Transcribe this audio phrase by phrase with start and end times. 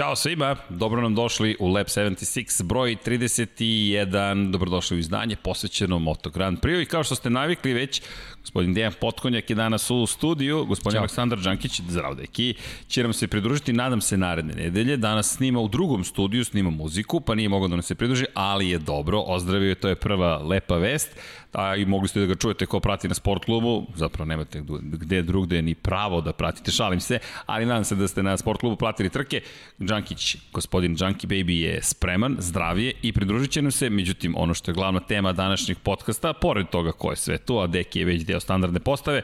[0.00, 6.30] Ćao svima, dobro nam došli u Lab 76, broj 31, dobrodošli u izdanje posvećeno Moto
[6.30, 8.02] Grand Prix i kao što ste navikli već,
[8.40, 11.00] gospodin Dejan Potkonjak je danas u studiju, gospodin Ćao.
[11.00, 12.54] Aleksandar Đankić, zdrav deki,
[12.88, 17.20] će nam se pridružiti, nadam se, naredne nedelje, danas snima u drugom studiju, snima muziku,
[17.20, 20.38] pa nije mogao da nam se pridruži, ali je dobro, ozdravio je, to je prva
[20.38, 21.10] lepa vest,
[21.52, 25.22] a i mogli ste da ga čujete ko prati na sport klubu, zapravo nemate gde
[25.22, 28.76] drugde ni pravo da pratite, šalim se, ali nadam se da ste na sport klubu
[28.76, 29.40] pratili trke.
[29.80, 34.70] Džankić, gospodin Džanki Baby je spreman, zdravije i pridružit će nam se, međutim ono što
[34.70, 38.22] je glavna tema današnjeg podcasta, pored toga ko je sve tu, a Deki je već
[38.22, 39.22] deo standardne postave,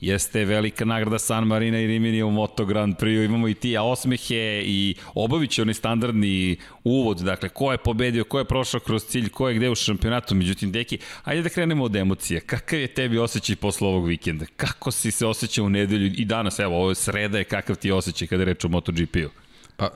[0.00, 3.24] jeste velika nagrada San Marina i Rimini u Moto Grand Prix.
[3.24, 8.38] Imamo i ti osmehe i obavit će onaj standardni uvod, dakle, ko je pobedio, ko
[8.38, 10.34] je prošao kroz cilj, ko je gde u šampionatu.
[10.34, 12.40] Međutim, deki, ajde da krenemo od emocije.
[12.40, 14.46] Kakav je tebi osjećaj posle ovog vikenda?
[14.56, 17.88] Kako si se osjećao u nedelju i danas, evo, ovo je sreda je, kakav ti
[17.88, 19.49] je osjećaj kada reč o MotoGP-u?
[19.80, 19.90] Pa,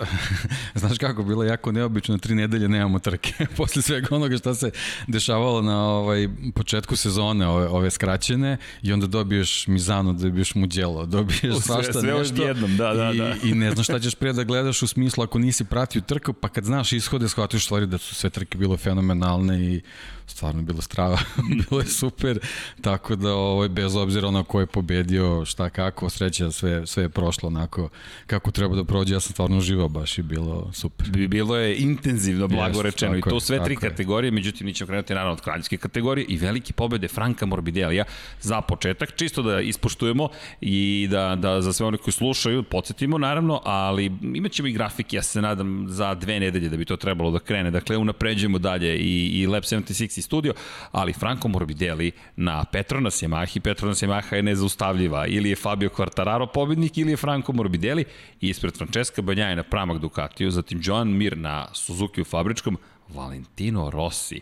[0.81, 3.33] znaš kako, bilo je jako neobično, tri nedelje nemamo trke.
[3.57, 4.71] Posle svega onoga što se
[5.07, 11.57] dešavalo na ovaj početku sezone, ove, ove skraćene, i onda dobiješ Mizano, dobiješ Muđelo, dobiješ
[11.61, 12.43] svašta sve, sve nešto.
[12.43, 13.35] jednom, da, da, da.
[13.45, 16.33] I, I ne znaš šta ćeš prije da gledaš u smislu ako nisi pratio trku,
[16.33, 19.81] pa kad znaš ishode, shvatiš stvari da su sve trke bilo fenomenalne i
[20.27, 21.19] stvarno bilo strava,
[21.51, 22.39] bilo je super,
[22.81, 27.09] tako da ovaj, bez obzira na ko je pobedio, šta kako, sreća, sve, sve je
[27.09, 27.89] prošlo onako
[28.27, 31.09] kako treba da prođe, ja sam stvarno uživao baš i bilo super.
[31.29, 35.15] Bilo je intenzivno, blago yes, rečeno, i to sve tri kategorije, međutim, mi ćemo krenuti
[35.15, 38.05] naravno od kraljevske kategorije i velike pobede Franka Morbidelija
[38.41, 40.29] za početak, čisto da ispoštujemo
[40.61, 45.17] i da, da za sve one koji slušaju, podsjetimo naravno, ali imat ćemo i grafike,
[45.17, 48.99] ja se nadam, za dve nedelje da bi to trebalo da krene, dakle, unapređujemo dalje
[48.99, 50.55] i, i Lab 76 Galaxy studio,
[50.91, 56.99] ali Franco Morbidelli na Petronas Yamaha, Petronas Yamaha je nezaustavljiva, ili je Fabio Quartararo pobednik,
[56.99, 58.05] ili je Franco Morbidelli,
[58.41, 63.91] i ispred Francesca Banjaje na Pramak Ducatiju, zatim Joan Mir na Suzuki u fabričkom, Valentino
[63.91, 64.41] Rossi.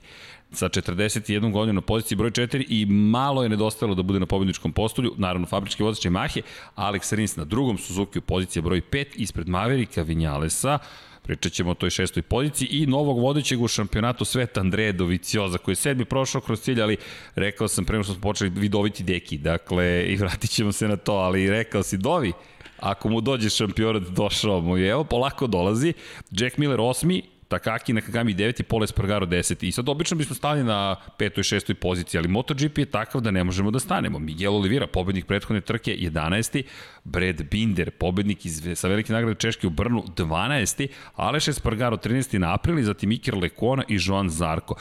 [0.52, 4.72] Sa 41 godinu na poziciji broj 4 i malo je nedostajalo da bude na pobedničkom
[4.72, 6.42] postolju, naravno fabrički vozač Yamahe,
[6.76, 10.78] Alex Rins na drugom Suzuki u poziciji broj 5 ispred Maverika Vinjalesa,
[11.22, 12.68] Pričat ćemo o toj šestoj poziciji.
[12.70, 16.96] I novog vodećeg u šampionatu sveta Andreja Dovicioza koji je sedmi prošao kroz cilj, ali
[17.34, 21.12] rekao sam prema što smo počeli vidoviti deki, dakle i vratit ćemo se na to,
[21.12, 22.32] ali rekao si Dovi,
[22.78, 25.92] ako mu dođe šampionat, došao mu je, evo polako dolazi,
[26.30, 27.22] Jack Miller osmi,
[27.52, 29.64] Takaki Nakagami 9 i Paul Espargaro 10.
[29.64, 33.30] I sad obično bismo stali na petoj i šestoj poziciji, ali MotoGP je takav da
[33.30, 34.18] ne možemo da stanemo.
[34.18, 36.62] Miguel Oliveira, pobednik prethodne trke 11.
[37.04, 40.88] Brad Binder, pobednik iz, sa velike nagrade Češke u Brnu 12.
[41.16, 42.38] Aleš Espargaro 13.
[42.38, 44.74] na april i zatim Iker Lekona i Joan Zarko.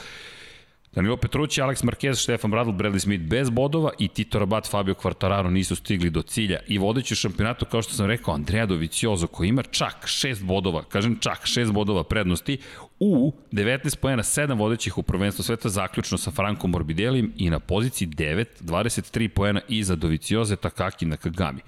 [0.95, 5.49] Danilo Petrući, Alex Marquez, Stefan Bradl, Bradley Smith bez bodova i Tito Rabat, Fabio Quartararo
[5.49, 6.59] nisu stigli do cilja.
[6.67, 10.83] I vodeći u šampionatu, kao što sam rekao, Andrea Doviciozo, koji ima čak 6 bodova,
[10.83, 12.57] kažem čak 6 bodova prednosti,
[12.99, 18.07] u 19 pojena 7 vodećih u prvenstvu sveta, zaključno sa Frankom Morbidelim i na poziciji
[18.07, 21.61] 9, 23 pojena iza Dovicioze, Takaki na Kagami.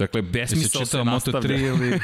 [0.00, 1.40] Dakle, besmisao se nastavlja.
[1.40, 2.00] Moto3 ili...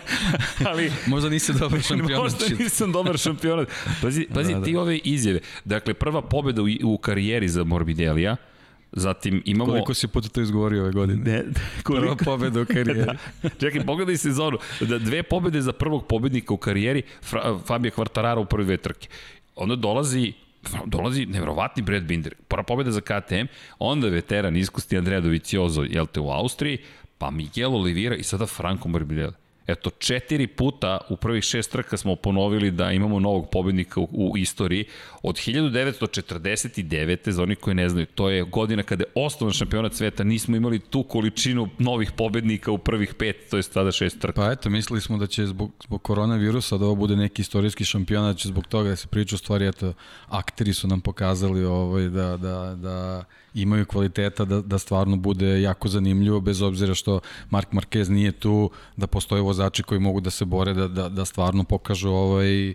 [0.70, 2.22] ali, možda nisi dobar šampionat.
[2.22, 3.68] možda nisam dobar šampionat.
[4.02, 4.64] Pazi, pazi da, da.
[4.64, 5.40] ti ove izjave.
[5.64, 8.36] Dakle, prva pobeda u, u karijeri za Morbidelija,
[8.92, 9.70] Zatim imamo...
[9.70, 11.32] Koliko si puta to izgovorio ove godine?
[11.32, 11.44] Ne,
[11.82, 12.16] koliko...
[12.16, 13.04] Prva pobeda u karijeri.
[13.04, 13.14] da.
[13.60, 14.58] Čekaj, pogledaj sezonu.
[14.80, 19.08] Da, dve pobede za prvog pobednika u karijeri, Fra, Fabio Quartararo u prve dve trke.
[19.56, 20.32] Onda dolazi
[20.86, 23.46] dolazi nevrovatni Brad Binder, prva pobeda za KTM,
[23.78, 26.78] onda veteran iskusti Andrea Doviciozo, jel te, u Austriji,
[27.18, 29.46] pa Miguel Oliveira i sada Franco Morbidelli.
[29.66, 34.36] Eto, četiri puta u prvih šest trka smo ponovili da imamo novog pobednika u, u
[34.36, 34.84] istoriji.
[35.22, 37.30] Od 1949.
[37.30, 40.78] za oni koji ne znaju, to je godina kada je osnovan šampionat sveta, nismo imali
[40.78, 44.40] tu količinu novih pobednika u prvih pet, to je tada šest trka.
[44.40, 48.36] Pa eto, mislili smo da će zbog, zbog koronavirusa da ovo bude neki istorijski šampionat,
[48.36, 49.92] da će zbog toga da se priča u stvari, eto,
[50.26, 53.24] akteri su nam pokazali ovaj, da, da, da
[53.56, 57.20] imaju kvaliteta da, da stvarno bude jako zanimljivo, bez obzira što
[57.50, 61.24] Mark Marquez nije tu, da postoje vozači koji mogu da se bore, da, da, da
[61.24, 62.74] stvarno pokažu ovaj,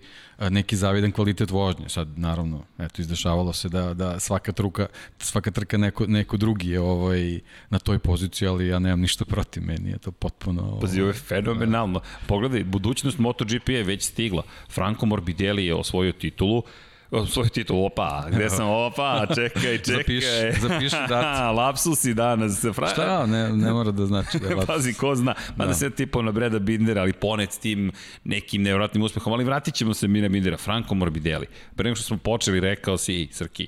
[0.49, 1.89] neki zavidan kvalitet vožnje.
[1.89, 4.87] Sad, naravno, eto, izdešavalo se da, da svaka, truka,
[5.19, 7.39] svaka trka neko, neko drugi je ovaj,
[7.69, 10.61] na toj poziciji, ali ja nemam ništa protiv meni, je to potpuno...
[10.61, 12.01] Ovaj, Pazi, ovo je fenomenalno.
[12.27, 14.43] Pogledaj, budućnost MotoGP je već stigla.
[14.69, 16.63] Franco Morbidelli je osvojio titulu,
[17.27, 19.97] svoj titul, opa, gde sam, opa, čekaj, čekaj.
[19.97, 21.55] Zapiši, zapiši dat.
[21.55, 22.65] lapsus i danas.
[22.73, 22.87] Fra...
[22.87, 24.75] Šta, ne, ne mora da znači da je lapsus.
[24.75, 25.73] Pazi, ko zna, mada da.
[25.73, 27.91] se tipo na Breda Bindera, ali ponet s tim
[28.23, 31.47] nekim nevratnim uspehom, ali vratit ćemo se mi na Bindera, Franco Morbidelli.
[31.75, 33.67] Pre nego što smo počeli, rekao si, Srki,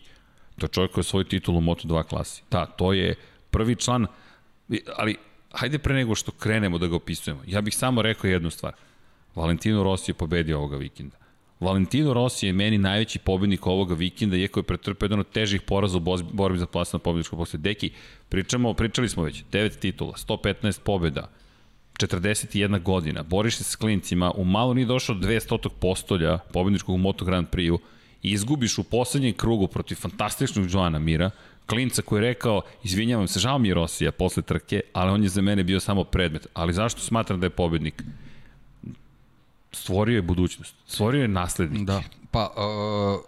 [0.59, 2.43] to je čovjek koji je svoj titul u Moto2 klasi.
[2.51, 3.15] Da, to je
[3.51, 4.07] prvi član,
[4.95, 5.15] ali
[5.51, 8.73] hajde pre nego što krenemo da ga opisujemo, ja bih samo rekao jednu stvar.
[9.35, 11.22] Valentino Rossi je pobedio ovoga vikenda.
[11.63, 15.97] Valentino Rossi je meni najveći pobednik ovoga vikenda, iako je pretrpeo jedan od težih poraza
[15.97, 16.01] u
[16.33, 17.59] borbi za plasno pobjedičko posle.
[17.59, 17.91] Deki,
[18.29, 21.29] pričamo, pričali smo već, 9 titula, 115 pobjeda,
[21.93, 25.69] 41 godina, boriš se s klincima, u malo nije došao 200.
[25.69, 27.79] postolja pobedničkog Moto Grand Prix-u
[28.23, 31.31] izgubiš u poslednjem krugu protiv fantastičnog Joana Mira,
[31.65, 35.29] klinca koji je rekao, izvinjavam se, žao mi je Rosija posle trke, ali on je
[35.29, 36.47] za mene bio samo predmet.
[36.53, 38.03] Ali zašto smatram da je pobednik?
[39.73, 41.87] Stvorio je budućnost, stvorio je naslednik.
[41.87, 43.21] Da, pa uh,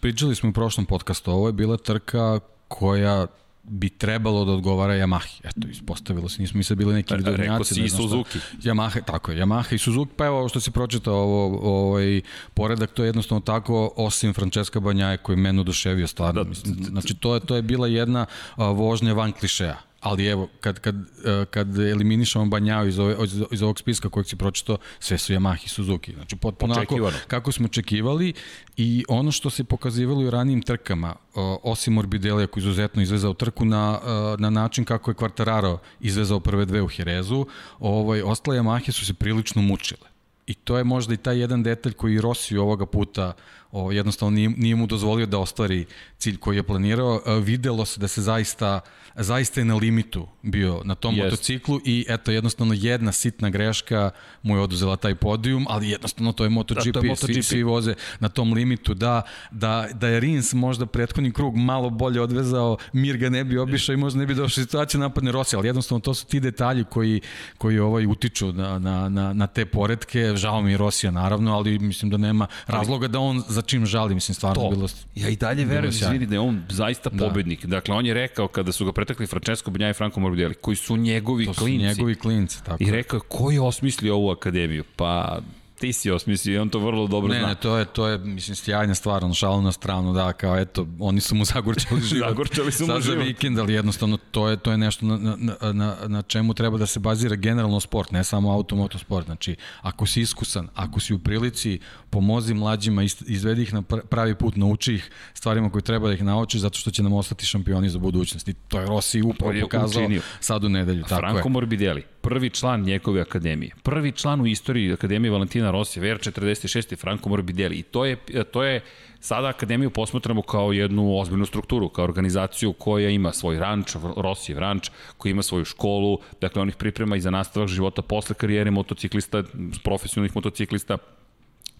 [0.00, 3.26] pričali smo u prošlom podcastu, ovo je bila trka koja
[3.62, 5.40] bi trebalo da odgovara Yamahi.
[5.44, 7.42] Eto, ispostavilo se, nismo mi sad bili neki vidovnjaci.
[7.42, 8.38] Rekao si i Suzuki.
[8.62, 12.20] Yamaha, tako je, Yamaha i Suzuki, pa evo što si pročitao, ovo, ovaj,
[12.54, 16.44] poredak, to je jednostavno tako, osim Francesca Banjaje koji je mene oduševio stvarno.
[16.44, 18.26] Da, mislim, znači, to je, to je bila jedna
[18.56, 20.94] a, vožnja van klišeja ali evo, kad, kad,
[21.24, 23.16] e, kad eliminišamo Banjao iz, ove,
[23.50, 26.12] iz ovog spiska kojeg si pročito, sve su Yamaha i Suzuki.
[26.12, 28.32] Znači, potpuno onako kako smo očekivali
[28.76, 31.14] i ono što se pokazivalo u ranijim trkama,
[31.62, 36.64] osim Morbidelija koji izuzetno izvezao trku na, e, na način kako je Quartararo izvezao prve
[36.64, 37.46] dve u Herezu,
[37.78, 40.10] ovaj, ostale Yamahe su se prilično mučile.
[40.46, 43.32] I to je možda i taj jedan detalj koji Rossi ovoga puta
[43.72, 45.84] o, jednostavno nije, nije mu dozvolio da ostvari
[46.18, 47.20] cilj koji je planirao.
[47.26, 48.80] E, videlo se da se zaista,
[49.16, 51.24] zaista je na limitu bio na tom yes.
[51.24, 54.10] motociklu i eto jednostavno jedna sitna greška
[54.42, 57.32] mu je oduzela taj podijum, ali jednostavno to je MotoGP, da, to je MotoGP.
[57.32, 61.90] Svi, svi voze na tom limitu, da, da, da je Rins možda prethodni krug malo
[61.90, 65.56] bolje odvezao, Mir ga ne bi obišao i možda ne bi došao situacija napadne Rossi,
[65.56, 67.20] ali jednostavno to su ti detalji koji,
[67.58, 71.78] koji ovaj utiču na, na, na, na te poredke, žao mi je Rosija naravno, ali
[71.78, 74.70] mislim da nema razloga da on za čim žali, mislim stvarno to.
[74.70, 77.26] bilo Ja i dalje verujem, izvini, da je on zaista da.
[77.26, 77.66] pobednik.
[77.66, 80.96] Dakle, on je rekao kada su ga pretekli Francesco Banjaja i Franco Morbidelli, koji su
[80.96, 81.86] njegovi to klinci.
[81.86, 82.82] To su njegovi klinci, tako.
[82.82, 84.84] I rekao, ko je osmislio ovu akademiju?
[84.96, 85.40] Pa
[85.80, 87.48] ti si osmislio i on to vrlo dobro ne, zna.
[87.48, 90.86] Ne, to je, to je, mislim, sjajna stvar, on šalu na stranu, da, kao, eto,
[90.98, 92.28] oni su mu zagorčali život.
[92.28, 93.02] zagorčali su mu život.
[93.02, 96.78] za vikend, ali jednostavno, to je, to je nešto na, na, na, na čemu treba
[96.78, 99.26] da se bazira generalno sport, ne samo automotosport.
[99.26, 101.78] Znači, ako si iskusan, ako si u prilici,
[102.10, 106.58] pomozi mlađima, izvedi ih na pravi put, nauči ih stvarima koje treba da ih nauči,
[106.58, 108.48] zato što će nam ostati šampioni za budućnost.
[108.48, 110.22] I to je Rossi upravo pokazao učinio.
[110.40, 111.02] sad u nedelju.
[111.02, 111.52] Tako Franco je.
[111.52, 117.76] Morbidelli, prvi član njegove akademije, prvi član u istoriji Akademije Valentina Rossi, VR46 Franco Morbidelli.
[117.76, 118.16] I to je,
[118.52, 118.80] to je
[119.20, 124.90] sada Akademiju posmatramo kao jednu ozbiljnu strukturu, kao organizaciju koja ima svoj ranč, Rossijev ranč,
[125.16, 129.42] koji ima svoju školu, dakle on ih priprema i za nastavak života posle karijere motociklista,
[129.84, 130.98] profesionalnih motociklista,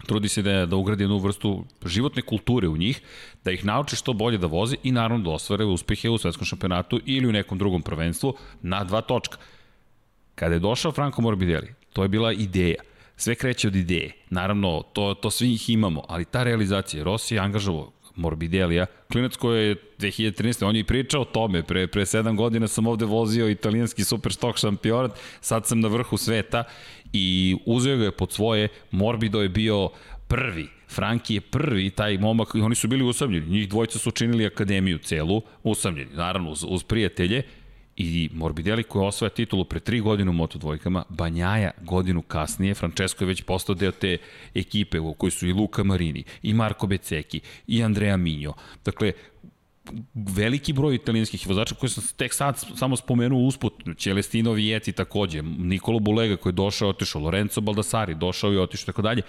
[0.07, 3.01] trudi se da, da ugradi jednu vrstu životne kulture u njih,
[3.43, 6.99] da ih nauči što bolje da voze i naravno da ostvare uspehe u svetskom šampionatu
[7.05, 9.37] ili u nekom drugom prvenstvu na dva točka.
[10.41, 12.81] Kada je došao Franco Morbidelli, to je bila ideja.
[13.15, 14.11] Sve kreće od ideje.
[14.29, 19.67] Naravno, to, to svi ih imamo, ali ta realizacija, Rossi je angažovao Morbidelija, klinac koji
[19.67, 20.65] je 2013.
[20.65, 24.57] On je i pričao o tome, pre, pre 7 godina sam ovde vozio italijanski superstok
[24.57, 26.63] šampionat, sad sam na vrhu sveta
[27.13, 29.89] i uzeo ga je pod svoje, Morbido je bio
[30.27, 34.97] prvi, Franki je prvi, taj momak, oni su bili usamljeni, njih dvojica su učinili akademiju
[34.97, 37.43] celu, usamljeni, naravno uz, uz prijatelje,
[38.01, 43.23] i Morbidelli koji osvaja titulu pre tri godine u Moto dvojkama, Banjaja godinu kasnije, Francesco
[43.23, 44.17] je već postao deo te
[44.55, 48.53] ekipe u kojoj su i Luka Marini, i Marko Beceki, i Andrea Minjo.
[48.85, 49.11] Dakle,
[50.13, 55.99] veliki broj italijanskih vozača koji sam tek sad samo spomenuo usput, Celestino Vieti takođe, Nikolo
[55.99, 59.21] Bulega koji je došao i otišao, Lorenzo Baldassari došao i otišao tako dalje.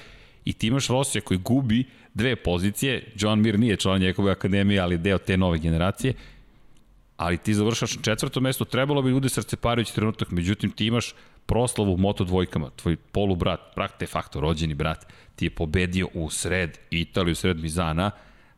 [0.44, 4.98] I ti imaš Rosija koji gubi dve pozicije, John Mir nije član njegove akademije, ali
[4.98, 6.14] deo te nove generacije,
[7.22, 7.96] ali ti završaš
[8.34, 11.14] na mestu, trebalo bi bude srceparajući trenutak, međutim ti imaš
[11.46, 16.30] proslavu u moto dvojkama, tvoj polubrat, brat de facto, rođeni brat, ti je pobedio u
[16.30, 18.10] sred Italiju, u sred Mizana,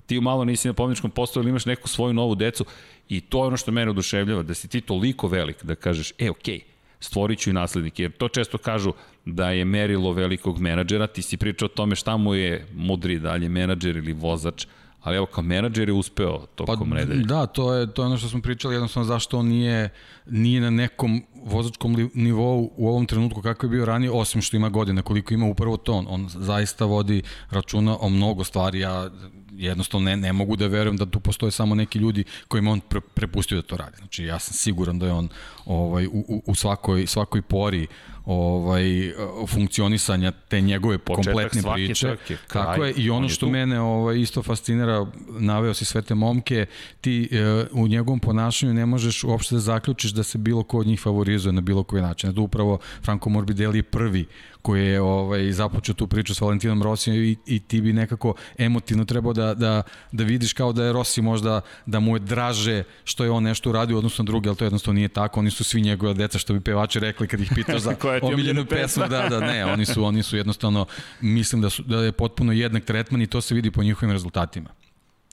[0.06, 2.64] ti malo nisi na pomničkom postoju ili imaš neku svoju novu decu
[3.08, 6.30] i to je ono što mene oduševljava, da si ti toliko velik da kažeš, e,
[6.30, 6.62] okej, okay,
[7.00, 8.92] stvorit ću i naslednike, jer to često kažu
[9.24, 13.48] da je merilo velikog menadžera, ti si pričao o tome šta mu je mudri dalje
[13.48, 14.66] menadžer ili vozač,
[15.04, 17.24] ali evo kao menadžer je uspeo tokom pa, nedelje.
[17.24, 19.90] Da, to je, to je ono što smo pričali, jednostavno zašto on nije,
[20.26, 24.68] nije na nekom vozačkom nivou u ovom trenutku kako je bio ranije, osim što ima
[24.68, 25.92] godine, koliko ima upravo to.
[25.92, 29.10] On, on zaista vodi računa o mnogo stvari, ja
[29.52, 33.00] jednostavno ne, ne mogu da verujem da tu postoje samo neki ljudi kojima on pre,
[33.00, 33.96] prepustio da to radi.
[33.96, 35.28] Znači ja sam siguran da je on
[35.66, 37.86] ovaj, u, u, u svakoj, svakoj pori
[38.24, 39.12] ovaj
[39.48, 42.06] funkcionisanja te njegove Početak kompletne priče.
[42.06, 43.52] Trke, kraj, Tako je i ono što tu.
[43.52, 46.66] mene ovaj isto fascinira, naveo si sve te momke,
[47.00, 50.86] ti e, u njegovom ponašanju ne možeš uopšte da zaključiš da se bilo ko od
[50.86, 52.32] njih favorizuje na bilo koji način.
[52.32, 54.26] Da upravo Franco Morbidelli je prvi
[54.64, 59.04] koji je ovaj, započeo tu priču s Valentinom Rosijom i, i ti bi nekako emotivno
[59.04, 63.24] trebao da, da, da vidiš kao da je Rossi možda, da mu je draže što
[63.24, 65.40] je on nešto uradio odnosno drugi, ali to jednostavno nije tako.
[65.40, 69.08] Oni su svi njegove deca, što bi pevači rekli kad ih pitaš za omiljenu pesmu.
[69.08, 70.86] Da, da, ne, oni su, oni su jednostavno,
[71.20, 74.70] mislim da, su, da je potpuno jednak tretman i to se vidi po njihovim rezultatima.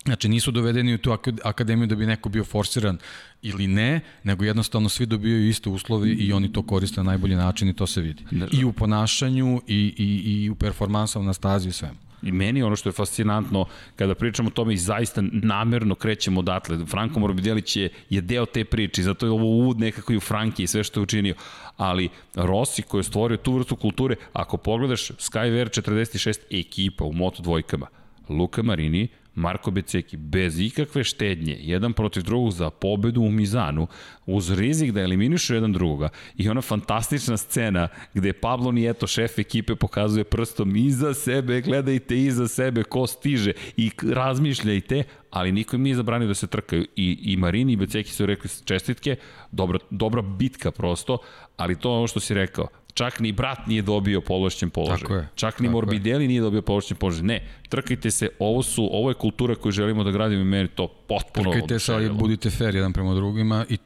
[0.06, 2.98] Znači nisu dovedeni u tu akademiju da bi neko bio forsiran
[3.42, 7.70] ili ne, nego jednostavno svi dobijaju iste uslovi i oni to koriste na najbolji način
[7.70, 8.26] i to se vidi.
[8.52, 11.98] I u ponašanju i, i, i u performansama na stazi i svemu.
[12.24, 16.86] I meni ono što je fascinantno, kada pričamo o tome i zaista namerno krećemo odatle,
[16.86, 20.64] Franko Morbidellić je, je deo te priče, zato je ovo uvod nekako i u Franki
[20.64, 21.36] i sve što je učinio.
[21.78, 27.44] Ali Rossi koji je stvorio tu vrstu kulture, ako pogledaš Skyver 46 ekipa u Moto
[27.44, 27.88] dvojkama,
[28.30, 33.88] Luka Marini, Marko Beceki bez ikakve štednje, jedan protiv drugog za pobedu u Mizanu,
[34.26, 39.76] uz rizik da eliminišu jedan drugoga i ona fantastična scena gde Pablo Nieto, šef ekipe,
[39.76, 45.96] pokazuje prstom iza sebe, gledajte iza sebe ko stiže i razmišljajte, ali niko im nije
[45.96, 46.86] zabranio da se trkaju.
[46.96, 49.16] I, i Marini i Beceki su rekli čestitke,
[49.52, 51.18] dobra, dobra bitka prosto,
[51.58, 54.98] ali to je ono što si rekao, Čak ni brat nije dobio položćen položaj.
[54.98, 55.28] Tako je.
[55.36, 56.28] Čak ni Morbidelli je.
[56.28, 57.24] nije dobio položćen položaj.
[57.24, 60.88] Ne, trkajte se, ovo su, ovo je kultura koju želimo da gradimo i meni to
[60.88, 63.78] potpuno Trkajte se, ali budite fair jedan prema drugima i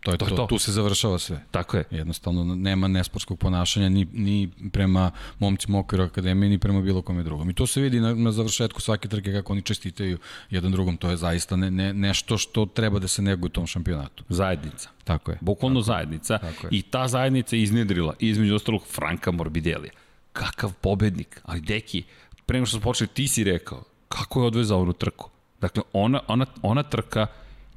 [0.00, 0.46] to je To to, to, to.
[0.46, 1.44] Tu se završava sve.
[1.50, 1.84] Tako je.
[1.90, 7.50] Jednostavno nema nesportskog ponašanja ni, ni prema momcima okviru akademije, ni prema bilo kome drugom.
[7.50, 10.18] I to se vidi na, na završetku svake trke kako oni čestitaju
[10.50, 10.96] jedan drugom.
[10.96, 14.24] To je zaista ne, ne, nešto što treba da se neguje u tom šampionatu.
[14.28, 14.88] Zajednica.
[15.04, 15.38] Tako je.
[15.40, 16.38] Bukvalno zajednica.
[16.38, 16.68] Tako je.
[16.70, 19.92] I ta zajednica je iznedrila između ostalog Franka Morbidelija.
[20.32, 21.40] Kakav pobednik.
[21.44, 22.02] Ali deki,
[22.46, 25.30] pre nego što smo počeli, ti si rekao kako je odvezao onu trku.
[25.60, 27.26] Dakle, ona, ona, ona trka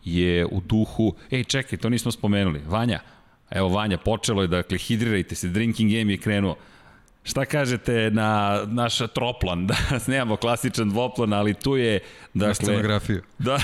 [0.04, 3.00] je u duhu, ej čekaj, to nismo spomenuli, Vanja,
[3.50, 6.56] evo Vanja, počelo je, dakle, hidrirajte se, drinking game je krenuo.
[7.24, 9.68] Šta kažete na naš troplan?
[9.68, 9.76] Da,
[10.08, 12.00] nemamo klasičan dvoplan, ali tu je...
[12.34, 13.22] Dakle, na scenografiju.
[13.38, 13.60] Da.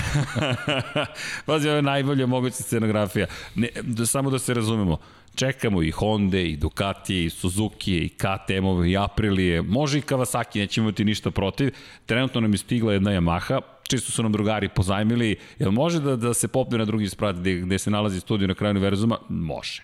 [1.46, 3.26] Pazi, ovo je najbolja moguća scenografija.
[3.54, 4.98] Ne, da, samo da se razumemo.
[5.34, 10.84] Čekamo i Honda, i Ducati, i Suzuki, i KTM-ove, i Aprilije, može i Kawasaki, nećemo
[10.88, 11.70] imati ništa protiv.
[12.06, 16.34] Trenutno nam je stigla jedna Yamaha, čisto su nam drugari pozajmili, jel može da, da
[16.34, 19.18] se popne na drugi sprat gde, gde se nalazi studio na kraju univerzuma?
[19.28, 19.82] Može.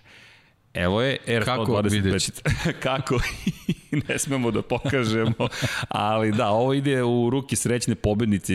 [0.75, 2.41] Evo je R125.
[2.79, 2.79] Kako?
[2.79, 3.19] Kako?
[4.09, 5.47] ne smemo da pokažemo.
[5.87, 8.53] Ali da, ovo ide u ruki srećne pobednice.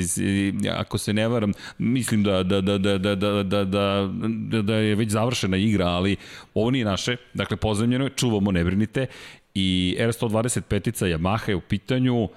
[0.77, 4.95] Ako se ne varam, mislim da, da, da, da, da, da, da, da, da je
[4.95, 6.17] već završena igra, ali
[6.55, 7.17] ovo nije naše.
[7.35, 9.07] Dakle, pozemljeno je, čuvamo, ne brinite.
[9.55, 12.29] I R125-ica Yamaha je u pitanju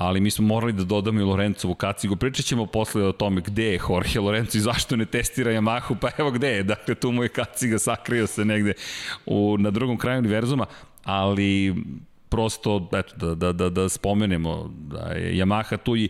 [0.00, 2.16] ali mi smo morali da dodamo i Lorencovu kacigu.
[2.16, 6.08] Pričat ćemo posle o tome gde je Jorge Lorenzo i zašto ne testira Yamahu, pa
[6.18, 6.62] evo gde je.
[6.62, 8.72] Dakle, tu mu je kaciga sakrio se negde
[9.26, 10.66] u, na drugom kraju univerzuma,
[11.04, 11.74] ali
[12.28, 16.08] prosto, eto, da, da, da, da spomenemo da je Yamaha tu i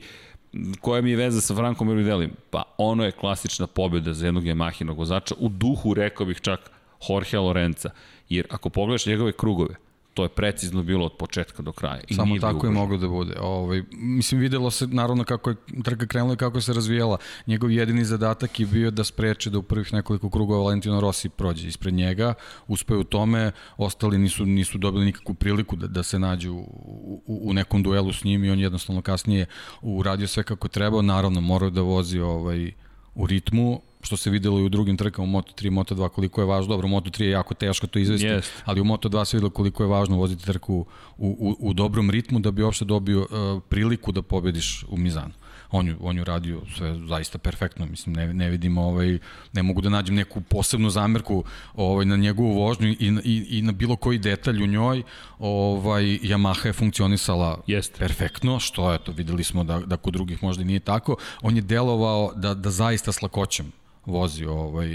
[0.80, 2.30] koja mi je veza sa Frankom Morbidelli?
[2.50, 6.70] Pa ono je klasična pobjeda za jednog Yamahinog vozača, u duhu rekao bih čak
[7.08, 7.90] Jorge Lorenza,
[8.28, 9.74] jer ako pogledaš njegove krugove,
[10.14, 12.00] to je precizno bilo od početka do kraja.
[12.08, 13.34] I Samo tako je moglo da bude.
[13.40, 17.18] Ovaj, mislim, videlo se naravno kako je trka krenula i kako se razvijala.
[17.46, 21.68] Njegov jedini zadatak je bio da spreče da u prvih nekoliko krugova Valentino Rossi prođe
[21.68, 22.34] ispred njega,
[22.68, 27.50] uspeo u tome, ostali nisu, nisu dobili nikakvu priliku da, da se nađu u, u,
[27.50, 29.46] u nekom duelu s njim i on jednostavno kasnije
[29.82, 32.72] uradio sve kako treba, naravno morao da vozi ovaj,
[33.14, 36.68] u ritmu, što se videlo i u drugim trkama u Moto3 Moto2 koliko je važno,
[36.68, 38.48] dobro Moto3 je jako teško to izvesti, yes.
[38.64, 40.86] ali u Moto2 se videlo koliko je važno voziti trku u,
[41.18, 45.32] u, u dobrom ritmu da bi uopšte dobio uh, priliku da pobediš u Mizanu
[45.70, 49.18] on ju, on ju radio sve zaista perfektno, mislim, ne, ne vidim, ovaj,
[49.52, 53.72] ne mogu da nađem neku posebnu zamerku ovaj, na njegovu vožnju i, i, i na
[53.72, 55.02] bilo koji detalj u njoj,
[55.38, 57.98] ovaj, Yamaha je funkcionisala Jest.
[57.98, 61.62] perfektno, što je to, videli smo da, da kod drugih možda nije tako, on je
[61.62, 63.72] delovao da, da zaista s lakoćem
[64.10, 64.88] vozi ovaj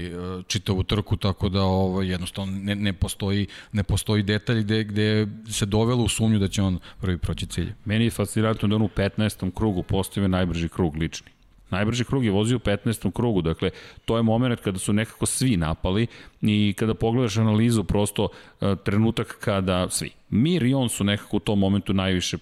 [0.46, 5.66] čitavu trku tako da ovaj jednostavno ne, ne postoji ne postoji detalj gde gde se
[5.66, 7.72] dovelo u sumnju da će on prvi proći cilj.
[7.84, 9.50] Meni je fascinantno da on u 15.
[9.54, 11.36] krugu postavio najbrži krug lični.
[11.70, 13.12] Najbrži krug je vozio u 15.
[13.12, 13.70] krugu, dakle,
[14.04, 16.06] to je moment kada su nekako svi napali
[16.42, 21.40] i kada pogledaš analizu, prosto uh, trenutak kada svi, Mir i on su nekako u
[21.40, 22.38] tom momentu najviše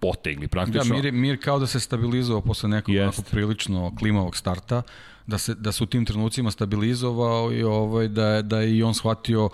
[0.00, 0.84] potegli praktično.
[0.84, 2.94] Da, Mir, Mir kao da se stabilizovao posle nekog
[3.30, 4.82] prilično klimavog starta,
[5.28, 8.94] da se, da se u tim trenucima stabilizovao i ovaj, da, da je i on
[8.94, 9.48] shvatio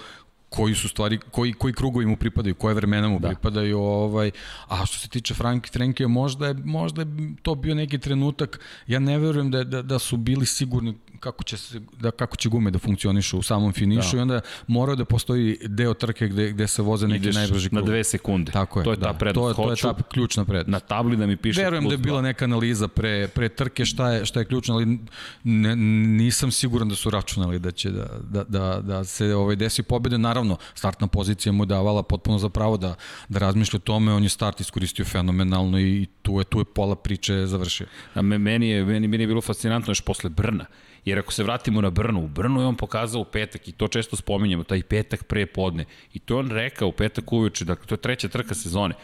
[0.54, 3.28] koji su stvari, koji, koji krugovi mu pripadaju, koje vremena mu da.
[3.28, 4.30] pripadaju, ovaj,
[4.68, 7.08] a što se tiče Frank Trenkija, možda je, možda je
[7.42, 10.94] to bio neki trenutak, ja ne verujem da, da, da su bili sigurni
[11.24, 14.18] kako će, se, da, kako će gume da funkcionišu u samom finišu da.
[14.18, 17.80] i onda moraju da postoji deo trke gde, gde se voze neki Ideš najbrži krug.
[17.80, 18.52] na dve sekunde.
[18.52, 19.06] Tako je, to je da.
[19.06, 19.56] ta prednost.
[19.56, 20.68] To je, to je ta ključna prednost.
[20.68, 24.10] Na tabli da mi piše Verujem da je bila neka analiza pre, pre trke šta
[24.10, 24.98] je, šta je ključno, ali
[25.44, 29.82] ne, nisam siguran da su računali da će da, da, da, da se ovaj desi
[29.82, 30.18] pobede.
[30.18, 30.43] Naravno,
[30.74, 32.94] startna pozicija mu je davala potpuno za pravo da,
[33.28, 36.96] da razmišlja o tome, on je start iskoristio fenomenalno i tu je, tu je pola
[36.96, 37.86] priče završio.
[38.14, 40.66] A meni je, meni, meni je bilo fascinantno još posle Brna
[41.04, 43.88] Jer ako se vratimo na Brnu, u Brnu je on pokazao u petak i to
[43.88, 45.84] često spominjamo, taj petak pre podne.
[46.14, 48.94] I to on rekao u petak uveče, dakle to je treća trka sezone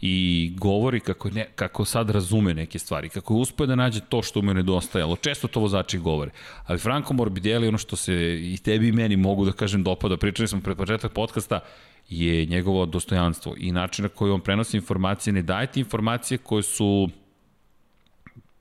[0.00, 4.22] i govori kako, ne, kako sad razume neke stvari, kako je uspio da nađe to
[4.22, 5.16] što mu je nedostajalo.
[5.16, 6.30] Često to vozači govore.
[6.66, 10.48] Ali Franco Morbidelli, ono što se i tebi i meni mogu da kažem dopada, pričali
[10.48, 11.60] smo pred početak podcasta,
[12.08, 16.62] je njegovo dostojanstvo i način na koji on prenosi informacije, ne daje ti informacije koje
[16.62, 17.08] su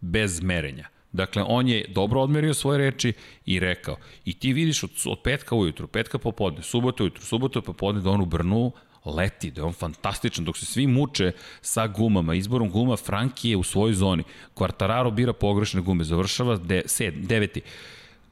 [0.02, 3.14] bez merenja Dakle, on je dobro odmerio svoje reči
[3.46, 3.98] i rekao.
[4.26, 8.22] I ti vidiš od, od petka ujutru, petka popodne, subota ujutru, subota popodne da on
[8.22, 8.72] u Brnu
[9.06, 13.58] leti, da je on fantastičan, dok se svi muče sa gumama, izborom guma, Franki je
[13.58, 14.24] u svojoj zoni.
[14.56, 17.62] Quartararo bira pogrešne gume, završava de, sed, deveti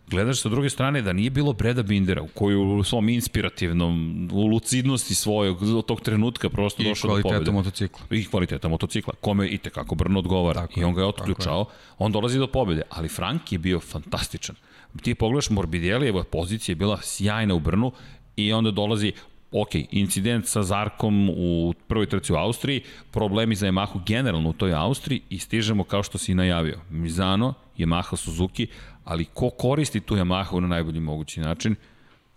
[0.09, 4.45] gledaš sa druge strane da nije bilo Breda Bindera u koju u svom inspirativnom, u
[4.45, 7.29] lucidnosti svojeg, od tog trenutka prosto došao do pobjede.
[7.29, 7.99] I kvaliteta motocikla.
[8.09, 10.61] I kvaliteta motocikla, kome i tekako Brno odgovara.
[10.61, 11.65] Tako I on ga je otključao,
[11.97, 12.81] on dolazi do pobjede.
[12.89, 14.55] Ali Frank je bio fantastičan.
[15.01, 17.91] Ti pogledaš Morbidellijeva pozicija je bila sjajna u Brnu
[18.35, 19.13] i onda dolazi
[19.51, 24.73] ok, incident sa Zarkom u prvoj trci u Austriji, problemi za Yamahu generalno u toj
[24.73, 26.79] Austriji i stižemo kao što si najavio.
[26.89, 28.67] Mizano, Yamaha Suzuki,
[29.03, 31.75] ali ko koristi tu Yamahu na najbolji mogući način?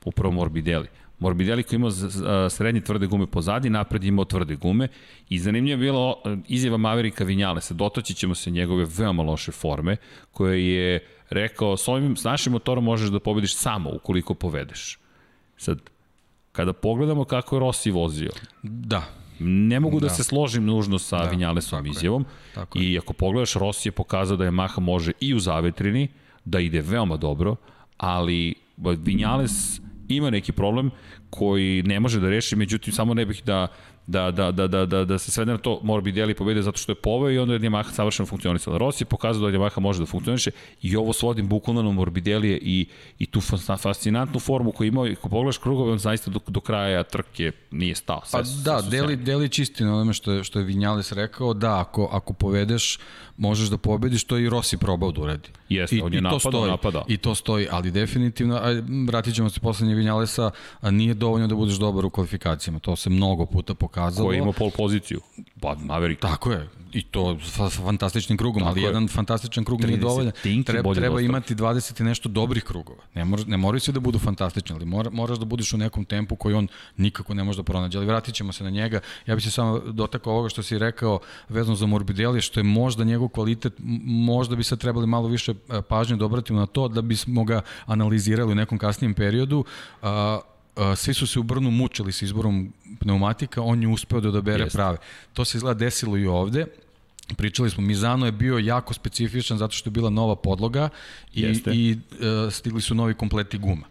[0.04, 0.88] Upravo Morbidelli.
[1.18, 1.90] Morbidelli koji ima
[2.50, 4.88] srednje tvrde gume pozadi, napred imao tvrde gume
[5.28, 9.96] i zanimljivo je bilo izjava Maverika Vinjalesa, dotoći ćemo se njegove veoma loše forme,
[10.32, 14.98] koje je rekao, s, ovim, s našim motorom možeš da pobediš samo ukoliko povedeš.
[15.56, 15.80] Sad,
[16.60, 18.30] kada pogledamo kako je Rossi vozio,
[18.62, 19.02] da.
[19.38, 22.22] ne mogu da, da se složim nužno sa da, Vinjalesom izjavom.
[22.22, 26.08] Je, tako I ako pogledaš, Rossi je pokazao da je Maha može i u zavetrini,
[26.44, 27.56] da ide veoma dobro,
[27.96, 30.90] ali Vinjales ima neki problem
[31.30, 33.66] koji ne može da reši, međutim samo ne bih da
[34.10, 36.96] da, da, da, da, da, da se svede na to Morbidelli pobede zato što je
[36.96, 38.78] poveo i onda je Yamaha savršeno funkcionisala.
[38.78, 40.50] Rossi je pokazao da Yamaha može da funkcioniše
[40.82, 42.86] i ovo svodim bukvalno na Morbidelli i,
[43.18, 43.40] i tu
[43.78, 47.94] fascinantnu formu koju imao i ko pogledaš krugove, on zaista do, do kraja trke nije
[47.94, 48.22] stao.
[48.24, 51.80] Sve, pa da, deli, deli čisti na onome što je, što je Vinjales rekao, da,
[51.80, 52.98] ako, ako povedeš,
[53.36, 55.48] možeš da pobediš, to je i Rossi probao da uredi.
[55.68, 57.04] Jeste, I, on je i napadao, stoji, napadao.
[57.08, 60.50] I to stoji, ali definitivno, aj, vratit ćemo se poslednje Vinjalesa,
[60.82, 64.28] nije dovoljno da budeš dobar u kvalifikacijama, to se mnogo puta pokazalo.
[64.28, 65.20] Ko je imao pol poziciju?
[65.60, 66.20] Pa, Maverick.
[66.22, 68.86] Tako je, i to sa fantastičnim krugom, Tako ali je.
[68.86, 70.32] jedan fantastičan krug nije dovoljan.
[70.66, 73.02] Treba, treba imati 20 i nešto dobrih krugova.
[73.14, 76.04] Ne, mora, ne moraju svi da budu fantastični, ali mora, moraš da budeš u nekom
[76.04, 77.98] tempu koji on nikako ne može da pronađe.
[77.98, 79.00] Ali vratit ćemo se na njega.
[79.26, 83.04] Ja bih se samo dotakao ovoga što si rekao vezano za Morbidelli, što je možda
[83.04, 83.72] njegov kvalitet,
[84.04, 87.62] možda bi sad trebali malo više e, pažnje da obratimo na to, da bismo ga
[87.86, 89.64] analizirali u nekom kasnijem periodu.
[90.02, 90.40] A,
[90.96, 94.76] svi su se u Brnu mučili sa izborom pneumatika, on je uspeo da odabere Jeste.
[94.76, 94.96] prave.
[95.32, 96.66] To se izgleda desilo i ovde.
[97.36, 100.88] Pričali smo, Mizano je bio jako specifičan zato što je bila nova podloga
[101.34, 101.70] i, Jeste.
[101.74, 103.86] i uh, stigli su novi kompleti guma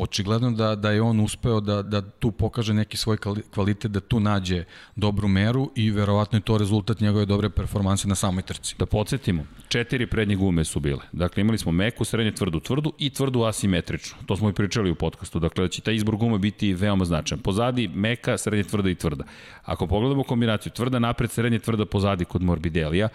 [0.00, 3.16] očigledno da, da je on uspeo da, da tu pokaže neki svoj
[3.54, 4.64] kvalitet, da tu nađe
[4.96, 8.74] dobru meru i verovatno je to rezultat njegove dobre performanse na samoj trci.
[8.78, 11.00] Da podsjetimo, četiri prednje gume su bile.
[11.12, 14.18] Dakle, imali smo meku, srednje tvrdu, tvrdu i tvrdu asimetričnu.
[14.26, 15.38] To smo i pričali u podcastu.
[15.38, 17.42] Dakle, da će taj izbor gume biti veoma značajan.
[17.42, 19.24] Pozadi meka, srednje tvrda i tvrda.
[19.64, 23.08] Ako pogledamo kombinaciju tvrda napred, srednje tvrda pozadi kod Morbidelija,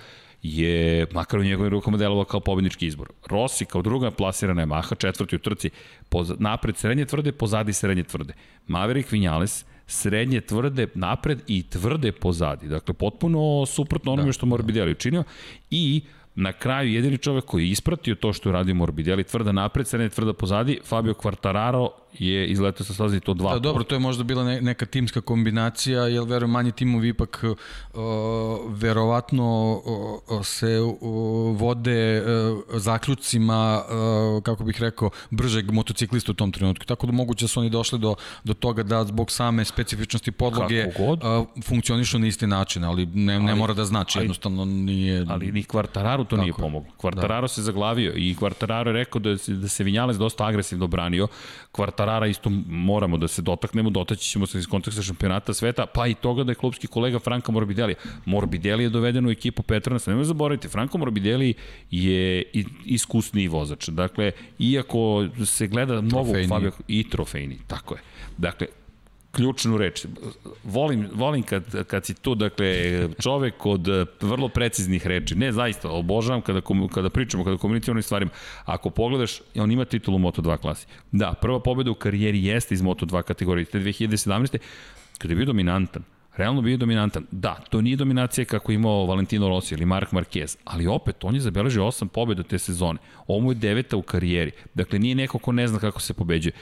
[0.44, 3.10] je, makar u njegovim rukama delovao kao pobednički izbor.
[3.28, 5.70] Rossi kao druga plasirana je Maha, četvrti u trci,
[6.10, 8.34] poz, napred srednje tvrde, pozadi srednje tvrde.
[8.68, 12.68] Maverick Vinales, srednje tvrde napred i tvrde pozadi.
[12.68, 15.24] Dakle, potpuno suprotno onome da, što Morbidelli učinio
[15.70, 16.02] i
[16.36, 20.10] Na kraju jedini čovek koji je ispratio to što je radio Morbidelli, tvrda napred, srednje
[20.10, 23.54] tvrda pozadi, Fabio Quartararo je izletao sa staze to dva.
[23.54, 27.44] Da, dobro, to je možda bila ne, neka timska kombinacija, jer verujem manji timovi ipak
[27.44, 28.02] uh,
[28.70, 29.82] verovatno
[30.30, 30.98] uh, se uh,
[31.60, 36.86] vode uh, zaključcima, uh, kako bih rekao, bržeg motociklista u tom trenutku.
[36.86, 40.86] Tako da moguće da su oni došli do, do toga da zbog same specifičnosti podloge
[40.86, 45.26] uh, funkcionišu na isti način, ali ne, ne ali, mora da znači, ali, jednostavno nije...
[45.30, 46.92] Ali ni Quartararo to Tako nije pomoglo.
[46.98, 47.48] Quartararo da.
[47.48, 51.28] se zaglavio i Quartararo je rekao da, da se Vinjales dosta agresivno branio.
[51.74, 56.08] Quartararo Kvartarara isto moramo da se dotaknemo, dotaći ćemo se iz konteksta šampionata sveta, pa
[56.08, 57.96] i toga da je klubski kolega Franka Morbidelli.
[58.26, 61.54] Morbidelli je doveden u ekipu Petronas, nemoj zaboraviti, Franko Morbidelli
[61.92, 62.44] je
[62.86, 63.90] iskusniji vozač.
[63.90, 68.02] Dakle, iako se gleda mnogo Fabio i trofejni, tako je.
[68.38, 68.68] Dakle,
[69.36, 70.06] ključnu reč.
[70.64, 72.68] Volim, volim kad, kad si tu, dakle,
[73.22, 73.88] čovek od
[74.22, 75.36] vrlo preciznih reči.
[75.36, 76.62] Ne, zaista, obožavam kada,
[76.94, 78.32] kada pričamo, kada komuniciramo stvarima.
[78.66, 80.88] Ako pogledaš, on ima titulu u Moto2 klasi.
[81.12, 83.66] Da, prva pobeda u karijeri jeste iz Moto2 kategorije.
[83.66, 84.58] Te 2017.
[85.18, 86.04] kada je bio dominantan.
[86.38, 87.26] Realno bio dominantan.
[87.32, 91.36] Da, to nije dominacija kako je imao Valentino Rossi ili Mark Marquez, ali opet, on
[91.36, 93.00] je zabeležio osam pobjeda te sezone.
[93.28, 94.52] Ovo je deveta u karijeri.
[94.74, 96.54] Dakle, nije neko ko ne zna kako se pobeđuje.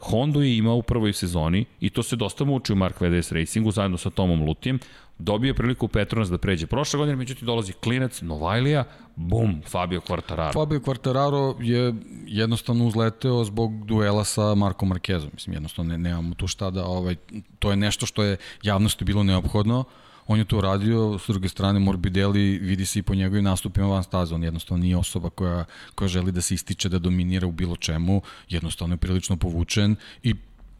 [0.00, 3.70] Honda je imao u prvoj sezoni i to se dosta muči u Mark VDS Racingu
[3.70, 4.78] zajedno sa Tomom Lutijem.
[5.18, 8.84] Dobio priliku Petronas da pređe prošle godine, međutim dolazi klinac Novajlija,
[9.16, 10.52] bum, Fabio Quartararo.
[10.52, 11.94] Fabio Quartararo je
[12.26, 15.28] jednostavno uzleteo zbog duela sa Markom Marquezom.
[15.32, 17.16] Mislim, jednostavno ne, nemamo tu šta da, ovaj,
[17.58, 19.84] to je nešto što je javnosti bilo neophodno.
[20.30, 24.02] On je to uradio, s druge strane Morbidelli vidi se i po njegovim nastupima van
[24.02, 25.64] staze, on jednostavno nije osoba koja,
[25.94, 30.34] koja želi da se ističe, da dominira u bilo čemu, jednostavno je prilično povučen i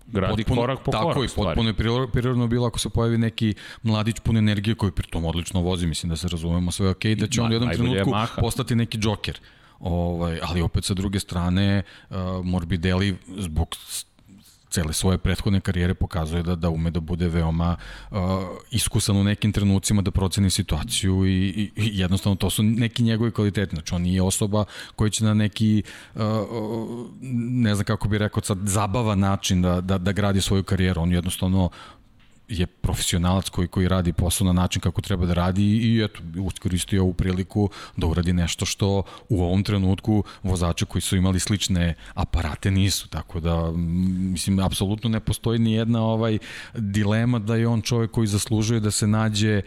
[0.07, 1.15] gradi potpuno, korak po tako korak.
[1.15, 5.25] Tako i potpuno je prirodno bilo ako se pojavi neki mladić pun energije koji pritom
[5.25, 8.75] odlično vozi, mislim da se razumemo sve ok, da će on u jednom trenutku postati
[8.75, 9.41] neki džoker.
[9.81, 13.75] Ovaj, ali opet sa druge strane uh, Morbidelli zbog
[14.71, 17.77] cele svoje prethodne karijere pokazuje da, da ume da bude veoma
[18.11, 18.19] uh,
[18.71, 23.31] iskusan u nekim trenucima da proceni situaciju i, i, i jednostavno to su neki njegovi
[23.31, 23.77] kvaliteti.
[23.77, 24.65] Znači on nije osoba
[24.97, 25.83] koji će na neki
[26.15, 26.23] uh,
[27.33, 31.03] ne znam kako bi rekao sad zabavan način da, da, da gradi svoju karijeru.
[31.03, 31.71] On jednostavno
[32.51, 37.03] je profesionalac koji koji radi posao na način kako treba da radi i eto uskoristio
[37.03, 42.71] ovu priliku da uradi nešto što u ovom trenutku vozači koji su imali slične aparate
[42.71, 43.09] nisu.
[43.09, 46.39] Tako da mislim apsolutno ne postoji ni jedna ovaj
[46.75, 49.63] dilema da je on čovjek koji zaslužuje da se nađe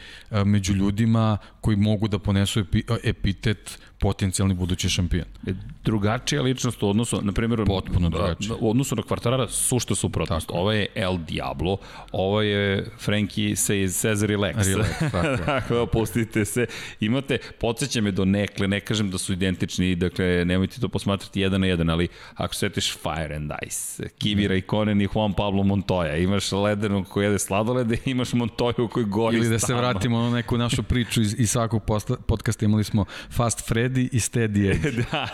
[0.45, 2.65] među ljudima koji mogu da ponesu
[3.03, 5.25] epitet potencijalni budući šampion.
[5.47, 8.55] E, drugačija ličnost u odnosu, na primjer, potpuno drugačija.
[8.59, 10.49] U odnosu na Kvartarara sušta suprotnost.
[10.53, 11.77] Ovo je El Diablo,
[12.11, 14.55] ovo je Frankie Cesar Relax.
[14.55, 15.43] Relax, tako.
[15.45, 16.65] tako, pustite se.
[16.99, 21.61] Imate, podsjeća me do nekle, ne kažem da su identični, dakle, nemojte to posmatrati jedan
[21.61, 26.23] na jedan, ali ako setiš Fire and Ice, Kibira i Konen i Juan Pablo Montoya,
[26.23, 30.57] imaš ledenog koji jede sladolede, imaš Montoya koji gori Ili da se vratimo na neku
[30.57, 31.81] našu priču iz, iz svakog
[32.27, 34.91] podcasta, imali smo Fast Fred Steady i Steady Edge.
[35.11, 35.27] da.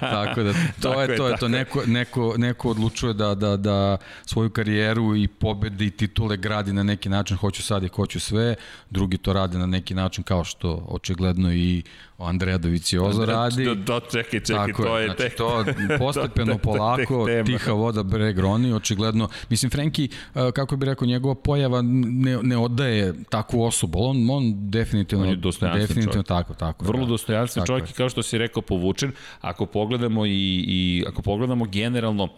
[0.00, 3.96] tako da, to tako je, to je, to neko, neko, neko odlučuje da, da, da
[4.26, 8.54] svoju karijeru i pobede i titule gradi na neki način, hoću sad i hoću sve,
[8.90, 11.82] drugi to rade na neki način kao što očigledno i
[12.18, 13.64] Andreja Doviciozo radi.
[13.64, 15.36] Do, do, čekaj, čekaj, Tako to je, znači, tek...
[15.36, 15.64] To
[15.98, 19.28] postepeno, to, polako, tiha voda breg roni, očigledno.
[19.48, 24.70] Mislim, Frenki, e, kako bi rekao, njegova pojava ne, ne odaje takvu osobu, on, on
[24.70, 26.26] definitivno, on je definitivno čovjek.
[26.26, 26.84] tako, tako.
[26.84, 29.12] Vrlo da, dostojanstven čovjek i kao što si rekao, povučen.
[29.40, 32.28] Ako pogledamo i, i ako pogledamo generalno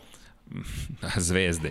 [1.29, 1.71] zvezde,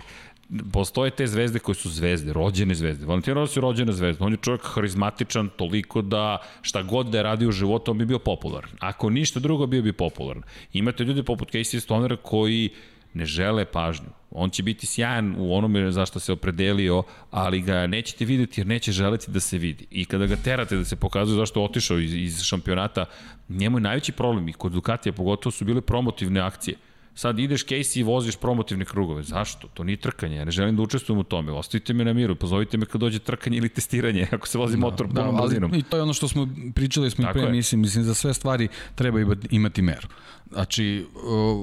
[0.72, 3.06] postoje te zvezde koje su zvezde, rođene zvezde.
[3.06, 4.24] Valentin Rossi je rođena zvezda.
[4.24, 8.06] On je čovjek harizmatičan toliko da šta god da je radio u životu, on bi
[8.06, 8.70] bio popularan.
[8.78, 10.42] Ako ništa drugo, bio bi popularan.
[10.72, 12.70] Imate ljude poput Casey Stonera koji
[13.14, 14.08] ne žele pažnju.
[14.30, 18.92] On će biti sjajan u onome zašto se opredelio, ali ga nećete videti jer neće
[18.92, 19.86] želeti da se vidi.
[19.90, 23.04] I kada ga terate da se pokazuje zašto je otišao iz, iz šampionata,
[23.48, 26.76] njemu je najveći problem i kod Ducatija pogotovo su bile promotivne akcije
[27.20, 29.22] Sad ideš Casey i voziš promotivne krugove.
[29.22, 29.68] Zašto?
[29.68, 30.36] To nije trkanje.
[30.36, 31.52] Ja ne želim da učestvujem u tome.
[31.52, 32.34] Ostavite me na miru.
[32.36, 35.74] Pozovite me kad dođe trkanje ili testiranje ako se vozi da, motor da, punom brzinom.
[35.74, 38.68] I to je ono što smo pričali smo i pre mislim, mislim za sve stvari
[38.94, 39.18] treba
[39.50, 40.08] imati meru.
[40.52, 41.06] Znači,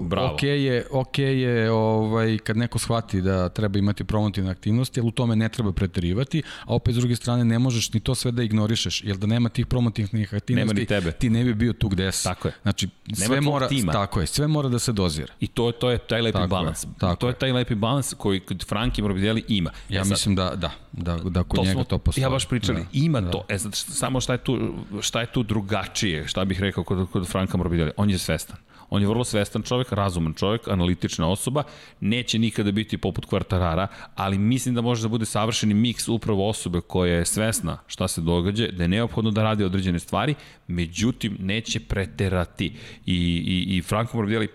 [0.03, 0.33] Bravo.
[0.33, 5.11] ok je, ok je ovaj, kad neko shvati da treba imati promotivne aktivnosti, ali u
[5.11, 8.43] tome ne treba preterivati, a opet s druge strane ne možeš ni to sve da
[8.43, 10.87] ignorišeš, jer da nema tih promotivnih aktivnosti,
[11.19, 12.23] ti ne bi bio tu gde si.
[12.23, 12.53] Tako je.
[12.61, 13.91] Znači, sve nema mora, tima.
[13.91, 15.33] tako je, sve mora da se dozira.
[15.39, 16.83] I to, to je taj lepi tako balans.
[16.83, 19.71] Je, tako to je taj lepi balans koji kod Franki Morbidelli ima.
[19.89, 22.23] Ja e sad, mislim da, da, da, da kod to njega smo, to postoji.
[22.23, 23.31] Ja baš pričali, da, ima da.
[23.31, 23.45] to.
[23.49, 27.27] E sad, samo šta je tu, šta je tu drugačije, šta bih rekao kod, kod
[27.27, 27.91] Franka Morbidelli?
[27.97, 28.57] On je svestan.
[28.89, 31.63] On je vrlo svestan čovjek, razuman čovjek, analitična osoba,
[31.99, 36.81] neće nikada biti poput kvartarara, ali mislim da može da bude savršeni miks upravo osobe
[36.81, 40.35] koja je svesna šta se događa, da je neophodno da radi određene stvari,
[40.67, 42.65] međutim neće preterati.
[43.05, 43.15] I,
[43.47, 44.47] i, i Franko Morbidelli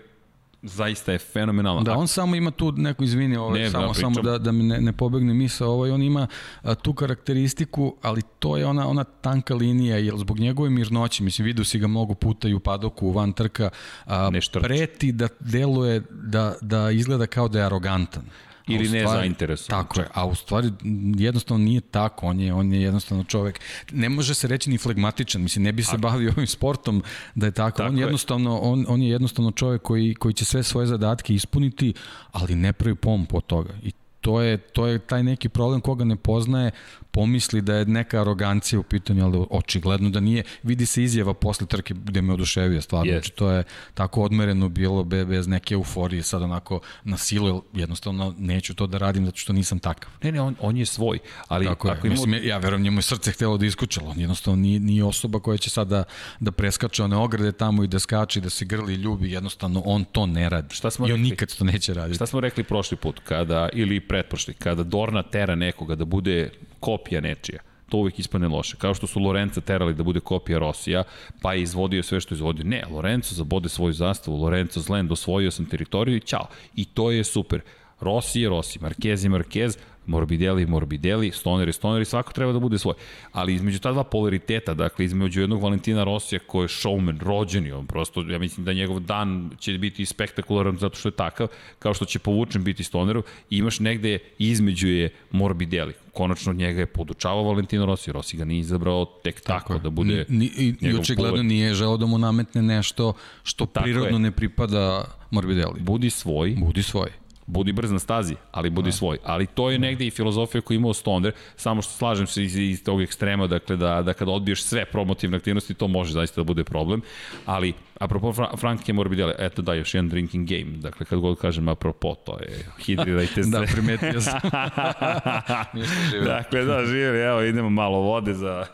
[0.63, 1.81] zaista je fenomenalno.
[1.81, 4.63] Da, on samo ima tu neku, izvini, ovaj, ne, samo, da, samo da, da mi
[4.63, 6.27] ne, ne pobegne misa, ovaj, on ima
[6.61, 11.45] a, tu karakteristiku, ali to je ona, ona tanka linija, jer zbog njegove mirnoće, mislim,
[11.45, 13.69] vidio si ga mnogo puta i u padoku, van trka,
[14.05, 18.23] a, preti da deluje, da, da izgleda kao da je arogantan
[18.67, 19.83] ili ne zainteresovan.
[19.83, 20.71] Tako je, a u stvari
[21.17, 23.59] jednostavno nije tako, on je, on je jednostavno čovek,
[23.91, 25.97] ne može se reći ni flegmatičan, mislim, ne bi se a...
[25.97, 27.03] bavio ovim sportom
[27.35, 30.63] da je tako, tako on jednostavno, on, on je jednostavno čovek koji, koji će sve
[30.63, 31.93] svoje zadatke ispuniti,
[32.31, 33.73] ali ne pravi pomp od toga.
[33.83, 33.91] I
[34.23, 36.71] to je, to je taj neki problem koga ne poznaje,
[37.11, 40.43] pomisli da je neka arogancija u pitanju, ali očigledno da nije.
[40.63, 43.11] Vidi se izjava posle trke gde me oduševio stvarno.
[43.11, 43.13] Yes.
[43.13, 48.35] Znači, to je tako odmereno bilo be, bez neke euforije, sad onako na silu, jednostavno
[48.37, 50.11] neću to da radim zato što nisam takav.
[50.23, 51.19] Ne, ne, on, on je svoj.
[51.47, 52.11] Ali tako ako je.
[52.11, 54.09] Mislim, ja verujem njemu je srce htelo da iskučalo.
[54.09, 56.03] On jednostavno nije, nije osoba koja će sad da,
[56.39, 59.31] da preskače one ograde tamo i da skače i da se grli i ljubi.
[59.31, 60.75] Jednostavno on to ne radi.
[60.75, 61.29] Šta smo I on rekli?
[61.29, 62.15] nikad to neće raditi.
[62.15, 66.49] Šta smo rekli prošli put, kada, ili pretprošli, kada Dorna tera nekoga da bude
[66.79, 68.77] kopija nečija to uvijek ispane loše.
[68.77, 71.03] Kao što su Lorenza terali da bude kopija Rosija,
[71.41, 72.65] pa je izvodio sve što je izvodio.
[72.65, 76.47] Ne, Lorenzo zabode svoju zastavu, Lorenzo Zland, osvojio sam teritoriju i ćao.
[76.75, 77.61] I to je super.
[77.99, 82.59] Rossi je Rossi, Marquez je Marquez, Morbidelli, Morbidelli, Stoner i Stoner i svako treba da
[82.59, 82.95] bude svoj.
[83.31, 87.87] Ali između ta dva polariteta, dakle između jednog Valentina Rosija koji je showman, rođeni, on
[87.87, 91.47] prosto, ja mislim da njegov dan će biti spektakularan zato što je takav,
[91.79, 95.93] kao što će povučen biti Stoneru, i imaš negde između je Morbidelli.
[96.13, 100.25] Konačno njega je podučavao Valentino Rossi, Rossi ga nije izabrao tek tako, tako da bude
[100.29, 103.13] ni, ni, I očigledno nije želeo da mu nametne nešto
[103.43, 104.19] što tako prirodno je.
[104.19, 105.79] ne pripada Morbidelli.
[105.79, 106.55] Budi svoj.
[106.59, 108.91] Budi svoj budi brz na stazi, ali budi da.
[108.91, 109.17] svoj.
[109.23, 112.83] Ali to je negde i filozofija koju imao Stoner, samo što slažem se iz, iz
[112.83, 116.63] tog ekstrema, dakle da, da kada odbiješ sve promotivne aktivnosti, to može zaista da bude
[116.63, 117.01] problem.
[117.45, 120.77] Ali, apropo Fra Franke Morbidelli, eto da, još jedan drinking game.
[120.77, 123.49] Dakle, kad god kažem apropo, to je hidrirajte se.
[123.49, 124.39] da, primetio sam.
[126.25, 128.65] dakle, da, živjeli, evo, idemo malo vode za...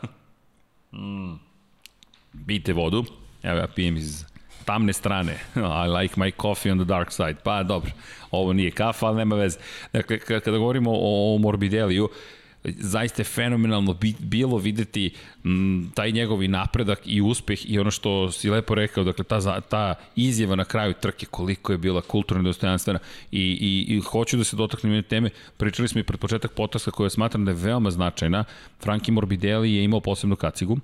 [0.92, 1.34] Mm.
[2.46, 3.04] Pijte vodu.
[3.42, 4.29] Evo ja pijem iz
[4.64, 5.38] tamne strane.
[5.84, 7.36] I like my coffee on the dark side.
[7.44, 7.90] Pa dobro,
[8.30, 9.58] ovo nije kafa, ali nema veze.
[9.92, 12.08] Dakle, kada govorimo o, o Morbideliju,
[12.64, 18.50] zaista je fenomenalno bilo videti m, taj njegovi napredak i uspeh i ono što si
[18.50, 22.98] lepo rekao, dakle ta, ta izjava na kraju trke koliko je bila kulturno dostojanstvena
[23.32, 26.90] i, i, i hoću da se dotaknem jedne teme, pričali smo i pred početak potaska
[26.90, 28.44] koja smatram da je veoma značajna,
[28.82, 30.78] Franki Morbidelli je imao posebnu kacigu,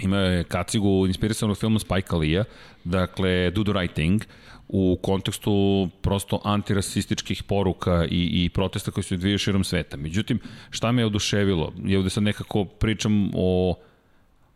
[0.00, 2.44] Imao je kacigu inspirisanog filmu Spike Lee-a,
[2.84, 4.22] dakle Do the Right Thing,
[4.68, 9.96] u kontekstu prosto antirasističkih poruka i, i protesta koji se odvijaju širom sveta.
[9.96, 11.72] Međutim, šta me je oduševilo?
[11.84, 13.74] Je ovde sad nekako pričam o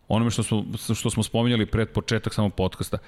[0.08, 2.98] onome što smo, što smo spominjali pred početak samog podcasta.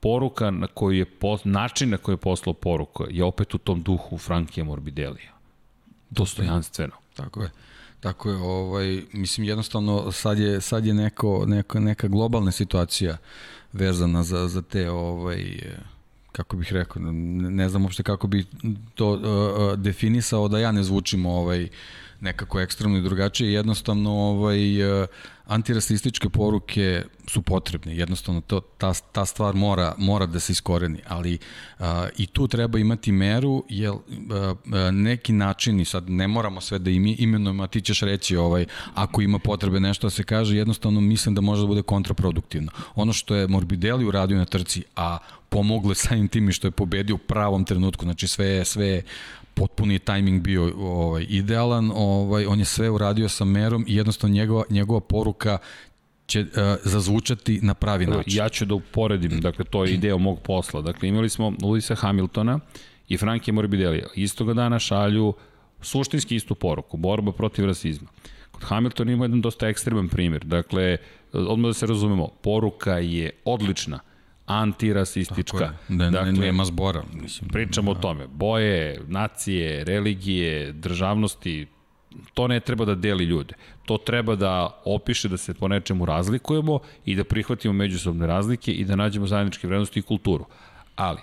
[0.00, 1.06] Poruka na koju je,
[1.44, 5.32] način na koji je poslao poruka je opet u tom duhu Frankija Morbidelija.
[6.10, 6.94] Dostojanstveno.
[7.14, 7.50] Tako je.
[8.06, 13.16] Tako je, ovaj, mislim jednostavno sad je, sad je neko, neko, neka globalna situacija
[13.72, 15.60] vezana za, za te ovaj,
[16.32, 18.44] kako bih rekao, ne, ne znam uopšte kako bi
[18.94, 21.68] to uh, definisao da ja ne zvučim ovaj,
[22.20, 25.08] nekako ekstremno i drugačije, jednostavno ovaj, uh,
[25.46, 31.38] antirasističke poruke su potrebne, jednostavno to, ta, ta stvar mora, mora da se iskoreni, ali
[31.78, 36.78] a, i tu treba imati meru, jer a, a, neki načini, sad ne moramo sve
[36.78, 40.56] da imi, imenujemo, a ti ćeš reći ovaj, ako ima potrebe nešto da se kaže,
[40.56, 42.70] jednostavno mislim da može da bude kontraproduktivno.
[42.94, 47.18] Ono što je Morbidelli uradio na trci, a pomogle samim tim što je pobedio u
[47.18, 49.02] pravom trenutku, znači sve, sve
[49.56, 54.64] potpuni tajming bio ovaj, idealan, ovaj, on je sve uradio sa merom i jednostavno njegova,
[54.70, 55.58] njegova poruka
[56.26, 56.46] će uh,
[56.84, 58.36] zazvučati na pravi način.
[58.36, 60.82] Ja ću da uporedim, dakle to je ideo mog posla.
[60.82, 62.58] Dakle imali smo Luisa Hamiltona
[63.08, 64.02] i Franke Morbidelli.
[64.14, 65.32] Istoga dana šalju
[65.80, 68.08] suštinski istu poruku, borba protiv rasizma.
[68.50, 70.44] Kod Hamiltona ima jedan dosta ekstreman primjer.
[70.44, 70.96] Dakle,
[71.32, 74.00] odmah da se razumemo, poruka je odlična,
[74.46, 75.72] antirasistička.
[75.88, 77.02] Da, dakle, nema zbora.
[77.12, 77.98] Mislim, pričamo da.
[77.98, 78.26] o tome.
[78.26, 81.66] Boje, nacije, religije, državnosti,
[82.34, 83.54] to ne treba da deli ljude.
[83.84, 88.84] To treba da opiše da se po nečemu razlikujemo i da prihvatimo međusobne razlike i
[88.84, 90.44] da nađemo zajedničke vrednosti i kulturu.
[90.96, 91.20] Ali,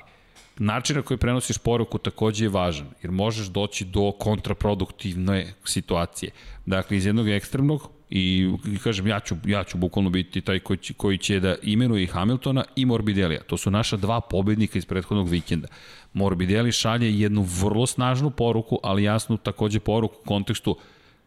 [0.58, 6.32] način na koji prenosiš poruku takođe je važan, jer možeš doći do kontraproduktivne situacije.
[6.66, 8.52] Dakle, iz jednog ekstremnog i,
[8.84, 12.08] kažem, ja ću, ja ću bukvalno biti taj koji će, koji će da imenuje i
[12.08, 13.42] Hamiltona i Morbidelija.
[13.42, 15.68] To su naša dva pobednika iz prethodnog vikenda.
[16.14, 20.78] Morbidelli šalje jednu vrlo snažnu poruku, ali jasnu takođe poruku u kontekstu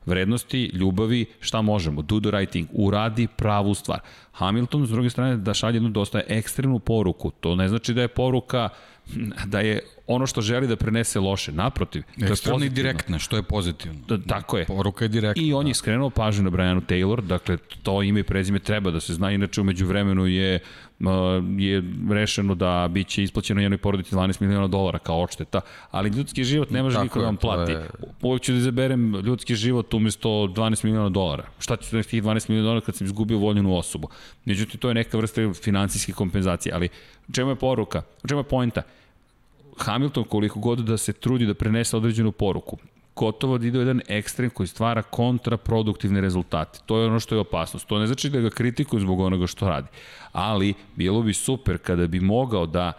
[0.07, 4.01] vrednosti, ljubavi, šta možemo, do the right thing, uradi pravu stvar.
[4.33, 7.31] Hamilton, s druge strane, da šalje jednu dosta ekstremnu poruku.
[7.31, 8.69] To ne znači da je poruka
[9.53, 12.03] da je ono što želi da prenese loše, naprotiv.
[12.23, 14.01] Ekstremno i direktno, što je pozitivno.
[14.09, 14.65] Da, tako je.
[14.65, 15.43] Poruka je direktna.
[15.43, 15.69] I on da.
[15.71, 19.31] je skrenuo pažnju na Brianu Taylor, dakle to ime i prezime treba da se zna,
[19.31, 20.61] inače umeđu vremenu je
[21.59, 26.71] je rešeno da biće isplaćeno jednoj porodici 12 miliona dolara kao odšteta, ali ljudski život
[26.71, 27.73] ne može niko da vam plati.
[27.73, 27.89] Je...
[28.23, 31.45] Uvijek ću da izaberem ljudski život umesto 12 miliona dolara.
[31.59, 34.09] Šta ću da tih 12 miliona dolara kad sam izgubio voljenu osobu?
[34.45, 36.89] Međutim, to je neka vrsta finansijske kompenzacije, ali
[37.33, 38.03] čemu je poruka?
[38.29, 38.83] Čemu je pojenta?
[39.77, 42.79] Hamilton koliko god da se trudi da prenese određenu poruku,
[43.17, 46.79] gotovo da ide u jedan ekstrem koji stvara kontraproduktivne rezultate.
[46.87, 47.87] To je ono što je opasnost.
[47.87, 49.89] To ne znači da ga kritikuju zbog onoga što radi.
[50.33, 52.93] Ali bilo bi super kada bi mogao da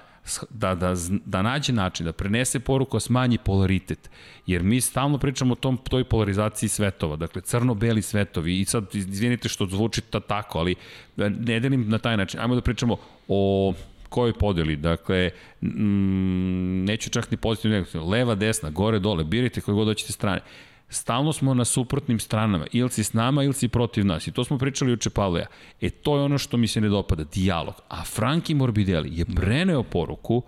[0.50, 0.94] da, da,
[1.26, 4.10] da nađe način, da prenese poruku, a smanji polaritet.
[4.46, 9.50] Jer mi stalno pričamo o tom, toj polarizaciji svetova, dakle crno-beli svetovi i sad izvinite
[9.50, 10.76] što zvuči ta tako, ali
[11.16, 12.40] ne delim na taj način.
[12.40, 13.74] Ajmo da pričamo o
[14.10, 15.30] kojoj podeli, dakle,
[15.62, 20.42] mm, neću čak ni pozitivno negativno, leva, desna, gore, dole, birajte koje god hoćete strane.
[20.90, 24.44] Stalno smo na suprotnim stranama, ili si s nama ili si protiv nas i to
[24.44, 25.48] smo pričali uče Pavleja.
[25.82, 27.76] E to je ono što mi se ne dopada, dijalog.
[27.90, 30.44] A Franki Morbidelli je preneo poruku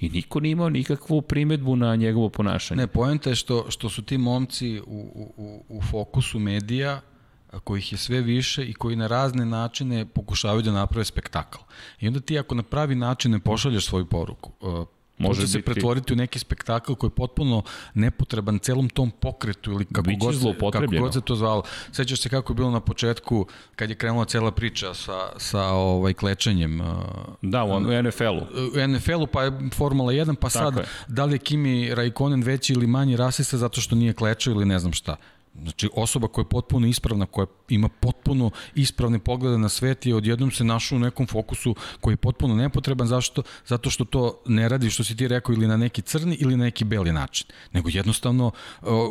[0.00, 2.80] i niko nije imao nikakvu primetbu na njegovo ponašanje.
[2.80, 7.00] Ne, poenta je što, što su ti momci u, u, u fokusu medija
[7.60, 11.58] kojih je sve više i koji na razne načine pokušavaju da naprave spektakl.
[12.00, 14.86] I onda ti ako na pravi način ne pošalješ svoju poruku, uh,
[15.18, 15.52] može biti...
[15.52, 17.62] se pretvoriti u neki spektakl koji je potpuno
[17.94, 21.62] nepotreban celom tom pokretu ili kako god, se, kako god se to zvalo.
[21.92, 26.12] Sećaš se kako je bilo na početku kad je krenula cela priča sa, sa ovaj
[26.12, 26.80] klečanjem.
[26.80, 26.86] Uh,
[27.42, 28.42] da, u, u NFL-u.
[28.74, 30.84] U NFL-u pa je Formula 1, pa Tako sad je.
[31.08, 34.78] da li je Kimi Raikkonen veći ili manji rasista zato što nije klečao ili ne
[34.78, 35.16] znam šta.
[35.62, 40.50] Znači, osoba koja je potpuno ispravna, koja ima potpuno ispravne poglede na svet i odjednom
[40.50, 43.06] se našao u nekom fokusu koji je potpuno nepotreban.
[43.06, 43.42] Zašto?
[43.66, 46.64] Zato što to ne radi, što si ti rekao, ili na neki crni ili na
[46.64, 47.46] neki beli način.
[47.72, 48.50] Nego jednostavno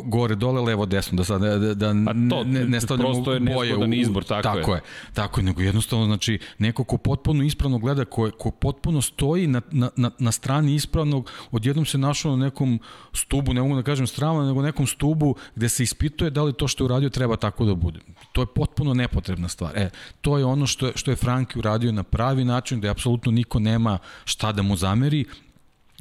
[0.05, 1.93] gore, dole, levo, desno, da sad da, da, da
[2.29, 3.23] to, ne, ne stavljamo
[3.55, 3.93] boje u...
[3.93, 4.77] izbor, tako, tako je.
[4.77, 4.81] je.
[5.13, 9.61] Tako je, nego jednostavno, znači, neko ko potpuno ispravno gleda, ko, ko potpuno stoji na,
[9.71, 12.79] na, na, na strani ispravnog, odjednom se našao na nekom
[13.13, 16.67] stubu, ne mogu da kažem strama, nego nekom stubu gde se ispituje da li to
[16.67, 17.99] što je uradio treba tako da bude.
[18.31, 19.77] To je potpuno nepotrebna stvar.
[19.77, 19.89] E,
[20.21, 23.31] to je ono što je, što je Franki uradio na pravi način, da je apsolutno
[23.31, 25.25] niko nema šta da mu zameri,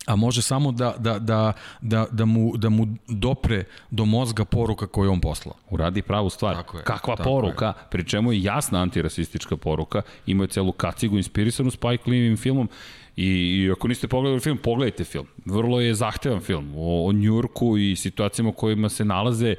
[0.07, 4.87] a može samo da, da, da, da, da, mu, da mu dopre do mozga poruka
[4.87, 5.55] koju on poslao.
[5.71, 6.57] Uradi pravu stvar.
[6.57, 7.89] Tako je, Kakva tako poruka, je.
[7.91, 12.69] pri čemu je jasna antirasistička poruka, imaju celu kacigu inspirisanu Spike Lee filmom
[13.17, 15.27] I, I ako niste pogledali film, pogledajte film.
[15.45, 19.55] Vrlo je zahtevan film o, o Njurku i situacijama u kojima se nalaze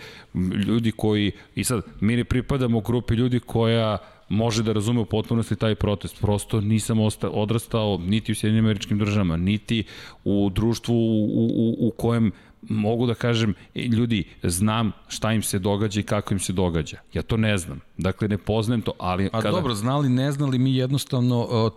[0.66, 3.98] ljudi koji, i sad, mi ne pripadamo grupi ljudi koja
[4.30, 6.22] može da razume u potpunosti taj protest.
[6.22, 9.84] Prosto nisam osta, odrastao niti u Sjedinim američkim državama, niti
[10.24, 12.32] u društvu u, u, u kojem
[12.70, 16.98] mogu da kažem, ljudi, znam šta im se događa i kako im se događa.
[17.14, 17.80] Ja to ne znam.
[17.98, 19.26] Dakle, ne poznajem to, ali...
[19.26, 19.52] A kada...
[19.52, 21.72] dobro, znali, ne znali, mi jednostavno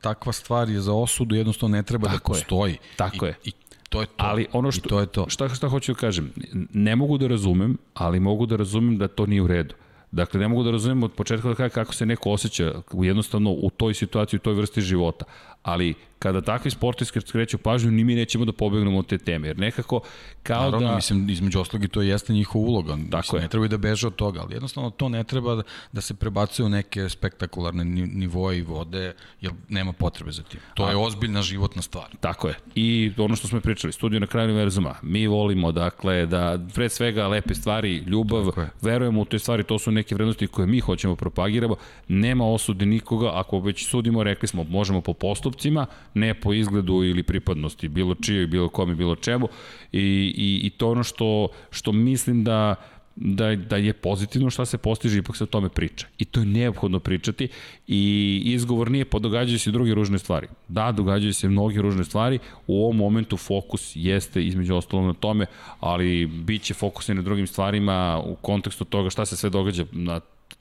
[0.00, 2.72] takva stvar je za osudu, jednostavno ne treba da Tako da postoji.
[2.72, 2.78] Je.
[2.96, 3.34] Tako I, je.
[3.44, 3.52] I
[3.88, 4.12] to je to.
[4.16, 5.28] Ali ono što, to je to.
[5.28, 6.32] Šta, šta hoću da kažem,
[6.72, 9.74] ne mogu da razumem, ali mogu da razumem da to nije u redu.
[10.12, 13.94] Dakle, ne mogu da razumem od početka da kako se neko osjeća jednostavno u toj
[13.94, 15.24] situaciji, u toj vrsti života.
[15.62, 19.58] Ali kada takvi sportisti skreću pažnju, ni mi nećemo da pobegnemo od te teme, jer
[19.58, 20.00] nekako
[20.42, 20.94] kao Naravno, da...
[20.94, 23.42] mislim, između oslogi to jeste njihova uloga, Tako mislim, je.
[23.42, 26.66] ne treba da beže od toga, ali jednostavno to ne treba da, da se prebacuje
[26.66, 30.60] u neke spektakularne nivoje i vode, jer nema potrebe za tim.
[30.74, 32.06] To A, je ozbiljna životna stvar.
[32.20, 32.54] Tako je.
[32.74, 37.28] I ono što smo pričali, studio na kraju univerzuma, mi volimo, dakle, da pre svega
[37.28, 38.52] lepe stvari, ljubav,
[38.82, 41.76] verujemo u te stvari, to su neke vrednosti koje mi hoćemo propagiramo,
[42.08, 47.22] nema osude nikoga, ako već sudimo, rekli smo, možemo po postupcima, ne po izgledu ili
[47.22, 49.48] pripadnosti, bilo čije, bilo kome, bilo čemu.
[49.92, 50.00] I,
[50.36, 52.74] i, i to ono što, što mislim da
[53.16, 56.06] da, da je pozitivno šta se postiže, ipak se o tome priča.
[56.18, 57.48] I to je neophodno pričati
[57.86, 60.48] i izgovor nije pa događaju se druge ružne stvari.
[60.68, 65.46] Da, događaju se mnoge ružne stvari, u ovom momentu fokus jeste između ostalog na tome,
[65.80, 69.84] ali bit će fokus i na drugim stvarima u kontekstu toga šta se sve događa
[69.92, 70.20] na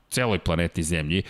[0.10, 1.24] celoj planeti Zemlji,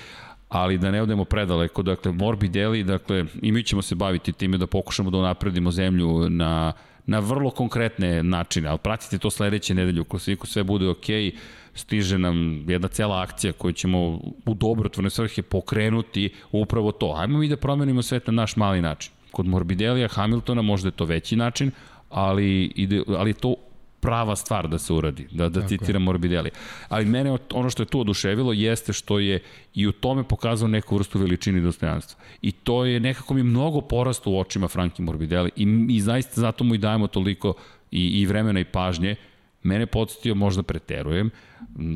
[0.50, 4.68] ali da ne odemo predaleko, dakle Morbidelli, dakle i mi ćemo se baviti time da
[4.68, 6.74] pokušamo da unapredimo zemlju na,
[7.06, 11.36] na vrlo konkretne načine, ali pratite to sledeće nedelje, ukoliko sve bude okej, okay,
[11.74, 14.00] stiže nam jedna cela akcija koju ćemo
[14.46, 17.14] u dobrotvorne svrhe pokrenuti upravo to.
[17.18, 19.12] Ajmo mi da promenimo svet na naš mali način.
[19.32, 21.72] Kod Morbidelija, Hamiltona možda je to veći način,
[22.10, 23.56] ali, ide, ali je to
[24.00, 26.50] prava stvar da se uradi, da, da citiram Morbidelli.
[26.88, 29.40] Ali mene ono što je tu oduševilo jeste što je
[29.76, 32.22] i u tome pokazao neku vrstu veličine i dostojanstva.
[32.42, 36.64] I to je nekako mi mnogo porasto u očima Franki Morbidelli i, i zaista zato
[36.64, 37.54] mu i dajemo toliko
[37.92, 39.16] i, i vremena i pažnje.
[39.64, 41.30] Mene podsjetio, možda preterujem,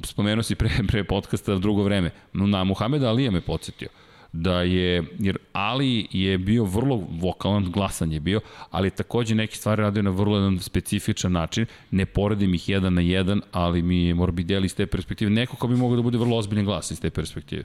[0.04, 3.88] spomenuo si pre, pre podcasta drugo vreme, na Muhameda Alija me podsjetio
[4.34, 9.81] da je, jer Ali je bio vrlo vokalan, glasan je bio, ali takođe neke stvari
[9.81, 14.13] radio na vrlo jedan specifičan način, ne poredim ih jedan na jedan, ali mi je
[14.13, 17.09] Morbidelli iz te perspektive neko ko bi mogao da bude vrlo ozbiljan glas iz te
[17.09, 17.63] perspektive.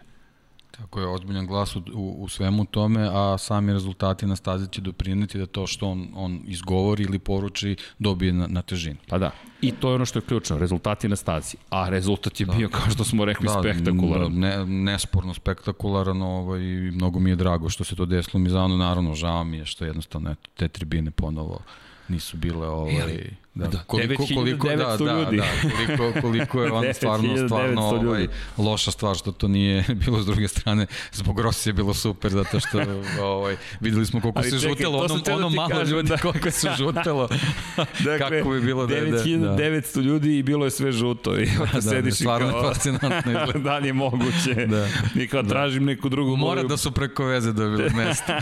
[0.78, 5.38] Tako je, ozbiljan glas u, u, svemu tome, a sami rezultati na stazi će doprineti
[5.38, 8.96] da to što on, on izgovori ili poruči dobije na, na težini.
[9.08, 11.56] Pa da, i to je ono što je ključno, rezultati na stazi.
[11.70, 12.52] A rezultat je da.
[12.52, 14.32] bio, kao što smo rekli, da, spektakularan.
[14.32, 19.14] Ne, nesporno spektakularan ovaj, i mnogo mi je drago što se to desilo Mizanu, naravno
[19.14, 21.60] žao mi je što jednostavno eto, te tribine ponovo
[22.08, 23.06] nisu bile ovaj Da,
[23.66, 23.78] da.
[23.86, 24.96] Koliko, koliko, da, da.
[24.96, 25.44] Da, da,
[25.96, 28.26] koliko, koliko je on stvarno, stvarno ovaj,
[28.59, 30.86] loša stvar što to nije bilo s druge strane.
[31.12, 32.82] Zbog Rossi je bilo super zato što
[33.22, 36.16] ovaj, videli smo koliko Ali se čekaj, žutelo, ono, da ono malo kažem, ljudi da.
[36.16, 37.28] koliko se žutelo.
[38.04, 39.12] dakle, Kako bi bilo da je...
[39.12, 40.00] 9900 da.
[40.00, 41.38] ljudi i bilo je sve žuto.
[41.38, 43.59] I da, da, sediš stvarno kao, fascinantno izgleda.
[43.59, 44.54] da li je moguće?
[44.66, 44.88] da.
[45.22, 45.48] I kao da.
[45.48, 46.68] tražim neku drugu Mora boju.
[46.68, 48.32] da su preko veze dobili mesto.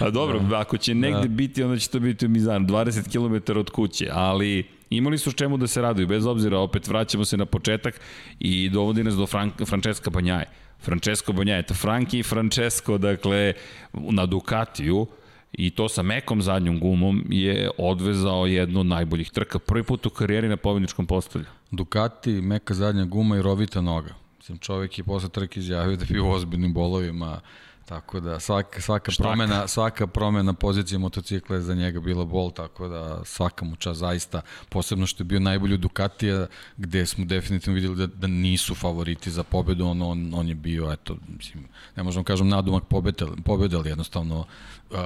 [0.00, 0.60] A dobro, da.
[0.60, 1.28] ako će negde da.
[1.28, 2.66] biti, onda će to biti u Mizanu.
[2.66, 6.88] 20 km km od kuće, ali imali su čemu da se raduju, bez obzira, opet
[6.88, 8.00] vraćamo se na početak
[8.38, 10.46] i dovodi nas do Fran Francesca Banjaje.
[10.80, 13.52] Francesco Banjaje, to Franki i Francesco, dakle,
[13.92, 15.06] na Ducatiju,
[15.52, 19.58] i to sa mekom zadnjom gumom je odvezao jednu od najboljih trka.
[19.58, 21.44] Prvi put u karijeri na pobjedničkom postolju.
[21.70, 24.14] Ducati, meka zadnja guma i rovita noga.
[24.38, 27.40] Mislim, čovjek je posle trke izjavio da bi u ozbiljnim bolovima
[27.86, 32.88] Tako da svaka, svaka, promena, svaka promena pozicije motocikla je za njega bila bol, tako
[32.88, 37.74] da svaka mu čast zaista, posebno što je bio najbolji u Ducatija, gde smo definitivno
[37.74, 42.02] videli da, da nisu favoriti za pobedu, on, on, on je bio, eto, mislim, ne
[42.02, 44.44] možemo kažem nadumak pobede, pobede ali jednostavno
[44.90, 44.96] uh,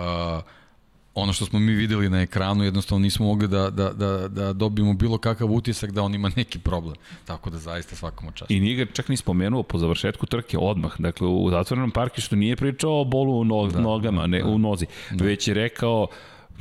[1.22, 4.94] ono što smo mi videli na ekranu, jednostavno nismo mogli da, da, da, da dobijemo
[4.94, 6.94] bilo kakav utisak da on ima neki problem.
[7.24, 8.50] Tako da zaista svakom čast.
[8.50, 10.92] I nije ga čak ni spomenuo po završetku trke odmah.
[10.98, 14.58] Dakle, u zatvorenom parkištu nije pričao o bolu u no, da, nogama, ne, da, u
[14.58, 15.24] nozi, da.
[15.24, 16.06] već je rekao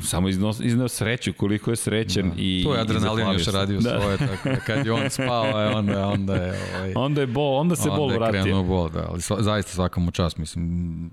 [0.04, 2.36] samo iznao, iznao sreću, koliko je srećan da.
[2.38, 4.00] i To je adrenalin još radio da.
[4.02, 6.60] svoje, tako da kad je on spao, je onda, onda je...
[6.76, 8.26] Ovaj, onda je bol, onda se onda bol vratio.
[8.26, 11.12] Onda je krenuo bol, da, ali zaista svakom čast, mislim,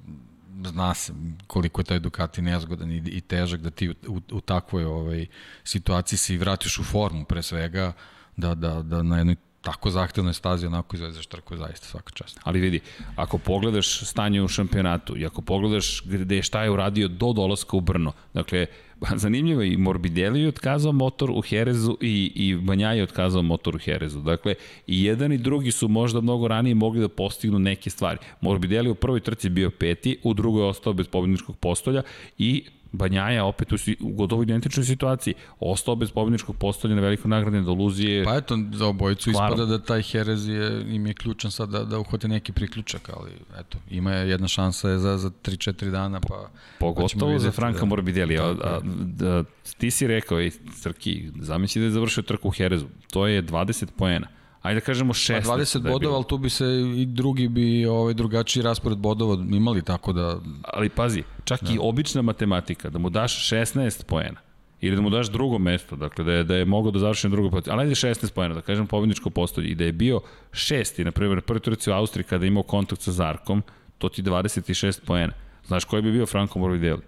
[0.67, 1.13] zna se
[1.47, 5.27] koliko je taj Ducati nezgodan i, i težak da ti u, u, u takvoj ovaj,
[5.65, 7.93] situaciji se i vratiš u formu pre svega,
[8.37, 9.37] da, da, da na jednoj
[9.67, 12.41] tako zahtevnoj stazi onako izvezeš trku zaista svaka čast.
[12.43, 12.81] Ali vidi,
[13.17, 17.81] ako pogledaš stanje u šampionatu i ako pogledaš gde šta je uradio do dolaska u
[17.81, 18.67] Brno, dakle,
[19.17, 23.77] zanimljivo je i Morbidelli je otkazao motor u Herezu i, i Banja je otkazao motor
[23.77, 24.21] u Herezu.
[24.21, 24.55] Dakle,
[24.87, 28.19] i jedan i drugi su možda mnogo ranije mogli da postignu neke stvari.
[28.41, 32.03] Morbidelli u prvoj trci bio peti, u drugoj ostao bez pobjedničkog postolja
[32.39, 35.35] i Banjaja opet u, u gotovo identičnoj situaciji.
[35.61, 38.25] Ostao bez pobjedničkog postolja na velikoj nagradi Andaluzije.
[38.25, 39.59] Pa eto, za obojicu Kvarom.
[39.59, 43.31] ispada da taj Herez je, im je ključan sad da, da uhvate neki priključak, ali
[43.61, 46.29] eto, ima je jedna šansa je za, za 3-4 dana, pa...
[46.29, 48.39] pa Pogotovo pa za Franka da, Morbidelli.
[48.39, 49.45] A, a, a, da,
[49.79, 52.87] ti si rekao, ej, Crki, zamisli da je završio trku u Herezu.
[53.11, 54.36] To je 20 poena
[54.67, 55.43] ajde da kažemo 16.
[55.47, 56.65] Pa 20 da bodova, ali tu bi se
[56.97, 60.39] i drugi bi ovaj drugačiji raspored bodova imali, tako da...
[60.63, 61.73] Ali pazi, čak da.
[61.73, 64.41] i obična matematika, da mu daš 16 poena,
[64.81, 67.31] ili da mu daš drugo mesto, dakle da je, da je mogao da završi na
[67.31, 70.21] drugo pozicije, ali ajde 16 poena, da kažem pobjedničko postolje, i da je bio
[70.53, 73.63] šesti, na primjer, prvi turci u Austriji kada je imao kontakt sa Zarkom,
[73.99, 75.33] to ti 26 poena.
[75.67, 77.03] Znaš koji bi bio Franco Morbidelli?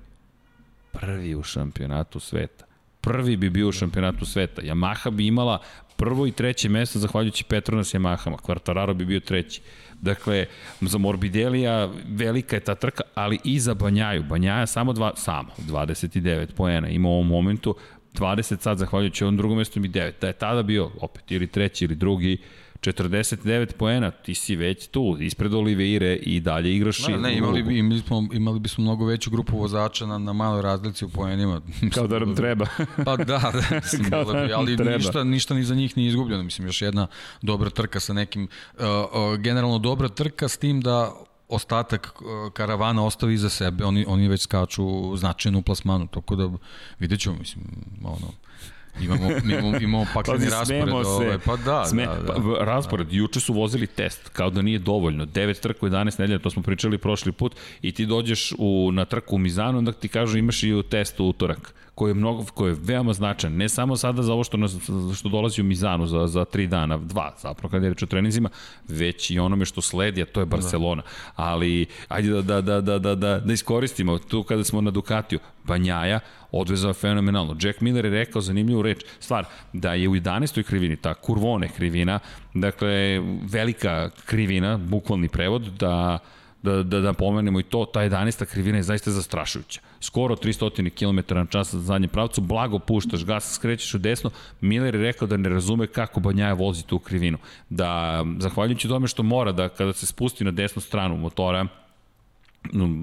[0.92, 2.68] Prvi u šampionatu sveta
[3.00, 4.62] prvi bi bio u šampionatu sveta.
[4.62, 5.58] Yamaha bi imala
[5.98, 8.36] prvo i treće mesto zahvaljujući Petronas Yamahama.
[8.36, 9.60] Quartararo bi bio treći.
[10.00, 10.46] Dakle,
[10.80, 14.22] za Morbidelija velika je ta trka, ali i za Banjaju.
[14.22, 17.76] Banjaja samo, dva, samo 29 poena ima u ovom momentu,
[18.14, 20.12] 20 sad zahvaljujući ovom drugom mestu mi 9.
[20.20, 22.38] Da je tada bio opet ili treći ili drugi,
[22.80, 27.78] 49 poena, ti si već tu, ispred Oliveire i dalje igraš ne, ne, imali, bi,
[27.78, 31.60] imali, smo, imali bismo mnogo veću grupu vozača na, na maloj razlici u poenima.
[31.94, 32.66] Kao da nam treba.
[33.06, 33.52] pa da, da
[33.82, 34.96] mislim, Kao da bi, ali treba.
[34.96, 36.42] ništa, ništa ni za njih nije izgubljeno.
[36.42, 37.06] Mislim, još jedna
[37.42, 41.12] dobra trka sa nekim, uh, uh, generalno dobra trka s tim da
[41.48, 46.50] ostatak uh, karavana ostavi iza sebe, oni, oni već skaču značajno u plasmanu, tako da
[46.98, 47.64] vidjet ćemo, mislim,
[48.04, 48.32] ono,
[49.00, 50.88] Imamo, imamo, imamo pakleni pa, raspored.
[50.88, 51.08] Se.
[51.08, 52.34] Ovaj, pa da, Sme, da, da.
[52.34, 53.16] Pa, raspored, da.
[53.16, 55.26] juče su vozili test, kao da nije dovoljno.
[55.26, 59.34] 9 trku 11 nedelja, to smo pričali prošli put, i ti dođeš u, na trku
[59.34, 62.76] u Mizanu, onda ti kažu imaš i u testu utorak koji je, mnogo, koji je
[62.80, 64.76] veoma značajan, ne samo sada za ovo što, nas,
[65.18, 68.48] što dolazi u Mizanu za, za tri dana, dva, zapravo kada je reč o trenizima,
[68.88, 70.56] već i onome što sledi, a to je da.
[70.56, 71.02] Barcelona.
[71.02, 71.32] Da.
[71.36, 75.38] Ali, ajde da, da, da, da, da, da, da iskoristimo tu kada smo na Ducatiju,
[75.64, 76.20] Banjaja
[76.52, 77.56] odvezao fenomenalno.
[77.60, 80.62] Jack Miller je rekao zanimljivu reč, stvar, da je u 11.
[80.62, 82.18] krivini, ta kurvone krivina,
[82.54, 86.18] dakle, velika krivina, bukvalni prevod, da
[86.62, 88.44] da, da, da pomenemo i to, ta 11.
[88.44, 89.80] krivina je zaista zastrašujuća.
[90.00, 94.30] Skoro 300 km na čas za zadnjem pravcu, blago puštaš gas, skrećeš u desno.
[94.60, 97.38] Miller je rekao da ne razume kako Banjaja vozi tu krivinu.
[97.68, 101.66] Da, zahvaljujući tome što mora da kada se spusti na desnu stranu motora,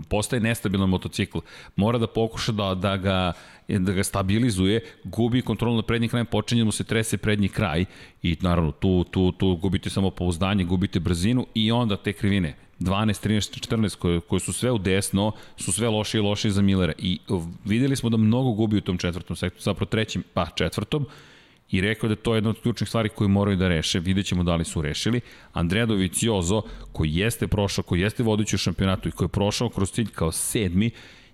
[0.09, 1.39] postaje nestabilan motocikl,
[1.75, 3.33] mora da pokuša da, da, ga,
[3.67, 7.85] da ga stabilizuje, gubi kontrolu na prednji kraj, počinje mu se trese prednji kraj
[8.23, 13.27] i naravno tu, tu, tu gubite samo pouzdanje, gubite brzinu i onda te krivine 12,
[13.27, 16.93] 13, 14 koje, koje su sve u desno, su sve loše i loše za Millera.
[16.97, 17.19] I
[17.65, 21.05] videli smo da mnogo gubi u tom četvrtom sektoru, zapravo trećim, pa četvrtom,
[21.71, 24.43] i rekao da to je jedna od ključnih stvari koje moraju da reše, vidjet ćemo
[24.43, 25.21] da li su rešili.
[25.53, 26.61] Andrea Doviciozo,
[26.91, 30.31] koji jeste prošao, koji jeste vodeći u šampionatu i koji je prošao kroz cilj kao
[30.31, 30.91] sedmi,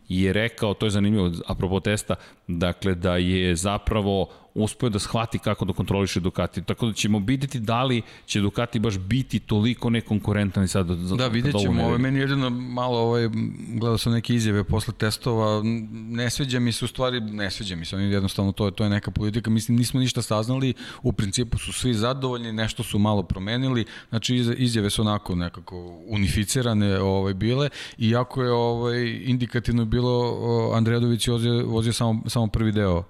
[0.10, 2.16] je rekao, to je zanimljivo, apropo testa,
[2.60, 6.62] dakle da je zapravo uspeo da shvati kako da kontroliše Ducati.
[6.62, 11.16] Tako da ćemo videti da li će Ducati baš biti toliko nekonkurentan i sad za,
[11.16, 11.84] Da, vidjet ćemo.
[11.84, 13.30] Ovo, meni jedino malo, ovaj,
[13.74, 15.62] gledao sam neke izjave posle testova,
[15.94, 18.84] ne sviđa mi se u stvari, ne sviđa mi se, oni jednostavno to je, to
[18.84, 23.24] je neka politika, mislim nismo ništa saznali, u principu su svi zadovoljni, nešto su malo
[23.24, 30.38] promenili, znači izjave su onako nekako unificirane ovaj, bile, iako je ovaj, indikativno bilo
[30.76, 33.04] Andrejadović vozio, vozio samo, samo prvi deo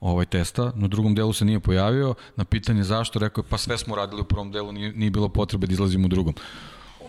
[0.00, 3.78] ovaj testa, na drugom delu se nije pojavio, na pitanje zašto, rekao je pa sve
[3.78, 6.34] smo radili u prvom delu, nije, nije bilo potrebe da izlazimo u drugom.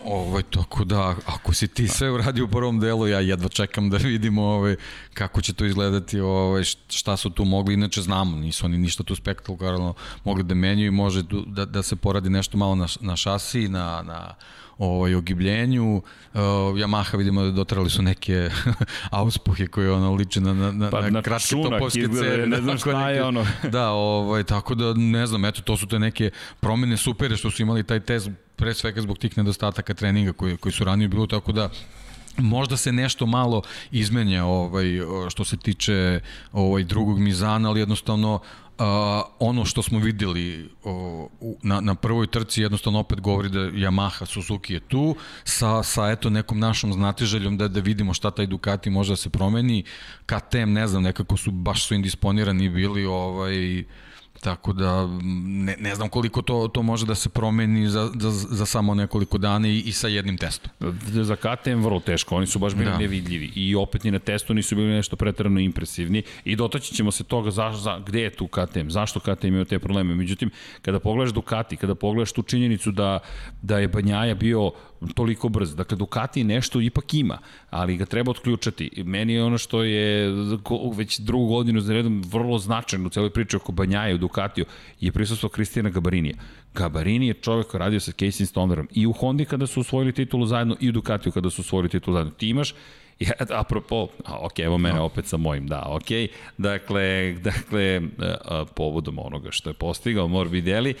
[0.04, 3.96] Ovaj, tako da, ako si ti sve uradio u prvom delu, ja jedva čekam da
[3.96, 4.76] vidimo ovaj,
[5.14, 9.14] kako će to izgledati, ovaj, šta su tu mogli, inače znamo, nisu oni ništa tu
[9.14, 14.02] spektakularno mogli da menjaju može da, da se poradi nešto malo na, na šasi, na,
[14.02, 14.34] na
[14.78, 15.96] ovaj, ogibljenju.
[15.96, 16.40] Uh,
[16.76, 18.50] Yamaha vidimo da dotrali su neke
[19.10, 22.00] auspuhe koje ono liče na, na, na, pa, na kratke topovske.
[22.46, 23.46] Ne znam šta je ono.
[23.72, 27.62] da, ovaj, tako da ne znam, eto, to su te neke promene supere što su
[27.62, 31.52] imali taj test pre svega zbog tih nedostataka treninga koji, koji su ranije bilo, tako
[31.52, 31.70] da
[32.36, 34.86] možda se nešto malo izmenja ovaj
[35.30, 36.20] što se tiče
[36.52, 38.40] ovaj drugog mizana, ali jednostavno
[38.78, 38.84] Uh,
[39.38, 41.26] ono što smo videli uh,
[41.62, 46.30] na, na prvoj trci jednostavno opet govori da Yamaha Suzuki je tu sa, sa eto
[46.30, 49.84] nekom našom znatiželjom da, da vidimo šta taj Ducati može da se promeni.
[50.26, 53.84] KTM ne znam nekako su baš su indisponirani bili ovaj
[54.40, 55.06] Tako da
[55.42, 59.38] ne, ne znam koliko to, to može da se promeni za, za, za samo nekoliko
[59.38, 60.70] dana i, i sa jednim testom.
[61.12, 62.98] Za KTM vrlo teško, oni su baš bili da.
[62.98, 67.24] nevidljivi i opet ni na testu nisu bili nešto pretarano impresivni i dotaći ćemo se
[67.24, 70.14] toga za, za, gde je tu KTM, zašto KTM imao te probleme.
[70.14, 70.50] Međutim,
[70.82, 73.18] kada pogledaš Ducati, kada pogledaš tu činjenicu da,
[73.62, 74.72] da je Banjaja bio
[75.14, 75.74] toliko brz.
[75.74, 77.38] Dakle, Ducati nešto ipak ima,
[77.70, 79.02] ali ga treba otključati.
[79.04, 80.32] Meni je ono što je
[80.94, 84.64] već drugu godinu za redom vrlo značajno u celoj priči oko Banjaja u Ducatiju
[85.00, 86.34] je prisustvo Kristijana Gabarinija.
[86.74, 90.46] Gabarini je čovek koji radio sa Casey Stonerom i u Hondi kada su osvojili titulu
[90.46, 92.32] zajedno i u Ducatiju kada su osvojili titulu zajedno.
[92.32, 92.74] Ti imaš
[93.26, 96.30] Ja, apropo, a, ok, evo mene opet sa mojim, da, ok.
[96.58, 98.00] Dakle, dakle,
[98.44, 100.94] a, povodom onoga što je postigao Morbidelli,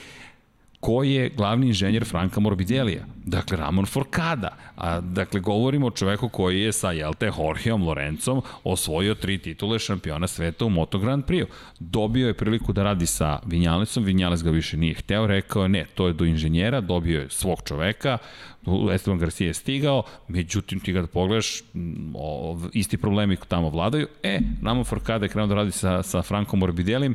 [0.80, 3.04] ko je glavni inženjer Franka Morbidelija?
[3.24, 4.56] Dakle, Ramon Forcada.
[4.76, 9.78] A, dakle, govorimo o čoveku koji je sa, jel te, Jorgeom Lorencom osvojio tri titule
[9.78, 11.46] šampiona sveta u Moto Grand Prix.
[11.78, 15.86] Dobio je priliku da radi sa Vinjalesom, Vinjales ga više nije hteo, rekao je ne,
[15.94, 18.18] to je do inženjera, dobio je svog čoveka,
[18.94, 21.62] Esteban Garcia je stigao, međutim ti ga da pogledaš,
[22.14, 24.06] o, isti problemi tamo vladaju.
[24.22, 27.14] E, Ramon Forcada je krenuo da radi sa, sa Frankom Morbidelim,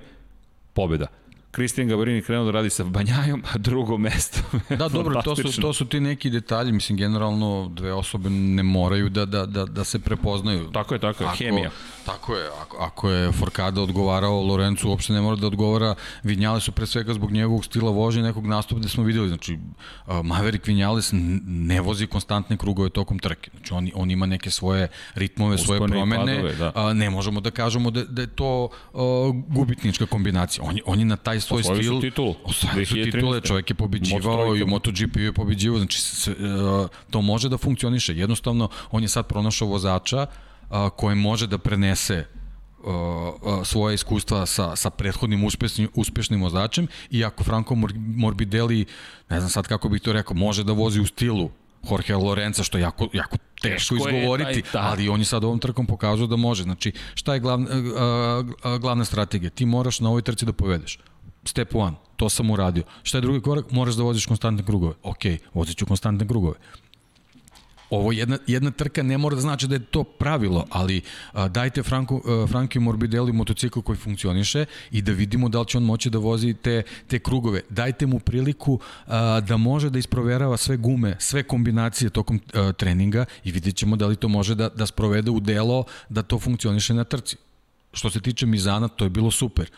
[0.74, 1.08] pobjeda
[1.54, 4.40] Kristijan Gabarini krenuo da radi sa Banjajom, a drugo mesto.
[4.80, 9.10] da, dobro, to su, to su ti neki detalji, mislim, generalno dve osobe ne moraju
[9.10, 10.72] da, da, da, da se prepoznaju.
[10.72, 11.70] Tako je, tako je, ako, hemija.
[12.06, 16.72] Tako je, ako, ako je Forkada odgovarao, Lorencu uopšte ne mora da odgovara, Vinjale su
[16.72, 19.60] pre svega zbog njegovog stila vožnje nekog nastupa da smo videli, znači
[20.24, 21.10] Maverick Vinjales
[21.46, 25.92] ne vozi konstantne krugove tokom trke, znači on, on ima neke svoje ritmove, Uspone svoje
[25.92, 26.94] promene, padove, da.
[26.94, 28.70] ne možemo da kažemo da, da je to
[29.48, 31.96] gubitnička kombinacija, on, on je na taj svoj Osvojili stil.
[31.96, 32.34] su titul.
[32.44, 36.36] Osvojili su titule, čovjek je pobeđivao i u MotoGP je pobeđivao, znači sve,
[37.10, 38.18] to može da funkcioniše.
[38.18, 40.28] Jednostavno, on je sad pronašao vozača
[40.74, 42.26] uh, koji može da prenese
[42.84, 42.94] uh,
[43.42, 48.86] uh, svoje iskustva sa, sa prethodnim uspešnim, uspešnim vozačem i ako Franco Morbidelli,
[49.30, 51.50] ne znam sad kako bih to rekao, može da vozi u stilu
[51.90, 54.92] Jorge Lorenza, što je jako, jako teško izgovoriti, taj, taj.
[54.92, 56.64] ali on je sad ovom trkom pokazao da može.
[56.64, 57.68] Znači, šta je glavna,
[58.80, 59.50] glavna strategija?
[59.50, 61.00] Ti moraš na ovoj trci da povedeš.
[61.46, 62.84] Step one, to sam uradio.
[63.04, 63.72] Šta je drugi korak?
[63.72, 64.94] Moraš da voziš konstantne krugove.
[65.04, 66.56] Ok, vozit ću konstantne krugove
[67.96, 71.02] ovo jedna, jedna trka ne mora da znači da je to pravilo, ali
[71.34, 75.78] a, dajte Franku, a, Franki Morbidelli motocikl koji funkcioniše i da vidimo da li će
[75.78, 77.62] on moći da vozi te, te krugove.
[77.70, 83.26] Dajte mu priliku a, da može da isproverava sve gume, sve kombinacije tokom a, treninga
[83.44, 86.94] i vidjet ćemo da li to može da, da sprovede u delo da to funkcioniše
[86.94, 87.38] na trci.
[87.94, 89.70] Što se tiče Mizana, to je bilo super.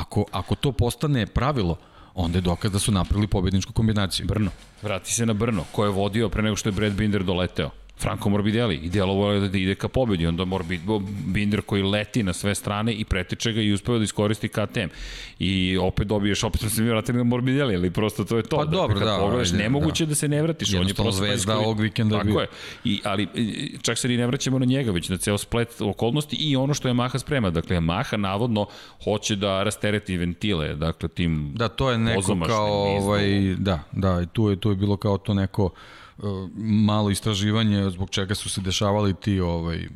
[0.00, 1.76] Ako, ako to postane pravilo,
[2.14, 4.26] onda je dokaz da su napravili pobedničku kombinaciju.
[4.26, 4.50] Brno.
[4.82, 7.70] Vrati se na Brno, ko je vodio pre nego što je Brad Binder doleteo.
[7.98, 10.80] Franco Morbidelli i djelovo je da ide ka pobedi, onda Morbid,
[11.26, 14.88] Binder koji leti na sve strane i pretiče ga i uspeva da iskoristi KTM.
[15.38, 18.56] I opet dobiješ, opet smo se mi vratili na Morbidelli, ali prosto to je to.
[18.56, 19.18] Pa dakle, dobro, da.
[19.20, 20.08] Pogledaš, ajde, nemoguće da.
[20.08, 20.74] da se ne vratiš.
[20.74, 22.38] On je prosto zvezda ovog vikenda Tako bio.
[22.40, 22.46] je.
[22.84, 23.28] I, ali
[23.82, 26.88] čak se ni ne vraćamo na njega, već na ceo splet okolnosti i ono što
[26.88, 27.50] je Maha sprema.
[27.50, 28.66] Dakle, Maha navodno
[29.04, 34.50] hoće da rastereti ventile, dakle, tim Da, to je neko kao, ovaj, da, da, tu
[34.50, 35.70] je, tu je bilo kao to neko
[36.56, 39.88] malo istraživanje zbog čega su se dešavali ti ovaj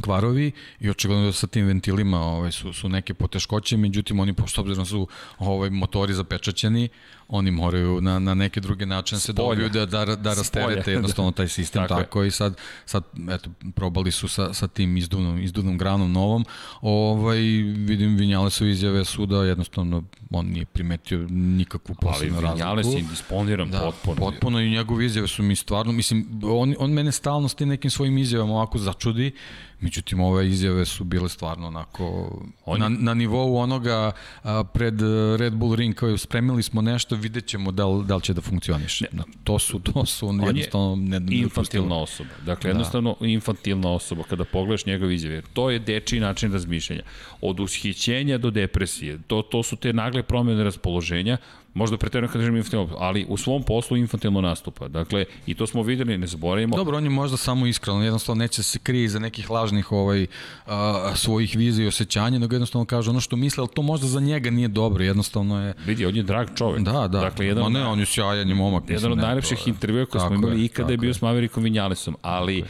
[0.00, 4.60] kvarovi i očigledno da sa tim ventilima ovaj, su, su neke poteškoće, međutim oni pošto
[4.60, 5.08] obzirom da su
[5.38, 6.88] ovaj, motori zapečaćeni,
[7.28, 11.48] oni moraju na, na neke druge načine se dobiju da, da, da rasterete jednostavno taj
[11.48, 11.82] sistem.
[11.82, 16.44] Tako, tako i sad, sad eto, probali su sa, sa tim izduvnom, izduvnom granom novom,
[16.80, 17.38] ovaj,
[17.76, 22.68] vidim Vinjale su izjave su da jednostavno on nije primetio nikakvu posebnu razliku.
[22.68, 24.16] Ali Vinjale si indisponiran da, potpuno.
[24.16, 27.90] Potpuno i njegove izjave su mi stvarno, mislim, on, on mene stalno s tim nekim
[27.90, 29.32] svojim izjavama ovako začudi,
[29.80, 32.80] međutim ove izjave su bile stvarno onako on...
[32.80, 34.12] na, na nivou onoga
[34.42, 35.00] a, pred
[35.38, 38.40] Red Bull Ring kao spremili smo nešto vidjet ćemo da li, da li će da
[38.40, 39.06] funkcioniše.
[39.12, 42.30] Ne, to su, to su on jednostavno ne, ne infantilna osoba.
[42.46, 42.68] Dakle, da.
[42.68, 45.42] jednostavno infantilna osoba kada pogledaš njegov izjave.
[45.52, 47.02] To je dečiji način razmišljanja.
[47.40, 49.18] Od ushićenja do depresije.
[49.26, 51.36] To, to su te nagle promjene raspoloženja
[51.76, 54.88] možda preterujem kad kažem infantilno, ali u svom poslu infantilno nastupa.
[54.88, 56.76] Dakle, i to smo videli, ne zaboravimo.
[56.76, 60.26] Dobro, on je možda samo iskren, jednostavno neće se krije za nekih lažnih ovaj,
[60.66, 64.20] a, svojih vizija i osjećanja, nego jednostavno kaže ono što misle, ali to možda za
[64.20, 65.74] njega nije dobro, jednostavno je...
[65.86, 66.82] Vidi, on je drag čovek.
[66.82, 67.06] Da, da.
[67.06, 68.82] Dakle, jedan, Ma ne, on je sjajan i momak.
[68.82, 72.16] Jedan mislim, od najlepših intervjua koje smo imali i kada je bio s Maverikom Vinjalesom,
[72.22, 72.64] ali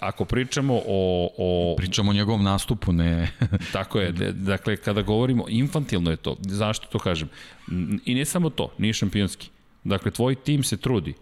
[0.00, 1.28] ako pričamo o...
[1.38, 1.74] o...
[1.76, 3.30] Pričamo o njegovom nastupu, ne...
[3.72, 6.36] tako je, dakle, kada govorimo, infantilno je to.
[6.40, 7.28] Zašto to kažem?
[8.04, 9.50] I ne samo to, nije šampionski.
[9.84, 11.14] Dakle, tvoj tim se trudi,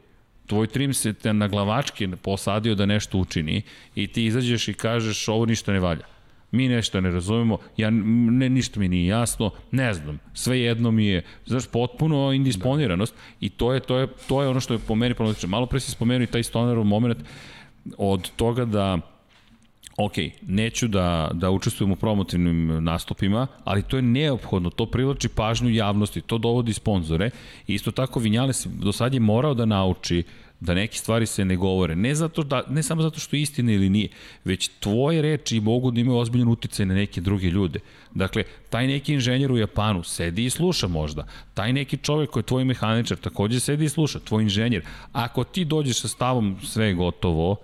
[0.46, 3.62] tvoj tim se te na glavački posadio da nešto učini
[3.94, 6.06] i ti izađeš i kažeš ovo ništa ne valja.
[6.50, 11.06] Mi nešto ne razumemo, ja, ne, ništa mi nije jasno, ne znam, sve jedno mi
[11.06, 13.20] je, znaš, potpuno indisponiranost da.
[13.40, 15.48] i to je, to, je, to je ono što je po meni problematično.
[15.48, 17.18] Malo pre si spomenuo i taj Stonerov moment
[17.98, 19.15] od toga da
[19.96, 20.12] ok,
[20.46, 26.20] neću da, da učestvujem u promotivnim nastupima, ali to je neophodno, to privlači pažnju javnosti,
[26.20, 27.30] to dovodi sponzore.
[27.66, 30.22] Isto tako Vinjales do sad je morao da nauči
[30.60, 31.96] da neke stvari se ne govore.
[31.96, 34.08] Ne, zato da, ne samo zato što je istina ili nije,
[34.44, 37.80] već tvoje reči mogu da imaju ozbiljan uticaj na neke druge ljude.
[38.14, 41.26] Dakle, taj neki inženjer u Japanu sedi i sluša možda.
[41.54, 44.82] Taj neki čovek koji je tvoj mehaničar takođe sedi i sluša, tvoj inženjer.
[45.12, 47.56] Ako ti dođeš sa stavom sve gotovo,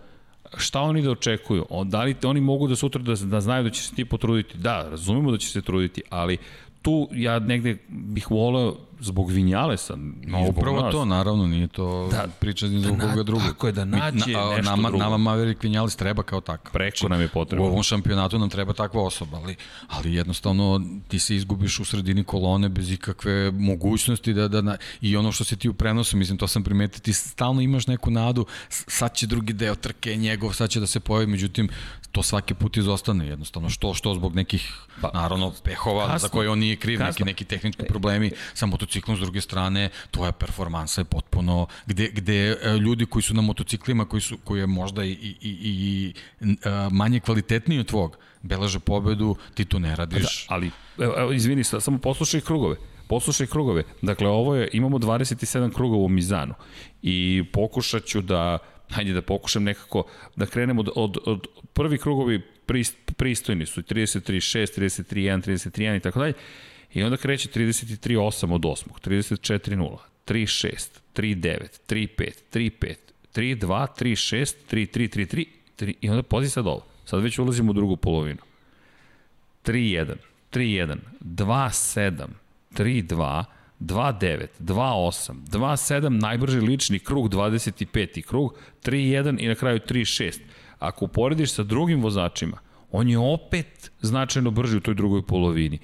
[0.57, 1.67] šta oni da očekuju?
[1.71, 4.59] O, da li oni mogu da sutra da, da znaju da će se ti potruditi?
[4.59, 6.39] Da, razumemo da će se truditi, ali
[6.83, 9.97] tu ja negde bih voleo zbog Vinjalesa.
[10.27, 10.93] Ma upravo nas.
[10.93, 13.47] to, naravno, nije to da, priča ni zbog da koga drugog.
[13.47, 15.05] Tako je, da nađe na, nešto nama, drugo.
[15.05, 16.73] Nama Maverick Vinjales treba kao takav.
[16.73, 17.67] Preko znači, nam je potrebno.
[17.67, 19.57] U ovom šampionatu nam treba takva osoba, ali,
[19.89, 25.17] ali jednostavno ti se izgubiš u sredini kolone bez ikakve mogućnosti da, da na, i
[25.17, 28.47] ono što se ti u prenosu, mislim, to sam primetio, ti stalno imaš neku nadu,
[28.69, 31.69] sad će drugi deo trke njegov, sad će da se pojavi, međutim,
[32.13, 36.51] to svaki put izostane jednostavno, što, što zbog nekih, pa, naravno, pehova kasno, za koje
[36.51, 37.09] on nije kriv, kasno.
[37.09, 42.57] neki, neki tehnički problemi sa motociklom, s druge strane, tvoja performansa je potpuno, gde, gde
[42.63, 46.15] e, ljudi koji su na motociklima, koji, su, koji je možda i, i, i, i
[46.41, 46.47] e,
[46.91, 50.47] manje kvalitetniji od tvog, beleže pobedu, ti to ne radiš.
[50.49, 52.77] Da, ali, evo, izvini, samo poslušaj krugove
[53.13, 53.83] poslušaj krugove.
[54.03, 56.55] Dakle, ovo je, imamo 27 krugova u Mizanu
[57.03, 58.59] i pokušat ću da
[58.93, 60.05] hajde da pokušam nekako
[60.37, 65.83] da krenemo od, od, od prvi krugovi prist, pristojni su 33 6, 33 1, 33
[65.83, 66.35] 1 i tako dalje.
[66.95, 72.33] I onda kreće 33 8 od 8, 34 0, 3 6, 3 9, 3 5,
[72.53, 72.95] 3 5,
[73.35, 75.47] 3 2, 3 6, 3 3 3 3,
[75.79, 76.87] 3 i onda pozi sad ovo.
[77.05, 78.41] Sad već ulazimo u drugu polovinu.
[79.65, 80.15] 3 1,
[80.53, 82.27] 3 1, 2 7,
[82.75, 83.45] 3 2,
[83.87, 88.23] 2.9, 2.8, 2.7 najbrži lični krug, 25.
[88.23, 88.55] krug,
[88.85, 90.41] 3.1 i na kraju 3.6.
[90.79, 92.59] Ako uporediš sa drugim vozačima,
[92.91, 95.79] on je opet značajno brži u toj drugoj polovini.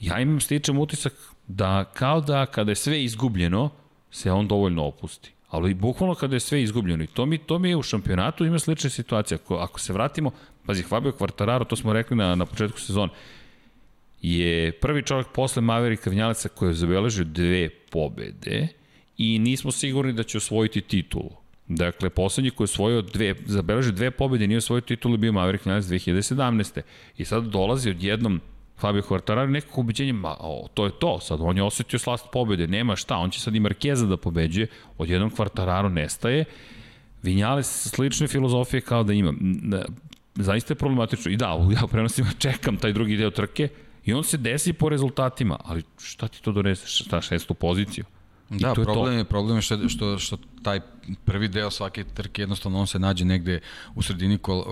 [0.00, 1.12] Ja imam stičem utisak
[1.46, 3.70] da kao da kada je sve izgubljeno,
[4.10, 5.32] se on dovoljno opusti.
[5.48, 7.04] Ali bukvalno kada je sve izgubljeno.
[7.04, 9.38] I to mi, to mi je u šampionatu ima slična situacija.
[9.44, 10.30] Ako, ako se vratimo,
[10.66, 13.12] pazi, Fabio Quartararo, to smo rekli na, na početku sezona,
[14.22, 18.68] je prvi čovjek posle Maverika Vinjaleca koji je zabeležio dve pobede
[19.18, 21.30] i nismo sigurni da će osvojiti titulu.
[21.68, 25.64] Dakle, poslednji koji je osvojio dve, zabeležio dve pobede i nije osvojio titulu bio Maverick
[25.64, 26.80] Vinales 2017.
[27.18, 28.40] I sad dolazi odjednom
[28.78, 32.66] Fabio Quartararo nekako ubeđenje, ma o, to je to, sad on je osetio slast pobede,
[32.66, 34.66] nema šta, on će sad i Markeza da pobeđuje,
[34.98, 36.44] odjednom Quartararo nestaje,
[37.22, 39.32] Vinjales slične filozofije kao da ima.
[40.34, 41.32] Zaista je problematično.
[41.32, 43.68] I da, ja u prenosima čekam taj drugi deo trke
[44.04, 46.86] i on se desi po rezultatima, ali šta ti to donese?
[46.86, 48.04] Šta šestu poziciju?
[48.60, 50.80] Da, problem je, problem je što, što, što taj
[51.24, 53.60] prvi deo svake trke jednostavno on se nađe negde
[53.94, 54.64] u sredini kol,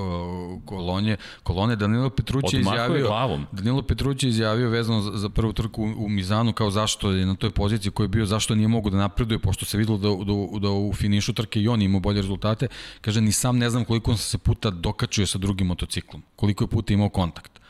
[0.65, 1.17] kolonje.
[1.43, 3.47] Kolone Danilo Petrući je izjavio glavom.
[3.53, 7.27] Danilo Petrući je izjavio vezano za, za prvu trku u, u Mizanu kao zašto je
[7.27, 10.09] na toj poziciji koji je bio zašto nije mogu da napreduje pošto se videlo da,
[10.09, 12.69] da, da u finišu trke i on imao bolje rezultate.
[13.01, 16.23] Kaže ni sam ne znam koliko on se puta dokačuje sa drugim motociklom.
[16.37, 17.61] Koliko je puta imao kontakt.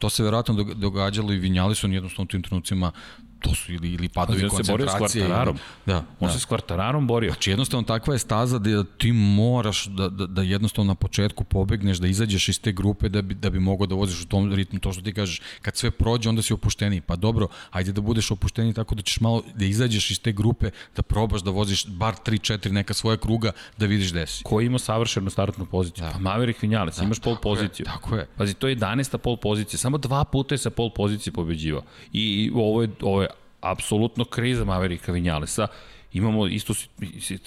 [0.00, 2.92] To se verovatno događalo i Vinjali su jednostavno u tim trenucima
[3.40, 5.02] to su ili, ili padovi koncentracije.
[5.02, 6.32] On se borio s Da, on da.
[6.32, 7.30] se s Kvartararom borio.
[7.30, 11.98] Znači jednostavno takva je staza da ti moraš da, da, da jednostavno na početku pobegneš,
[11.98, 14.78] da izađeš iz te grupe da bi, da bi mogao da voziš u tom ritmu,
[14.78, 17.00] to što ti kažeš, kad sve prođe onda si opušteni.
[17.00, 20.70] Pa dobro, ajde da budeš opušteni tako da ćeš malo da izađeš iz te grupe,
[20.96, 24.42] da probaš da voziš bar 3-4 neka svoja kruga da vidiš gde si.
[24.44, 26.04] Ko ima savršenu startnu poziciju?
[26.04, 26.10] Da.
[26.12, 27.84] Pa Maverick Vinales, da, imaš pol poziciju.
[27.86, 28.26] Je, tako je.
[28.36, 29.18] Pazi, to je 11.
[29.18, 31.82] pol pozicija, samo dva puta je sa pol pozicije pobeđivao.
[32.12, 33.28] I, i ovo je, ovo je
[33.60, 35.66] apsolutno kriza Maverika Vinjalesa.
[36.12, 36.74] Imamo istu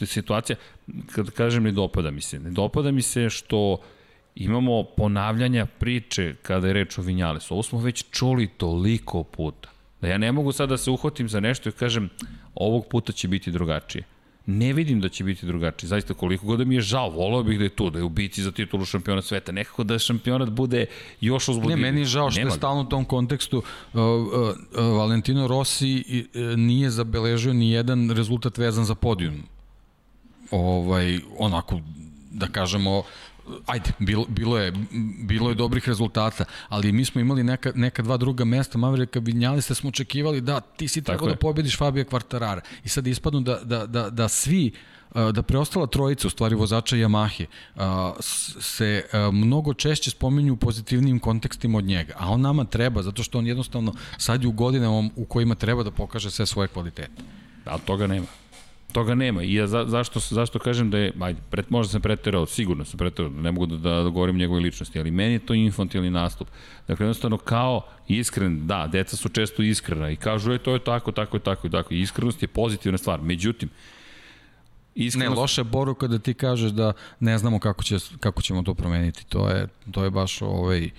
[0.05, 0.55] situacija,
[1.11, 3.78] kad kažem ne dopada mi se, ne dopada mi se što
[4.36, 7.53] imamo ponavljanja priče kada je reč o Vinjalesu.
[7.53, 9.70] Ovo smo već čuli toliko puta.
[10.01, 12.09] Da ja ne mogu sad da se uhvatim za nešto i kažem
[12.55, 14.03] ovog puta će biti drugačije
[14.45, 15.87] ne vidim da će biti drugačiji.
[15.87, 18.09] Zaista koliko god da mi je žao, volao bih da je tu, da je u
[18.09, 19.51] bici za titulu šampiona sveta.
[19.51, 20.85] Nekako da šampionat bude
[21.21, 21.83] još uzbudljiviji.
[21.83, 23.63] Ne, meni je žao što Nema je stalno u tom kontekstu uh,
[23.93, 26.03] uh, uh, Valentino Rossi
[26.35, 29.43] uh, nije zabeležio ni jedan rezultat vezan za podijum.
[30.51, 31.79] Ovaj, onako,
[32.31, 33.03] da kažemo,
[33.65, 34.73] ajde, bilo, bilo, je,
[35.23, 39.75] bilo je dobrih rezultata, ali mi smo imali neka, neka dva druga mesta, Maverika Vinjalista
[39.75, 43.85] smo očekivali da ti si trebao da pobediš Fabio Quartarara i sad ispadnu da, da,
[43.85, 44.71] da, da svi
[45.33, 47.45] da preostala trojica, u stvari vozača Yamahe,
[48.61, 53.37] se mnogo češće spominju u pozitivnim kontekstima od njega, a on nama treba, zato što
[53.37, 57.21] on jednostavno sad je u godinama u kojima treba da pokaže sve svoje kvalitete.
[57.65, 58.42] Ali toga nema.
[58.93, 59.43] Toga nema.
[59.43, 62.97] I ja za, zašto, zašto kažem da je, ajde, pret, možda sam preterao, sigurno sam
[62.97, 66.47] preterao, ne mogu da, da, da govorim njegove ličnosti, ali meni je to infantilni nastup.
[66.87, 71.11] Dakle, jednostavno kao iskren, da, deca su često iskrena i kažu, je, to je tako,
[71.11, 71.93] tako, tako i tako.
[71.93, 73.21] I iskrenost je pozitivna stvar.
[73.21, 73.69] Međutim,
[74.95, 75.35] Iskrenost...
[75.35, 79.25] Ne, loša poruka da ti kažeš da ne znamo kako, će, kako ćemo to promeniti.
[79.25, 80.89] To je, to je baš ovaj,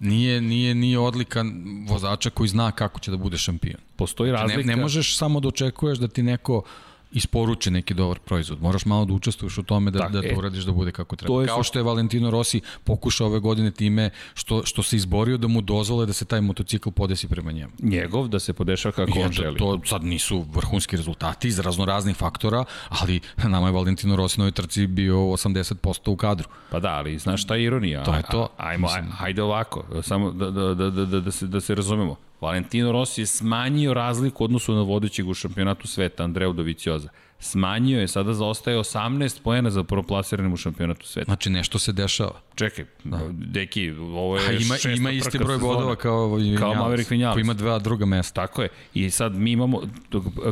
[0.00, 1.44] nije, nije, nije odlika
[1.88, 3.80] vozača koji zna kako će da bude šampion.
[3.96, 4.54] Postoji razlika.
[4.54, 6.64] Znači, ne, ne možeš samo da očekuješ da ti neko uh,
[7.12, 8.62] isporuči neki dobar proizvod.
[8.62, 11.16] Moraš malo da učestvuješ u tome da, tak, da to e, uradiš da bude kako
[11.16, 11.46] treba.
[11.46, 15.60] Kao što je Valentino Rossi pokušao ove godine time što, što se izborio da mu
[15.60, 17.72] dozvole da se taj motocikl podesi prema njemu.
[17.82, 19.58] Njegov da se podešava kako I on želi.
[19.58, 24.52] To sad nisu vrhunski rezultati iz raznoraznih faktora, ali nama je Valentino Rossi na ovoj
[24.52, 26.48] trci bio 80% u kadru.
[26.70, 28.04] Pa da, ali znaš šta je ironija?
[28.04, 28.48] To je to.
[28.56, 32.16] Ajmo, ajmo, ajde ovako, samo da, da, da, da, da, se, da se razumemo.
[32.42, 37.08] Valentino Rossi je smanjio razliku odnosu na vodećeg u šampionatu sveta, Andreu Dovicioza.
[37.38, 41.24] Smanjio je, sada zaostaje 18 poena za proplasiranim u šampionatu sveta.
[41.24, 42.40] Znači nešto se dešava.
[42.54, 43.20] Čekaj, da.
[43.30, 47.34] deki, ovo je A ima, šesta ima isti broj bodova kao, kao Maverick Vinales.
[47.34, 48.46] Koji ima dva druga mesta.
[48.46, 48.68] Tako je.
[48.94, 49.82] I sad mi imamo,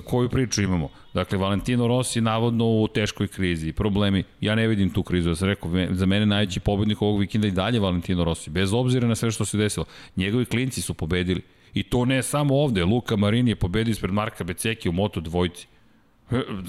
[0.05, 0.89] koju priču imamo?
[1.15, 4.25] Dakle, Valentino Rossi navodno u teškoj krizi, problemi.
[4.41, 7.51] Ja ne vidim tu krizu, ja sam rekao, za mene najveći pobednik ovog vikenda i
[7.51, 9.87] dalje Valentino Rossi, bez obzira na sve što se desilo.
[10.17, 11.43] Njegovi klinci su pobedili.
[11.75, 15.67] I to ne samo ovde, Luka Marini je pobedio ispred Marka Beceki u Moto dvojci.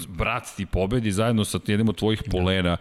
[0.08, 2.76] Brat ti pobedi zajedno sa jednim od tvojih polena,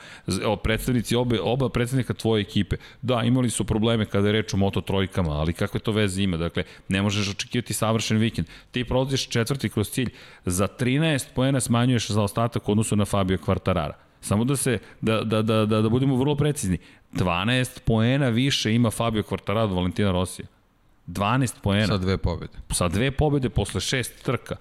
[0.64, 2.76] predstavnici obe, oba predstavnika tvoje ekipe.
[3.02, 6.38] Da, imali su probleme kada je reč o Moto trojkama, ali kakve to veze ima?
[6.38, 8.48] Dakle, ne možeš očekivati savršen vikend.
[8.72, 10.10] Ti prolaziš četvrti kroz cilj,
[10.46, 13.94] za 13 poena smanjuješ za ostatak odnosu na Fabio Quartarara.
[14.22, 16.78] Samo da se da, da, da, da, da budemo vrlo precizni.
[17.14, 20.48] 12 poena više ima Fabio Quartararo od Valentina Rosija.
[21.12, 21.88] 12 poena.
[21.88, 22.54] Sa dve pobede.
[22.70, 24.56] Sa dve pobede posle šest trka.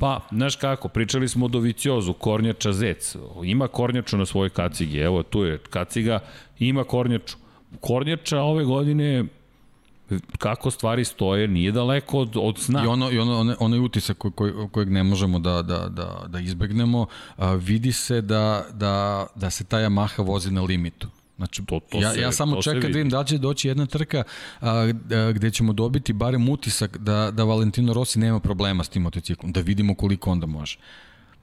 [0.00, 3.16] Pa, znaš kako, pričali smo o Doviciozu, Kornjača Zec.
[3.44, 6.18] Ima Kornjaču na svojoj kacigi, evo tu je kaciga,
[6.58, 7.36] ima Kornjaču.
[7.80, 9.24] Kornjača ove godine
[10.38, 12.84] kako stvari stoje nije daleko od, od sna.
[12.84, 16.24] I ono, i ono, onaj, onaj utisak koj, koj, kojeg ne možemo da, da, da,
[16.26, 21.08] da izbegnemo, a, vidi se da, da, da se ta Yamaha vozi na limitu.
[21.36, 24.22] Znači, to, to ja, se, ja samo čekam da vidim da će doći jedna trka
[24.60, 29.02] a, a, gde ćemo dobiti barem utisak da, da Valentino Rossi nema problema s tim
[29.02, 30.78] motociklom, da vidimo koliko onda može.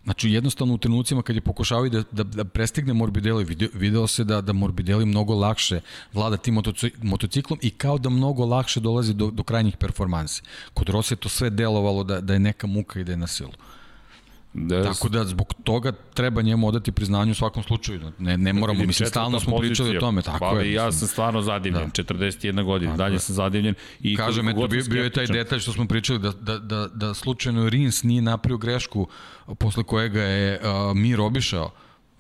[0.04, 4.24] Znači, jednostavno u trenucima kad je pokušavao da, da, da prestigne Morbidelli, video, video se
[4.24, 5.80] da, da Morbidelli mnogo lakše
[6.14, 6.62] vlada tim
[7.02, 10.42] motociklom i kao da mnogo lakše dolazi do, do krajnjih performansi.
[10.74, 13.28] Kod Rossi je to sve delovalo da, da je neka muka i da je na
[13.28, 13.52] silu.
[14.54, 18.12] Da, Tako da zbog toga treba njemu odati priznanju u svakom slučaju.
[18.20, 20.22] Ne, ne moramo, mislim, stalno smo pričali o tome.
[20.22, 20.74] Tako pa, je.
[20.74, 22.04] Ja sam stvarno zadivljen, da.
[22.04, 23.20] 41 godina, dalje je.
[23.20, 23.76] sam zadivljen.
[24.02, 27.14] I Kažem, eto, bio, bio je taj detalj što smo pričali, da, da, da, da
[27.14, 29.08] slučajno Rins nije napravio grešku
[29.58, 31.72] posle kojega je uh, Mir obišao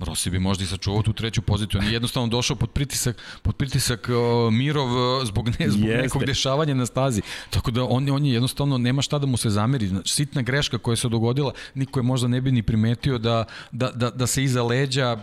[0.02, 1.80] Rossi bi možda i sačuvao tu treću poziciju.
[1.80, 4.88] On je jednostavno došao pod pritisak, pod pritisak uh, Mirov
[5.26, 6.02] zbog, ne, zbog Jeste.
[6.02, 7.22] nekog dešavanja na stazi.
[7.50, 9.90] Tako da on, on je jednostavno, nema šta da mu se zameri.
[10.06, 14.10] Sitna greška koja se dogodila, niko je možda ne bi ni primetio da, da, da,
[14.10, 15.18] da se iza leđa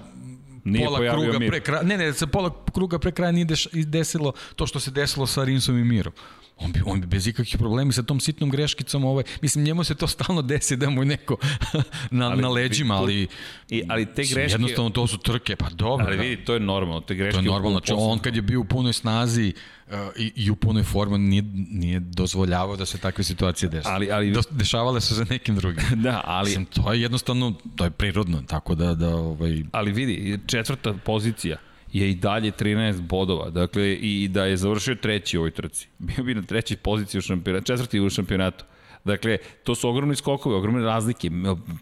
[0.64, 1.48] Nije pola kruga mir.
[1.50, 4.90] pre kraja, ne, ne, se pola kruga pre kraja nije deš, desilo to što se
[4.90, 6.12] desilo sa Rinsom i Mirom
[6.60, 9.94] on bi, on bi bez ikakvih problema sa tom sitnom greškicom, ovaj, mislim, njemu se
[9.94, 11.36] to stalno desi da mu neko
[12.10, 13.26] na, ali, na leđima, ali,
[13.70, 14.54] i, ali te greške...
[14.54, 16.06] Jednostavno to su trke, pa dobro.
[16.06, 16.22] Ali da.
[16.22, 17.32] vidi, to je normalno, te greške...
[17.32, 19.52] To je normalno, znači on kad je bio u punoj snazi
[19.86, 23.88] uh, i, i u punoj formi nije, nije dozvoljavao da se takve situacije desi.
[23.88, 24.30] Ali, ali...
[24.30, 25.84] Do, dešavale su za nekim drugim.
[26.04, 26.48] da, ali...
[26.48, 28.94] Mislim, to je jednostavno, to je prirodno, tako da...
[28.94, 29.62] da ovaj...
[29.72, 31.56] Ali vidi, četvrta pozicija,
[31.92, 33.50] je i dalje 13 bodova.
[33.50, 35.88] Dakle, i da je završio treći u ovoj trci.
[35.98, 38.64] Bio bi na trećoj poziciji u šampionatu, četvrti u šampionatu.
[39.04, 41.30] Dakle, to su ogromni skokovi, ogromne razlike.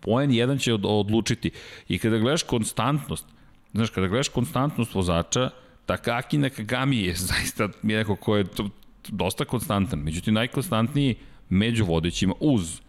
[0.02, 1.50] Poen jedan će odlučiti.
[1.88, 3.26] I kada gledaš konstantnost,
[3.72, 5.50] znaš, kada gledaš konstantnost vozača,
[5.86, 8.68] Takaki Nakagami je zaista neko ko je to,
[9.08, 9.98] dosta konstantan.
[9.98, 11.14] Međutim, najkonstantniji
[11.48, 12.80] među vodećima uz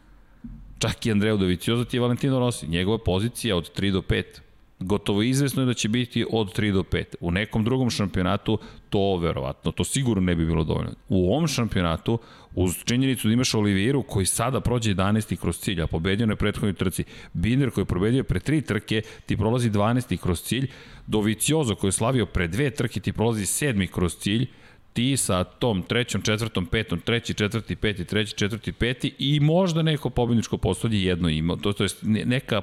[0.80, 2.68] čak i Andrea Dovicioza ti je Valentino Rossi.
[2.68, 4.24] Njegova pozicija od 3 do 5
[4.80, 7.04] gotovo izvesno je da će biti od 3 do 5.
[7.20, 8.60] U nekom drugom šampionatu
[8.90, 10.92] to verovatno, to sigurno ne bi bilo dovoljno.
[11.10, 12.20] U ovom šampionatu,
[12.56, 15.36] uz činjenicu da imaš Oliviru koji sada prođe 11.
[15.36, 17.04] kroz cilj, a pobedio na prethodnoj trci,
[17.34, 20.18] Binder koji je probedio pre tri trke, ti prolazi 12.
[20.18, 20.72] kroz cilj,
[21.08, 23.88] Doviciozo koji je slavio pre dve trke, ti prolazi 7.
[23.88, 24.48] kroz cilj,
[24.94, 30.10] ti sa tom trećom, četvrtom, petom, treći, četvrti, peti, treći, četvrti, peti i možda neko
[30.10, 32.62] pobedničko postolje jedno ima, to, to je neka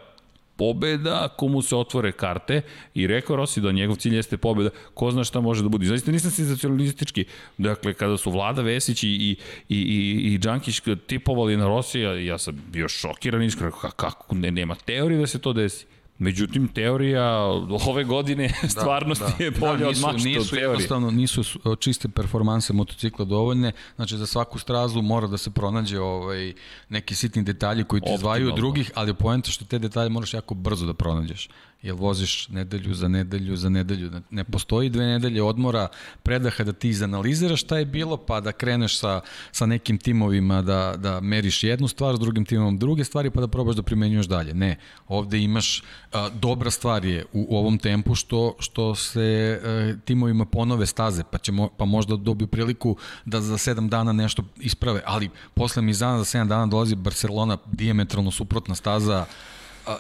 [0.57, 2.63] pobeda ako mu se otvore karte
[2.95, 5.87] i rekao Rossi da njegov cilj jeste pobeda, ko zna šta može da bude.
[5.87, 7.25] Zaista nisam senzacionalistički.
[7.59, 9.37] Dakle, kada su Vlada Vesić i, i,
[9.69, 15.21] i, i, Đankić tipovali na Rosija, ja sam bio šokiran iskreno, kako ne, nema teorije
[15.21, 15.87] da se to desi.
[16.19, 17.31] Međutim, teorija
[17.87, 19.45] ove godine da, stvarnosti da, da.
[19.45, 21.43] je bolja da, nisu, od mačta nisu, Jednostavno nisu
[21.79, 26.53] čiste performanse motocikla dovoljne, znači za svaku strazu mora da se pronađe ovaj,
[26.89, 30.55] neki sitni detalji koji ti zvaju od drugih, ali poenta što te detalje moraš jako
[30.55, 31.49] brzo da pronađeš
[31.85, 34.11] jer voziš nedelju za nedelju za nedelju.
[34.31, 35.89] Ne postoji dve nedelje odmora,
[36.23, 39.21] predaha da ti izanaliziraš šta je bilo, pa da kreneš sa,
[39.53, 43.49] sa nekim timovima da, da meriš jednu stvar, s drugim timom druge stvari, pa da
[43.49, 44.55] probaš da primenjuješ dalje.
[44.55, 44.79] Ne,
[45.09, 45.83] ovde imaš,
[46.13, 51.23] a, dobra stvar je u, u ovom tempu što, što se a, timovima ponove staze,
[51.31, 55.83] pa, će mo, pa možda dobiju priliku da za sedam dana nešto isprave, ali posle
[55.83, 59.27] Mizana za sedam dana dolazi Barcelona, diametralno suprotna staza,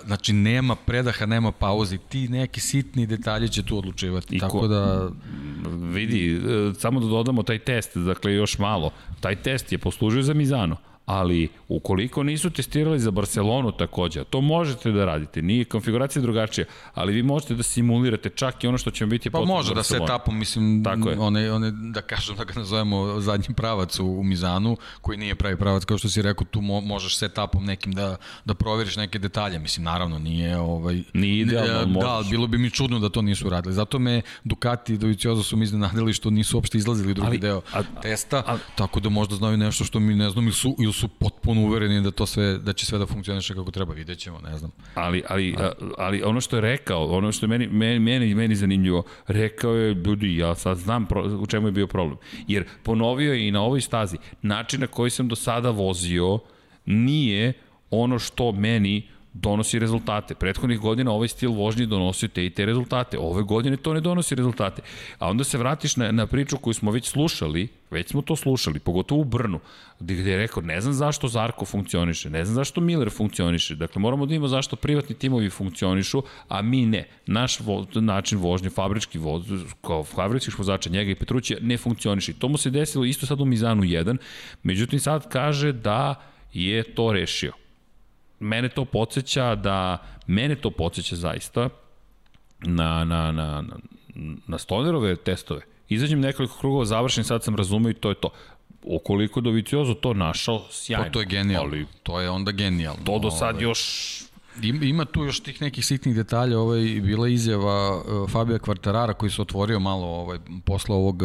[0.07, 4.37] znači nema predaha, nema pauze, ti neki sitni detalji će tu odlučivati.
[4.37, 5.11] I Tako ko, da
[5.93, 8.91] vidi, e, samo da dodamo taj test, dakle još malo.
[9.20, 10.76] Taj test je poslužio za Mizano
[11.07, 17.12] ali ukoliko nisu testirali za Barcelonu takođe, to možete da radite, nije konfiguracija drugačija, ali
[17.12, 20.38] vi možete da simulirate čak i ono što će biti Pa može da se etapom,
[20.38, 21.18] mislim, Tako je.
[21.18, 25.57] One, one, da kažem da ga nazovemo zadnji pravac u, u Mizanu, koji nije pravi
[25.57, 29.59] pravac, kao što si rekao, tu mo, možeš etapom nekim da, da proveriš neke detalje,
[29.59, 31.02] mislim, naravno, nije ovaj...
[31.14, 34.94] Nije idealno, Da, ali bilo bi mi čudno da to nisu radili, zato me Ducati
[34.94, 38.57] i Doviciozo su mi iznenadili što nisu uopšte izlazili drugi ali, deo a, testa, a,
[38.76, 42.03] tako da možda znaju nešto što mi ne znam, ili su, ili su potpuno uvereni
[42.03, 44.70] da to sve da će sve da funkcioniše kako treba, videćemo, ne znam.
[44.95, 45.57] Ali ali
[45.99, 49.95] ali ono što je rekao, ono što je meni meni meni, meni zanimljivo, rekao je
[49.95, 52.18] ljudi, ja sad znam pro, u čemu je bio problem.
[52.49, 56.38] Jer ponovio je i na ovoj stazi, način na koji sam do sada vozio
[56.86, 57.53] nije
[57.90, 60.35] ono što meni donosi rezultate.
[60.35, 63.18] Prethodnih godina ovaj stil vožnje donosio te i te rezultate.
[63.18, 64.82] Ove godine to ne donosi rezultate.
[65.18, 68.78] A onda se vratiš na, na priču koju smo već slušali, već smo to slušali,
[68.78, 69.61] pogotovo u Brnu,
[70.01, 73.74] gde, je rekao, ne znam zašto Zarko funkcioniše, ne znam zašto Miller funkcioniše.
[73.74, 77.09] Dakle, moramo da imamo zašto privatni timovi funkcionišu, a mi ne.
[77.26, 79.43] Naš vo, način vožnje, fabrički voz,
[79.82, 82.32] kao fabričkih vozača, njega i Petruća, ne funkcioniše.
[82.32, 84.16] To mu se desilo isto sad u Mizanu 1,
[84.62, 86.14] međutim sad kaže da
[86.53, 87.63] je to rešio
[88.41, 91.68] mene to podsjeća da, mene to podsjeća zaista
[92.61, 93.76] na, na, na, na,
[94.47, 95.61] na Stonerove testove.
[95.89, 98.30] Izađem nekoliko krugova, završen, sad sam razumio i to je to.
[98.87, 101.05] Okoliko Doviciozo to našao, sjajno.
[101.05, 103.05] To, to je genijalno, ali, to je onda genijalno.
[103.05, 103.62] To do sad ovaj.
[103.62, 103.80] još
[104.62, 109.43] Ima, tu još tih nekih sitnih detalja, ovaj, bila izjava uh, Fabija Kvartarara koji se
[109.43, 111.22] otvorio malo ovaj, posle ovog,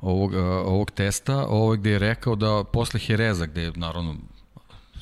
[0.00, 4.16] ovog, uh, ovog testa, ovaj, gde je rekao da posle Hereza, gde je naravno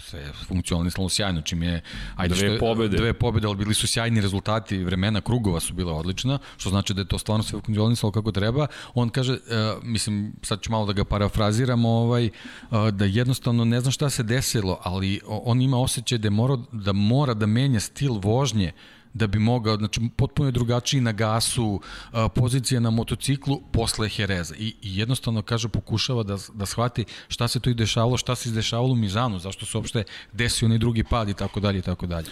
[0.06, 1.80] sve funkcionalisalo sjajno, čim je
[2.16, 2.96] ajde dve što, pobede.
[2.96, 7.00] Dve pobede, ali bili su sjajni rezultati, vremena krugova su bila odlična, što znači da
[7.00, 8.66] je to stvarno sve funkcionalisalo kako treba.
[8.94, 9.38] On kaže, uh,
[9.82, 14.22] mislim, sad ću malo da ga parafraziram, ovaj, uh, da jednostavno ne znam šta se
[14.22, 19.26] desilo, ali on ima osjećaj da mora da, mora da menja stil vožnje uh, da
[19.26, 21.80] bi mogao, znači potpuno je drugačiji na gasu,
[22.34, 27.60] pozicija na motociklu posle Hereza i, i jednostavno kaže pokušava da, da shvati šta se
[27.60, 31.28] tu i dešavalo, šta se izdešavalo u Mizanu, zašto se uopšte desio onaj drugi pad
[31.28, 32.28] i tako dalje i tako dalje.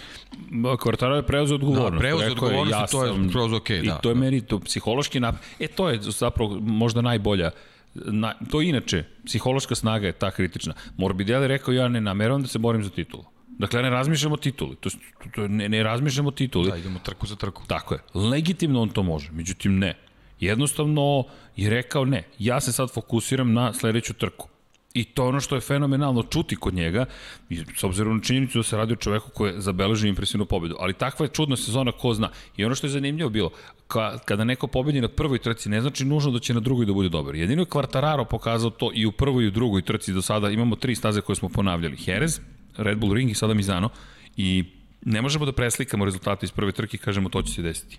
[0.81, 1.93] Kvartaro je preuzeo odgovornost.
[1.93, 3.71] Da, preuzeo odgovornost ja to je skroz ok.
[3.71, 4.21] I da, to je da.
[4.21, 5.35] meni to psihološki nap...
[5.59, 7.51] E, to je zapravo možda najbolja
[7.95, 10.75] na, to inače, psihološka snaga je ta kritična.
[10.97, 13.25] Morbidelli rekao, ja ne nameravam da se borim za titulu.
[13.59, 14.77] Dakle, ne razmišljamo tituli.
[14.77, 14.91] To,
[15.35, 16.71] to, ne, ne razmišljamo tituli.
[16.71, 17.63] Da, idemo trku za trku.
[17.67, 18.01] Tako je.
[18.15, 19.95] Legitimno on to može, međutim ne.
[20.41, 21.25] Jednostavno
[21.57, 22.23] je rekao ne.
[22.39, 24.49] Ja se sad fokusiram na sledeću trku.
[24.95, 27.05] I to je ono što je fenomenalno čuti kod njega,
[27.51, 30.77] i s obzirom na činjenicu da se radi o čoveku koji je zabeležio impresivnu pobedu.
[30.81, 32.31] Ali takva je čudna sezona, ko zna.
[32.57, 33.51] I ono što je zanimljivo bilo,
[33.89, 36.93] ka, kada neko pobedi na prvoj trci, ne znači nužno da će na drugoj da
[36.93, 37.35] bude dobar.
[37.35, 40.51] Jedino je Kvartararo pokazao to i u prvoj i u drugoj trci do sada.
[40.51, 41.97] Imamo tri staze koje smo ponavljali.
[42.07, 42.41] Jerez,
[42.77, 43.89] Red Bull Ring i sada Mizano
[44.37, 44.65] i
[45.03, 47.99] ne možemo da preslikamo rezultate iz prve trke i kažemo to će se desiti.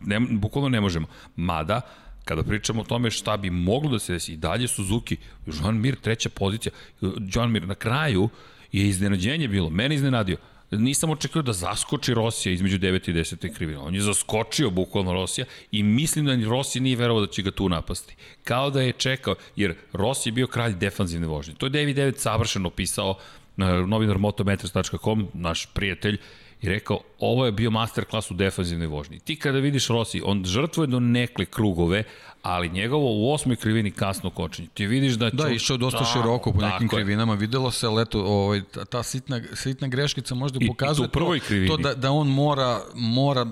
[0.00, 1.06] Ne, bukvalno ne možemo.
[1.36, 1.80] Mada,
[2.24, 5.96] kada pričamo o tome šta bi moglo da se desi, i dalje Suzuki, Joan Mir
[5.96, 6.72] treća pozicija,
[7.34, 8.28] Joan Mir na kraju
[8.72, 10.36] je iznenađenje bilo, mene iznenadio.
[10.70, 13.10] Nisam očekio da zaskoči Rosija između 9.
[13.10, 13.54] i 10.
[13.54, 13.78] krivine.
[13.78, 17.68] On je zaskočio bukvalno Rosija i mislim da Rosija nije verovao da će ga tu
[17.68, 18.16] napasti.
[18.44, 21.54] Kao da je čekao, jer Rosija je bio kralj defanzivne vožnje.
[21.54, 23.18] To je David David savršeno pisao
[23.86, 26.18] novinar motometers.com, naš prijatelj,
[26.62, 29.18] i rekao, ovo je bio masterclass u defanzivnoj vožnji.
[29.18, 32.04] Ti kada vidiš Rossi, on žrtvuje do nekle krugove,
[32.46, 34.68] ali njegovo u osmoj krivini kasno kočenje.
[34.74, 35.36] Ti vidiš da će...
[35.36, 37.36] Da, išao dosta da, široko po nekim krivinama, je.
[37.36, 41.40] videlo se, ali eto, ovaj, ta, sitna, sitna greškica možda I, pokazuje i to, prvoj
[41.40, 41.68] krivini.
[41.68, 43.46] to da, da on mora, mora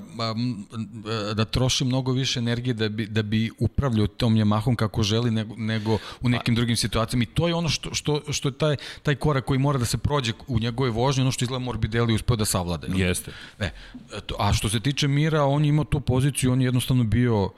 [1.35, 5.55] da troši mnogo više energije da bi, da bi upravljao tom Yamahom kako želi nego,
[5.57, 7.23] nego u nekim pa, drugim situacijama.
[7.23, 9.99] I to je ono što, što, što je taj, taj korak koji mora da se
[9.99, 12.87] prođe u njegove vožnje, ono što izgleda Morbidelli uspeo da savlada.
[12.95, 13.33] Jeste.
[13.59, 13.71] E,
[14.39, 17.51] a što se tiče Mira, on je imao tu poziciju, on je jednostavno bio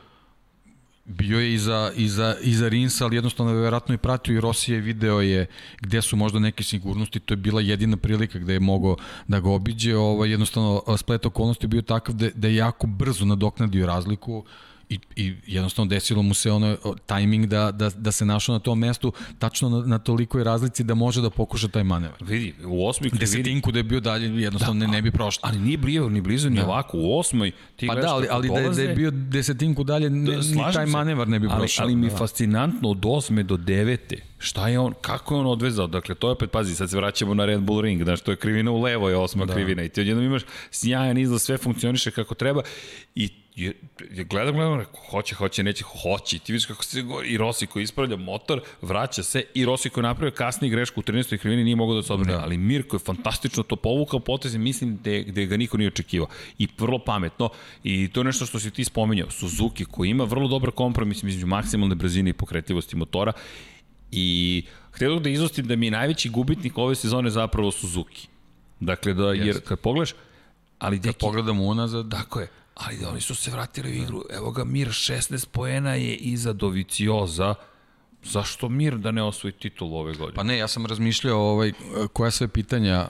[1.06, 5.20] bio je iza, iza, iza Rinsa, ali jednostavno je verovatno i pratio i Rosije video
[5.20, 5.46] je
[5.80, 8.96] gde su možda neke sigurnosti, to je bila jedina prilika gde je mogao
[9.28, 13.86] da ga obiđe, ovaj, jednostavno splet okolnosti bio takav da, da je jako brzo nadoknadio
[13.86, 14.44] razliku,
[14.88, 16.76] i, i jednostavno desilo mu se ono
[17.06, 20.94] tajming da, da, da se našao na tom mestu tačno na, na tolikoj razlici da
[20.94, 22.16] može da pokuša taj manevar.
[22.20, 25.40] Vidi, u osmoj desetinku da je bio dalje jednostavno da, ne, ne bi prošlo.
[25.42, 26.66] Ali nije blizu, ni blizu, ni da.
[26.66, 26.98] ovako.
[26.98, 30.30] U osmoj ti pa da, ali, ali da, je, da je bio desetinku dalje, ne,
[30.30, 31.84] da, ni taj manevar ne bi prošao.
[31.84, 32.16] Ali, ali mi je da.
[32.16, 35.86] fascinantno od osme do devete Šta je on, kako je on odvezao?
[35.86, 38.36] Dakle, to je opet, pazi, sad se vraćamo na Red Bull Ring, znaš, to je
[38.36, 39.54] krivina u levo, je osma da.
[39.54, 42.62] krivina i ti odjednom imaš sjajan izlaz, sve funkcioniše kako treba
[43.14, 43.72] i je,
[44.10, 46.38] je gledam, gledam, rekao, hoće, hoće, neće, hoće.
[46.38, 50.02] Ti vidiš kako se govori, i Rossi koji ispravlja motor, vraća se, i Rossi koji
[50.02, 51.38] napravio kasniji grešku u 13.
[51.38, 52.44] krivini nije mogao da se odbrane, da.
[52.44, 56.28] ali Mirko je fantastično to povukao poteze, mislim da, da ga niko nije očekivao.
[56.58, 57.48] I vrlo pametno,
[57.84, 61.46] i to je nešto što si ti spominjao, Suzuki koji ima vrlo dobar kompromis između
[61.46, 63.32] maksimalne brzine i pokretljivosti motora,
[64.12, 68.28] I htio da izostim da mi je najveći gubitnik ove sezone zapravo Suzuki.
[68.80, 70.14] Dakle, da, jer kad pogledaš,
[70.78, 74.22] ali deki, kad pogledamo unazad, tako je, ali da oni su se vratili u igru.
[74.30, 77.54] Evo ga, Mir 16 poena je iza Dovicioza,
[78.30, 80.34] Zašto Mir da ne osvoji titul ove godine?
[80.34, 81.72] Pa ne, ja sam razmišljao ovaj,
[82.12, 83.08] koja sve pitanja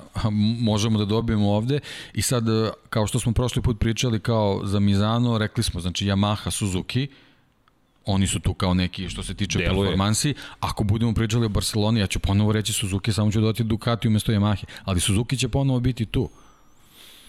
[0.60, 1.80] možemo da dobijemo ovde
[2.14, 2.44] i sad,
[2.90, 7.08] kao što smo prošli put pričali kao za Mizano, rekli smo, znači Yamaha, Suzuki,
[8.06, 9.76] oni su tu kao neki što se tiče Deluje.
[9.76, 10.34] performansi.
[10.60, 14.32] Ako budemo pričali o Barceloni, ja ću ponovo reći Suzuki, samo ću dodati Ducati umesto
[14.32, 16.30] Yamahe, ali Suzuki će ponovo biti tu.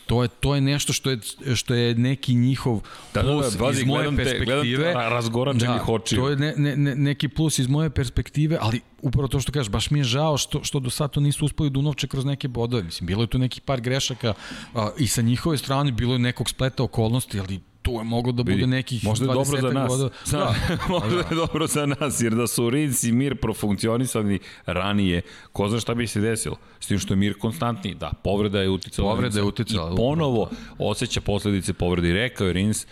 [0.07, 1.19] To je, to je nešto što je,
[1.55, 2.81] što je neki njihov
[3.13, 4.61] da, plus da, da, vazi, iz moje gledam perspektive.
[4.61, 6.21] Te, gledam te razgoračenih da, očiju.
[6.21, 9.69] To je ne, ne, ne, neki plus iz moje perspektive, ali upravo to što kažeš,
[9.71, 12.47] baš mi je žao što, što do sada to nisu uspeli da unovče kroz neke
[12.47, 12.83] bodove.
[12.83, 14.33] Mislim, bilo je tu neki par grešaka
[14.73, 18.43] a, i sa njihove strane, bilo je nekog spleta okolnosti, ali tu je moglo da
[18.43, 19.87] bude Vidi, nekih možda je dobro za nas.
[19.87, 20.09] Goda.
[20.31, 20.55] Da,
[20.99, 25.21] možda je dobro za nas, jer da su Rinc i Mir profunkcionisali ranije,
[25.51, 26.55] ko zna šta bi se desilo.
[26.79, 29.11] S tim što je Mir konstantni, da, povreda je uticala.
[29.11, 29.93] Povreda je uticala.
[29.93, 32.09] I ponovo osjeća posledice povrede.
[32.09, 32.85] I rekao je Rins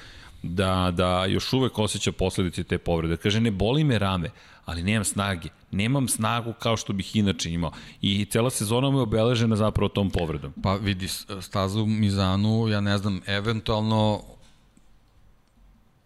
[0.43, 3.17] da, da još uvek osjeća posledice te povrede.
[3.17, 4.29] Kaže, ne boli me rame,
[4.65, 5.49] ali nemam snage.
[5.71, 7.71] Nemam snagu kao što bih inače imao.
[8.01, 10.53] I cela sezona mu je obeležena zapravo tom povredom.
[10.63, 11.07] Pa vidi,
[11.41, 14.21] stazu u Mizanu, ja ne znam, eventualno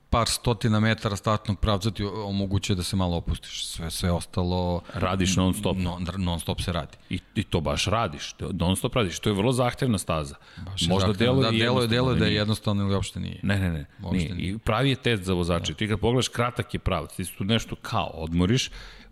[0.09, 3.65] par stotina metara startnog pravca ti omogućuje da se malo opustiš.
[3.65, 4.81] Sve sve ostalo...
[4.93, 5.77] Radiš non stop.
[5.77, 6.97] Non, non stop se radi.
[7.09, 8.35] I, I to baš radiš.
[8.39, 9.19] Non stop radiš.
[9.19, 10.35] To je vrlo zahtevna staza.
[10.65, 13.39] Baš Možda delo da, delo je, delo je da je jednostavno ili uopšte nije.
[13.43, 13.85] Ne, ne, ne.
[14.11, 14.35] Nije.
[14.35, 14.49] Nije.
[14.49, 15.73] I pravi je test za vozače.
[15.73, 15.77] Da.
[15.77, 17.15] Ti kad pogledaš kratak je pravac.
[17.15, 18.69] Ti tu nešto kao odmoriš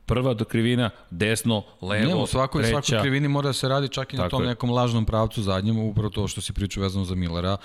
[0.07, 2.81] prva do krivina, desno, levo, Nemo, svako, treća.
[2.81, 4.47] Svako krivini mora da se radi čak i na tom je.
[4.47, 7.57] nekom lažnom pravcu zadnjem, upravo to što si pričao vezano za Millera,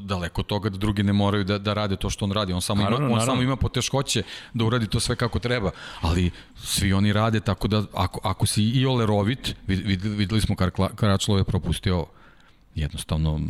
[0.00, 2.52] daleko toga da drugi ne moraju da, da rade to što on radi.
[2.52, 3.32] On samo naravno, ima, on naravno.
[3.32, 4.22] samo ima poteškoće
[4.54, 5.70] da uradi to sve kako treba,
[6.00, 10.56] ali svi oni rade tako da ako, ako si i olerovit, vid, videli smo
[10.94, 12.06] Karačlov je propustio.
[12.74, 13.40] Jednostavno,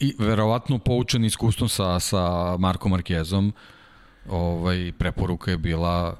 [0.00, 3.52] i verovatno poučen iskustvom sa, sa Marko Markezom,
[4.28, 6.16] ovaj, preporuka je bila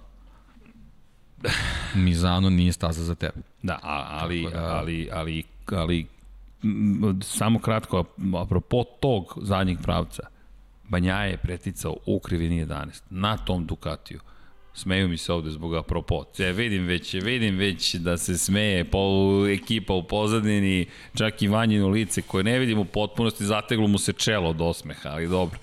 [1.94, 3.40] Mizano nije staza za tebe.
[3.62, 4.76] Da, ali, da...
[4.76, 6.06] ali, ali, ali
[7.22, 8.04] samo kratko,
[8.42, 10.22] apropo tog zadnjeg pravca,
[10.88, 14.20] Banja je preticao u krivini 11 na tom Ducatiju.
[14.74, 16.24] Smeju mi se ovde zbog apropo.
[16.38, 21.88] Ja vidim već, vidim već da se smeje pol ekipa u pozadini, čak i vanjino
[21.88, 25.58] lice koje ne vidim u potpunosti, zateglo mu se čelo od osmeha, ali dobro.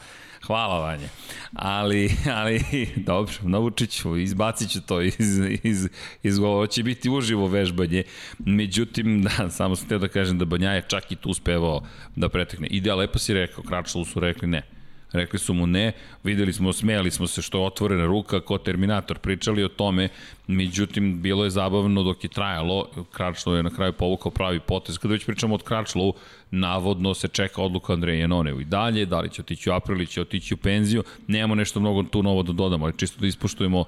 [0.52, 1.08] Hvala Vanja.
[1.54, 2.62] Ali, ali
[3.12, 5.88] dobro, naučit ću, izbacit ću to iz, iz,
[6.24, 8.04] iz ovo će biti uživo vežbanje.
[8.40, 11.84] Međutim, da, samo sam teo da kažem da Banja je čak i tu uspevao
[12.16, 12.68] da pretekne.
[12.68, 14.81] Ide, lepo si rekao, Kračlu su rekli ne.
[15.14, 15.92] Rekli su mu ne,
[16.24, 20.10] videli smo, smejali smo se što je otvorena ruka, ko Terminator, pričali o tome,
[20.48, 24.98] međutim, bilo je zabavno dok je trajalo, Kračlo je na kraju povukao pravi potez.
[24.98, 26.14] Kada već pričamo od Kračlovu,
[26.52, 30.08] navodno se čeka odluka Andreja Janoneu i dalje, da li će otići u april ili
[30.08, 33.84] će otići u penziju, nemamo nešto mnogo tu novo da dodamo, ali čisto da ispoštujemo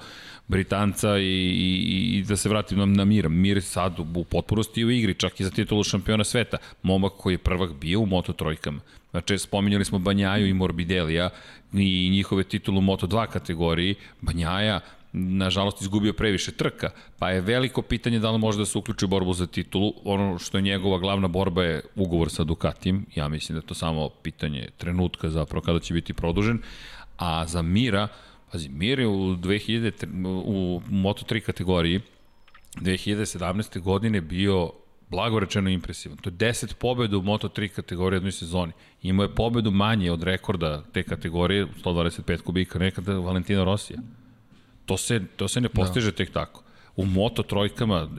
[0.47, 3.29] Britanca i, i, i da se vratim na, na Mir.
[3.29, 6.57] Mir sad u potpunosti u igri, čak i za titulu šampiona sveta.
[6.81, 8.79] Momak koji je prvak bio u Moto trojkama.
[9.13, 11.29] Znači, spominjali smo Banjaju i Morbidelija
[11.73, 13.95] i njihove titulu Moto2 kategoriji.
[14.21, 14.79] Banjaja
[15.13, 16.89] nažalost izgubio previše trka,
[17.19, 19.93] pa je veliko pitanje da li može da se uključi u borbu za titulu.
[20.03, 23.73] Ono što je njegova glavna borba je ugovor sa Ducatijem, ja mislim da je to
[23.73, 26.59] samo pitanje trenutka zapravo kada će biti produžen,
[27.17, 28.07] a za Mira,
[28.51, 32.01] pazi, Mir je u, 2000, u Moto3 kategoriji
[32.75, 33.79] 2017.
[33.79, 34.71] godine bio
[35.13, 36.17] blago rečeno impresivan.
[36.17, 38.73] To je 10 pobjeda u Moto3 kategoriji jednoj sezoni.
[39.01, 43.99] Imao je pobedu manje od rekorda te kategorije, 125 kubika, nekada Valentina Rosija.
[44.85, 45.73] To se, to se ne da.
[45.73, 46.17] postiže da.
[46.17, 46.63] tek tako.
[46.95, 48.09] U moto trojkama,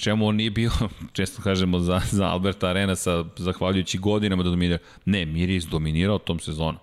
[0.00, 0.70] čemu on nije bio,
[1.16, 4.78] često kažemo za, za Alberta Arena sa, zahvaljujući godinama da dominira.
[5.04, 6.78] Ne, Mir je izdominirao tom sezonu.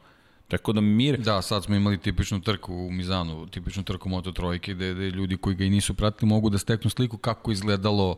[0.47, 1.19] Tako da Mir...
[1.19, 5.37] Da, sad smo imali tipičnu trku u Mizanu, tipičnu trku Moto Trojke, gde, gde ljudi
[5.37, 8.17] koji ga i nisu pratili mogu da steknu sliku kako izgledalo uh,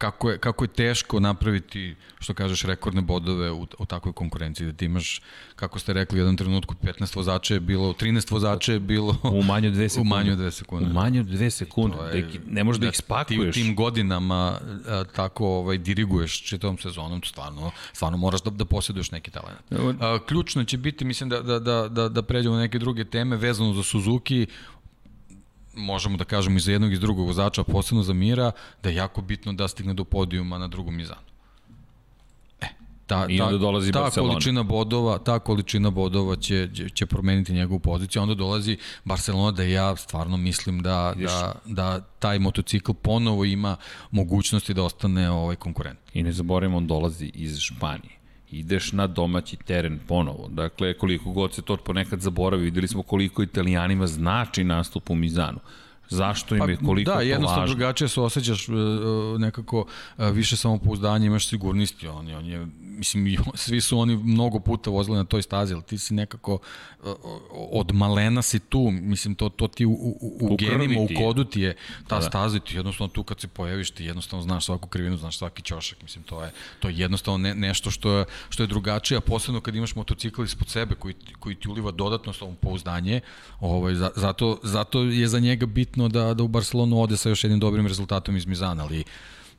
[0.00, 4.72] kako je, kako je teško napraviti, što kažeš, rekordne bodove u, u takvoj konkurenciji, da
[4.72, 5.20] ti imaš,
[5.56, 9.16] kako ste rekli, u jednom trenutku 15 vozača je bilo, 13 vozača je bilo...
[9.24, 10.08] U manje od 2 sekunde.
[10.08, 10.90] U manje od 2 sekunde.
[10.90, 11.96] U manje od 2 sekunde.
[12.14, 13.54] Je, ne možeš da, da ih spakuješ.
[13.54, 18.64] Ti u tim godinama a, tako ovaj, diriguješ čitavom sezonom, stvarno, stvarno moraš da, da
[18.64, 19.58] posjeduješ neki talent.
[20.00, 23.36] A, ključno će biti, mislim, da, da, da, da, da pređemo na neke druge teme
[23.36, 24.46] vezano za Suzuki,
[25.80, 28.52] možemo da kažemo i za jednog i za drugog vozača, posebno za Mira,
[28.82, 31.20] da je jako bitno da stigne do podijuma na drugom mizanu.
[32.60, 32.66] E,
[33.06, 34.32] ta, I onda dolazi ta Barcelona.
[34.32, 39.96] količina bodova, ta količina bodova će, će promeniti njegovu poziciju, onda dolazi Barcelona da ja
[39.96, 43.76] stvarno mislim da, da, da taj motocikl ponovo ima
[44.10, 45.98] mogućnosti da ostane ovaj konkurent.
[46.14, 48.19] I ne zaboravimo, on dolazi iz Španije
[48.50, 50.48] ideš na domaći teren ponovo.
[50.48, 55.58] Dakle, koliko god se to ponekad zaboravi, videli smo koliko italijanima znači nastup u Mizanu.
[56.10, 58.72] Zašto im je, pa, koliko da, jednostavno drugačije se osjećaš e,
[59.38, 59.86] nekako
[60.18, 62.66] više samopouzdanje, imaš sigurnosti, on je, on je
[63.00, 66.58] mislim, svi su oni mnogo puta vozili na toj stazi, ali ti si nekako,
[67.52, 71.44] od malena si tu, mislim, to, to ti u, u, u, u genima, u kodu
[71.44, 71.76] ti je
[72.08, 72.22] ta da.
[72.22, 76.02] staza ti jednostavno tu kad se pojaviš, ti jednostavno znaš svaku krivinu, znaš svaki ćošak,
[76.02, 79.60] mislim, to je, to je jednostavno ne, nešto što je, što je drugačije, a posebno
[79.60, 83.20] kad imaš motocikl ispod sebe koji, koji ti uliva dodatno pouzdanje,
[83.60, 87.60] ovaj, zato, zato je za njega bitno da, da u Barcelonu ode sa još jednim
[87.60, 89.04] dobrim rezultatom iz Mizana, ali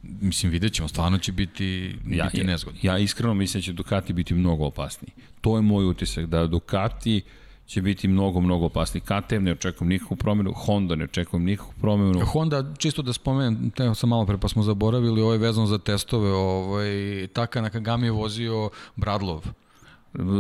[0.04, 2.80] mislim, vidjet ćemo, stvarno će biti, ja, biti nezgodno.
[2.84, 5.12] Ja iskreno mislim da će Ducati biti mnogo opasniji.
[5.42, 7.22] To je moj utisak, da Ducati
[7.68, 9.02] će biti mnogo, mnogo opasniji.
[9.02, 12.26] KTM ne očekujem nikakvu promenu, Honda ne očekujem nikakvu promenu.
[12.26, 15.78] Honda, čisto da spomenem, teo sam malo pre pa smo zaboravili, ovo je vezano za
[15.78, 19.46] testove, ovaj, Taka Nakagami je vozio Bradlov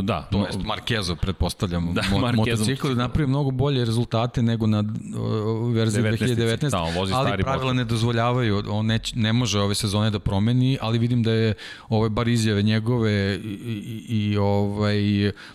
[0.04, 0.28] Da.
[0.32, 1.94] To jest Markezo, pretpostavljam.
[1.94, 7.14] Da, Mo, motocikl napravio mnogo bolje rezultate nego na uh, verziji 2019, da, on vozi
[7.14, 11.32] ali pravila ne dozvoljavaju, on ne, ne može ove sezone da promeni, ali vidim da
[11.32, 11.54] je
[11.90, 15.02] ove bar izjave njegove i, i, i ovaj,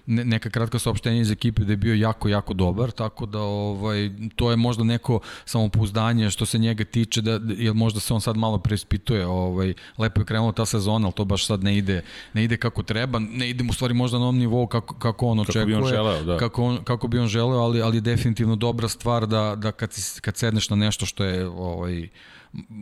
[0.07, 4.11] ne, neka kratka saopštenja iz ekipe da je bio jako, jako dobar, tako da ovaj,
[4.37, 8.37] to je možda neko samopouzdanje što se njega tiče, da, jer možda se on sad
[8.37, 12.03] malo preispituje, ovaj, lepo je krenula ta sezona, ali to baš sad ne ide,
[12.35, 15.41] ne ide kako treba, ne ide mu stvari možda na onom nivou kako, kako on
[15.41, 15.65] očekuje.
[15.65, 16.37] Kako bi on želeo, da.
[16.37, 20.37] Kako, on, kako bi on želeo, ali, ali definitivno dobra stvar da, da kad, kad
[20.37, 22.09] sedneš na nešto što je ovaj,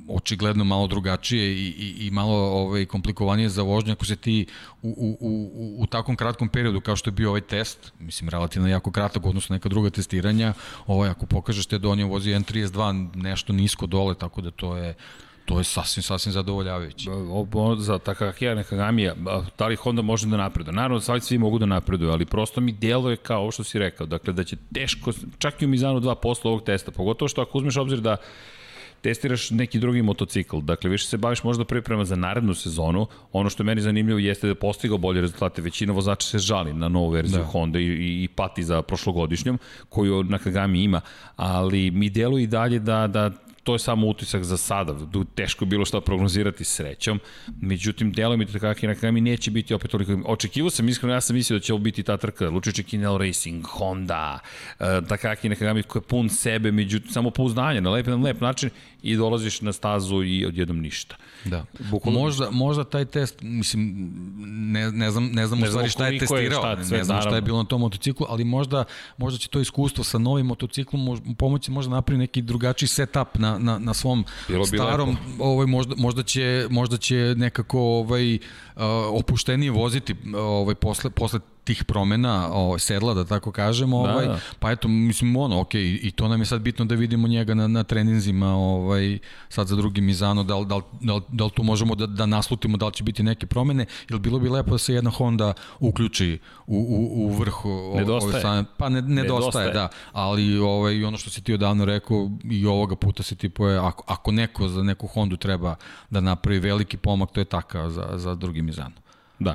[0.09, 4.47] očigledno malo drugačije i, i, i malo ovaj, komplikovanije za vožnje ako se ti
[4.83, 8.69] u, u, u, u takvom kratkom periodu kao što je bio ovaj test, mislim relativno
[8.69, 10.53] jako kratak odnosno neka druga testiranja,
[10.87, 14.77] ovaj, ako pokažeš te da on je vozio N32 nešto nisko dole, tako da to
[14.77, 14.95] je
[15.45, 17.11] to je sasvim, sasvim zadovoljavajuće.
[17.79, 19.15] Za Takahira Nakagamija,
[19.59, 20.75] da li Honda može da napreduje?
[20.75, 24.07] Naravno, svi, svi mogu da napreduju, ali prosto mi deluje kao ovo što si rekao,
[24.07, 27.59] dakle da će teško, čak i u Mizanu 2 posle ovog testa, pogotovo što ako
[27.59, 28.17] uzmeš obzir da
[29.05, 30.61] testiraš neki drugi motocikl.
[30.61, 33.07] Dakle, više se baviš možda priprema za narednu sezonu.
[33.33, 35.63] Ono što je meni zanimljivo jeste da je postigao bolje rezultate.
[35.63, 37.47] Većina vozača se žali na novu verziju da.
[37.47, 39.59] Honda i, i, i pati za prošlogodišnjom,
[39.89, 41.01] koju Nakagami ima.
[41.37, 43.31] Ali mi deluje i dalje da, da
[43.65, 44.97] to je samo utisak za sada,
[45.35, 47.21] teško bilo šta prognozirati srećom,
[47.61, 51.37] međutim, delo mi tako na kraju neće biti opet toliko, očekivo sam, iskreno, ja sam
[51.37, 54.39] mislio da će ovo biti ta trka, Lučiće Kinel Racing, Honda,
[54.81, 58.71] uh, Takaki Nakagami koji je pun sebe, međutim, samo pouzdanje, na lep, na lep način
[59.03, 61.17] i dolaziš na stazu i odjednom ništa.
[61.45, 61.65] Da.
[61.91, 62.21] Bukvalno...
[62.21, 64.11] Možda, možda taj test, mislim,
[64.47, 67.05] ne, ne znam, ne znam ne u stvari šta je testirao, je, šta, sve, ne
[67.05, 68.85] znam šta je bilo na tom motociklu, ali možda,
[69.19, 73.54] možda će to iskustvo sa novim motociklom mož, pomoći možda napravi neki drugačiji setup na,
[73.59, 78.39] na, na svom bilo starom, ovaj, možda, možda, će, možda će nekako ovaj,
[79.11, 84.39] opuštenije voziti ovaj, posle, posle tih promena o, sedla, da tako kažem, da, ovaj, da.
[84.59, 87.69] pa eto, mislim, ono, ok, i to nam je sad bitno da vidimo njega na,
[87.69, 89.19] na treninzima, ovaj,
[89.49, 92.07] sad za drugi Mizano, da li, da, li, da, li, da li tu možemo da,
[92.07, 95.11] da naslutimo da li će biti neke promene, ili bilo bi lepo da se jedna
[95.11, 98.47] Honda uključi u, u, u vrhu nedostaje.
[98.47, 102.67] Ove pa ne, nedostaje, nedostaje, da, ali ovaj, ono što si ti odavno rekao, i
[102.67, 105.77] ovoga puta se tipuje, ako, ako neko za neku Hondu treba
[106.11, 108.95] da napravi veliki pomak, to je takav za, za drugi Mizano.
[109.39, 109.55] Da,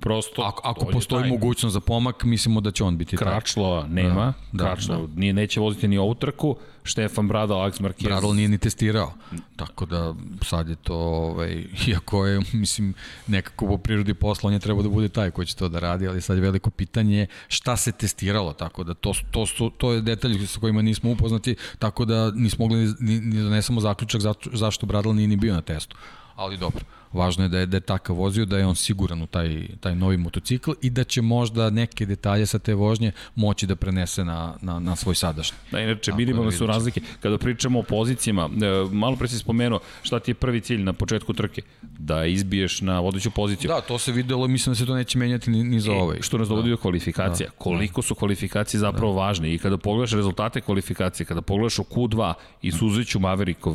[0.00, 1.30] Prosto, ako, ako postoji taj...
[1.30, 5.20] mogućnost za pomak, mislimo da će on biti Kračlova nema, da, Kračlova da, da.
[5.20, 8.04] Nije, neće voziti ni ovu trku, Štefan Bradal, Alex Marquez.
[8.04, 9.12] Bradal nije ni testirao,
[9.56, 10.14] tako da
[10.44, 12.94] sad je to, ovaj, iako je, mislim,
[13.26, 16.08] nekako po prirodi posla, on je trebao da bude taj koji će to da radi,
[16.08, 20.00] ali sad je veliko pitanje šta se testiralo, tako da to, to, su, to je
[20.00, 24.20] detalj sa kojima nismo upoznati, tako da nismo mogli ni, ni donesemo zaključak
[24.52, 25.96] zašto Bradal nije ni bio na testu,
[26.36, 26.84] ali dobro.
[27.12, 29.94] Važno je da je, da je takav vozio, da je on siguran u taj, taj
[29.94, 34.54] novi motocikl i da će možda neke detalje sa te vožnje moći da prenese na,
[34.62, 35.58] na, na svoj sadašnji.
[35.70, 37.00] Da, inače, minimalne da su razlike.
[37.20, 40.92] Kada pričamo o pozicijama, e, malo pre si spomenuo šta ti je prvi cilj na
[40.92, 41.62] početku trke?
[41.82, 43.68] Da izbiješ na vodeću poziciju.
[43.68, 46.18] Da, to se videlo, mislim da se to neće menjati ni, ni za e, ovaj.
[46.20, 46.76] Što nas dovodi da.
[46.76, 47.48] do kvalifikacija.
[47.48, 47.56] Da.
[47.58, 49.18] Koliko su kvalifikacije zapravo da.
[49.18, 53.74] važne i kada pogledaš rezultate kvalifikacije, kada pogledaš u Q2 i Suziću Maverikov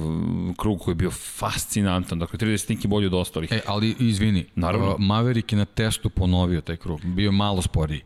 [0.57, 3.51] krug koji je bio fascinantan, dakle 30 bolje od ostalih.
[3.51, 4.95] E, ali izvini, Naravno.
[4.99, 8.01] Maverick je na testu ponovio taj krug, bio malo sporiji.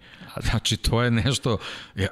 [0.50, 1.58] Znači, to je nešto,
[1.96, 2.08] ja,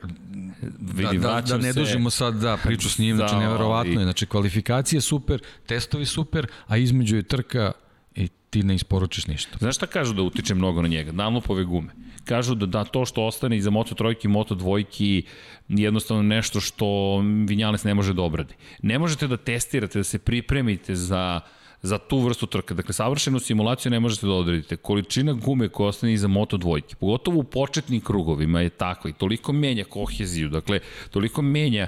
[0.61, 4.03] da, da, da ne dužimo sad da priču s njim, znači, da, neverovatno je.
[4.03, 7.71] Znači, kvalifikacije super, testovi super, a između je trka
[8.15, 9.57] i ti ne isporučiš ništa.
[9.59, 11.11] Znaš šta kažu da utiče mnogo na njega?
[11.11, 11.89] Damlopove gume.
[12.25, 15.23] Kažu da, da to što ostane iza Moto trojki i Moto dvojki
[15.67, 17.17] jednostavno nešto što
[17.47, 18.53] Vinjales ne može da obradi.
[18.81, 21.41] Ne možete da testirate, da se pripremite za
[21.81, 22.73] za tu vrstu trka.
[22.73, 24.77] Dakle, savršenu simulaciju ne možete da odredite.
[24.77, 29.53] Količina gume koja ostane iza Moto dvojke, pogotovo u početnim krugovima je takva i toliko
[29.53, 30.79] menja koheziju, dakle,
[31.11, 31.87] toliko menja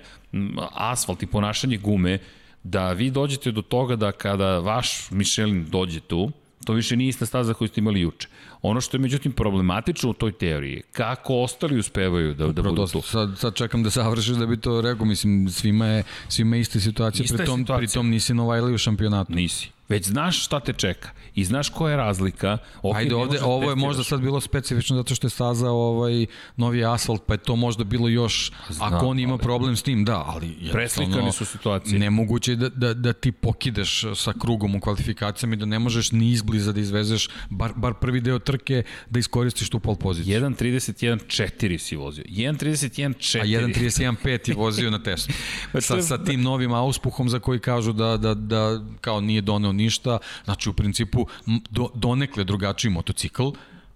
[0.72, 2.20] asfalt i ponašanje gume,
[2.64, 6.32] da vi dođete do toga da kada vaš Michelin dođe tu,
[6.66, 8.28] to više nije ista staza koju ste imali juče.
[8.62, 13.02] Ono što je međutim problematično u toj teoriji, kako ostali uspevaju da, da budu tu.
[13.02, 16.80] Sad, sad čekam da savršiš da bi to rekao, mislim, svima je, svima je ista
[16.80, 17.78] situacija, ista pri, tom, situacija.
[17.78, 19.34] pri tom nisi Novajli u šampionatu.
[19.34, 22.58] Nisi već znaš šta te čeka i znaš koja je razlika.
[22.84, 26.26] Okay, Ajde, ovde, ovo je možda sad bilo specifično zato što je staza ovaj
[26.58, 29.84] novi asfalt, pa je to možda bilo još, Znam, ako on ima ali, problem s
[29.84, 32.00] tim, da, ali preslikani su situacije.
[32.00, 36.12] Nemoguće je da, da, da ti pokideš sa krugom u kvalifikacijama i da ne možeš
[36.12, 40.42] ni izbliza da izvezeš bar, bar prvi deo trke da iskoristiš tu pol poziciju.
[40.42, 42.24] 1.31.4 si vozio.
[42.24, 43.42] 1.31.4.
[43.42, 45.34] A 1.31.5 je vozio na testu.
[45.74, 49.74] Pa sa, sa tim novim auspuhom za koji kažu da, da, da kao nije doneo
[49.82, 51.28] ništa, znači u principu
[51.70, 53.50] do, donekle drugačiji motocikl,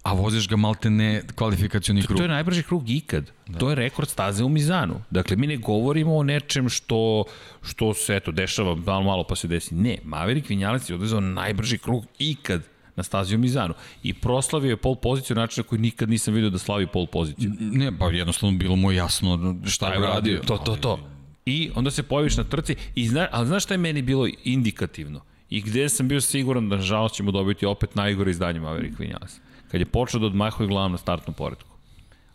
[0.06, 2.16] a voziš ga malte ne kvalifikacioni krug.
[2.16, 3.30] To, to je najbrži krug ikad.
[3.46, 3.58] Da.
[3.58, 5.02] To je rekord staze u Mizanu.
[5.10, 7.24] Dakle, mi ne govorimo o nečem što,
[7.62, 9.74] što se, eto, dešava malo, malo pa se desi.
[9.74, 12.62] Ne, Maverick Vinjalac je odvezao najbrži krug ikad
[12.96, 13.74] na stazi u Mizanu.
[14.02, 17.52] I proslavio je pol poziciju načina koji nikad nisam vidio da slavi pol poziciju.
[17.60, 20.40] Ne, pa jednostavno bilo mu jasno šta je radio.
[20.46, 20.98] To, to, to.
[21.46, 25.20] I onda se pojaviš na trci, i zna, ali znaš šta je meni bilo indikativno?
[25.50, 29.40] I gde sam bio siguran da žalost ćemo dobiti opet najgore izdanje Maverick Vinales.
[29.70, 31.70] Kad je počeo da odmahuje glavom na startnom poredku.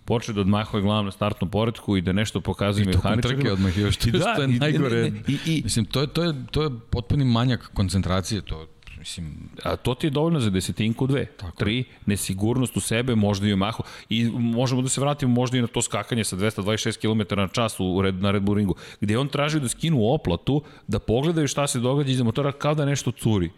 [0.06, 3.20] Počeo da odmahuje glavom na startnom poredku i da nešto pokazuje mehaničarima.
[3.20, 5.12] I tokom trke odmah još, što da, je najgore.
[5.28, 8.68] I, i, Mislim, to je, to, je, to je potpuni manjak koncentracije, to,
[9.02, 11.26] Mislim, a to ti je dovoljno za desetinku dve.
[11.26, 11.58] Tako.
[11.58, 13.84] Tri, nesigurnost u sebe, možda i u mahu.
[14.10, 17.80] I možemo da se vratimo možda i na to skakanje sa 226 km na čas
[17.80, 21.68] u red, na Red Bull ringu, gde on traži da skinu oplatu, da pogledaju šta
[21.68, 23.50] se događa iza motora kao da nešto curi.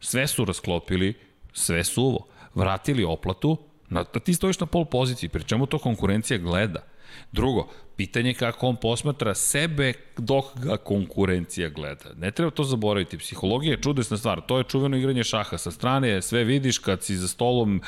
[0.00, 1.14] Sve su rasklopili,
[1.52, 2.26] sve suvo.
[2.54, 3.56] Vratili oplatu,
[3.88, 6.84] na, da ti stojiš na pol poziciji, pri čemu to konkurencija gleda.
[7.32, 12.14] Drugo, pitanje je kako on posmatra sebe dok ga konkurencija gleda.
[12.16, 13.18] Ne treba to zaboraviti.
[13.18, 14.40] Psihologija je čudesna stvar.
[14.46, 15.58] To je čuveno igranje šaha.
[15.58, 17.80] Sa strane sve vidiš kad si za stolom,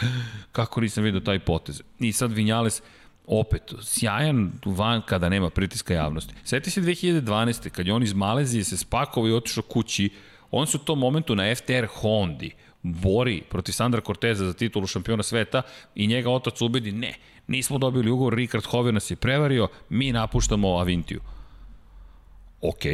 [0.53, 1.83] kako nisam vidio taj potez.
[1.99, 2.83] I sad Vinjales,
[3.27, 6.35] opet, sjajan van kada nema pritiska javnosti.
[6.45, 7.69] Sjeti se 2012.
[7.69, 10.11] kad je on iz Malezije se spakovao i otišao kući,
[10.51, 12.51] on se u tom momentu na FTR Hondi
[12.83, 15.63] bori protiv Sandra Corteza za titulu šampiona sveta
[15.95, 17.15] i njega otac ubedi, ne,
[17.47, 21.21] nismo dobili ugovor, Rikard Hover nas je prevario, mi napuštamo Avintiju.
[22.61, 22.85] Ok,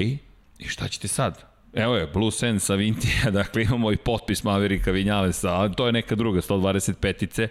[0.59, 1.45] i šta ćete sad?
[1.75, 6.15] Evo je, Blue Sense Avintija, dakle imamo i potpis Maverika Vinjalesa, ali to je neka
[6.15, 7.49] druga, 125-ice,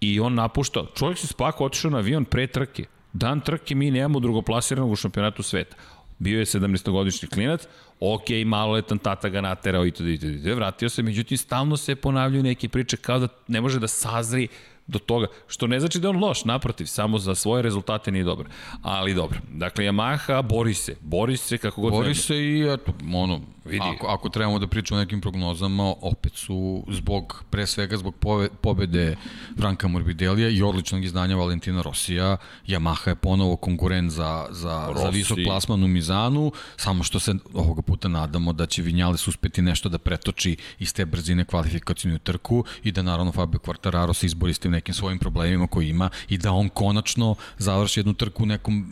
[0.00, 4.20] i on napušta, čovjek se spako otišao na avion pre trke, dan trke mi nemamo
[4.20, 5.76] drugoplasiranog u šampionatu sveta.
[6.18, 7.66] Bio je 17-godišnji klinac,
[8.00, 11.76] ok, maloletan tata ga naterao i to, i to, i to, vratio se, međutim, stalno
[11.76, 14.48] se ponavljaju neke priče kao da ne može da sazri
[14.90, 18.24] do toga, što ne znači da je on loš, naprotiv, samo za svoje rezultate nije
[18.24, 18.46] dobar.
[18.82, 23.40] Ali dobro, dakle, Yamaha bori se, bori se kako god Bori se i, eto, ono,
[23.64, 23.84] Vidi.
[23.94, 28.48] Ako, ako trebamo da pričamo o nekim prognozama, opet su zbog, pre svega zbog pove,
[28.60, 29.16] pobede
[29.58, 32.36] Franka Morbidelija i odličnog izdanja Valentina Rosija,
[32.66, 37.82] Yamaha je ponovo konkurent za, za, za visok plasman u Mizanu, samo što se ovoga
[37.82, 42.92] puta nadamo da će Vinjales uspeti nešto da pretoči iz te brzine kvalifikacijnu trku i
[42.92, 46.52] da naravno Fabio Quartararo se izbori s tim nekim svojim problemima koji ima i da
[46.52, 48.86] on konačno završi jednu trku u nekom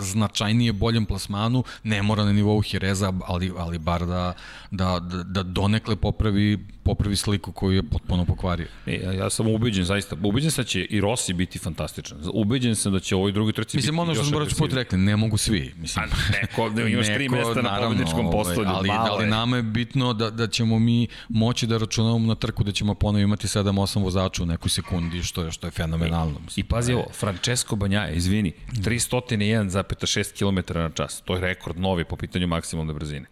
[0.00, 4.32] značajnije boljem plasmanu, ne mora na nivou Jereza, ali ali, bar da,
[4.70, 8.66] da, da donekle popravi, popravi sliku koju je potpuno pokvario.
[8.86, 10.16] E, ja, ja sam ubeđen, zaista.
[10.22, 12.18] Ubeđen sam da će i Rossi biti fantastičan.
[12.34, 15.16] Ubeđen sam da će ovoj drugi trci Mislim, biti ono što smo put rekli, ne
[15.16, 15.74] mogu svi.
[15.76, 18.68] Mislim, A neko, ne, imaš tri mesta na pobedničkom ovaj, postolju.
[18.68, 22.72] Ali, ali nama je bitno da, da ćemo mi moći da računamo na trku da
[22.72, 26.38] ćemo ponovo imati 7-8 vozača u nekoj sekundi, što je, što je fenomenalno.
[26.44, 26.66] Mislim.
[26.66, 31.22] I pazi ovo, Francesco Banjaja, izvini, 301,6 km na čas.
[31.24, 33.26] To je rekord novi po pitanju maksimalne brzine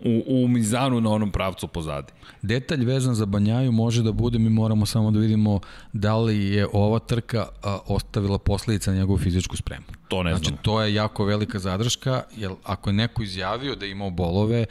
[0.00, 2.12] u, u Mizanu na onom pravcu pozadi.
[2.42, 5.60] Detalj vezan za Banjaju može da bude, mi moramo samo da vidimo
[5.92, 9.84] da li je ova trka a, ostavila posledica na njegovu fizičku spremu.
[10.08, 10.54] To ne znači, znam.
[10.54, 14.66] Znači, to je jako velika zadrška, jer ako je neko izjavio da je imao bolove,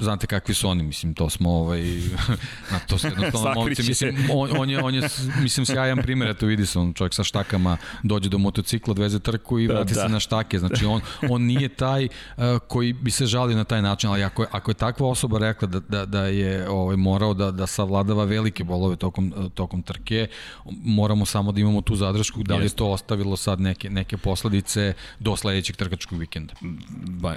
[0.00, 1.82] znate kakvi su oni, mislim, to smo, ovaj,
[2.72, 5.08] na to se jednostavno momci, mislim, on, on, je, on je,
[5.42, 9.58] mislim, sjajan primjer, eto vidi se, on čovjek sa štakama dođe do motocikla, odveze trku
[9.58, 11.00] i da, vrati da, se na štake, znači on,
[11.30, 14.70] on nije taj uh, koji bi se žalio na taj način, ali ako je, ako
[14.70, 18.96] je takva osoba rekla da, da, da je ovaj, morao da, da savladava velike bolove
[18.96, 20.28] tokom, tokom trke,
[20.84, 24.94] moramo samo da imamo tu zadršku, da li je to ostavilo sad neke, neke posledice
[25.18, 26.54] do sledećeg trkačkog vikenda.
[27.20, 27.36] Ba,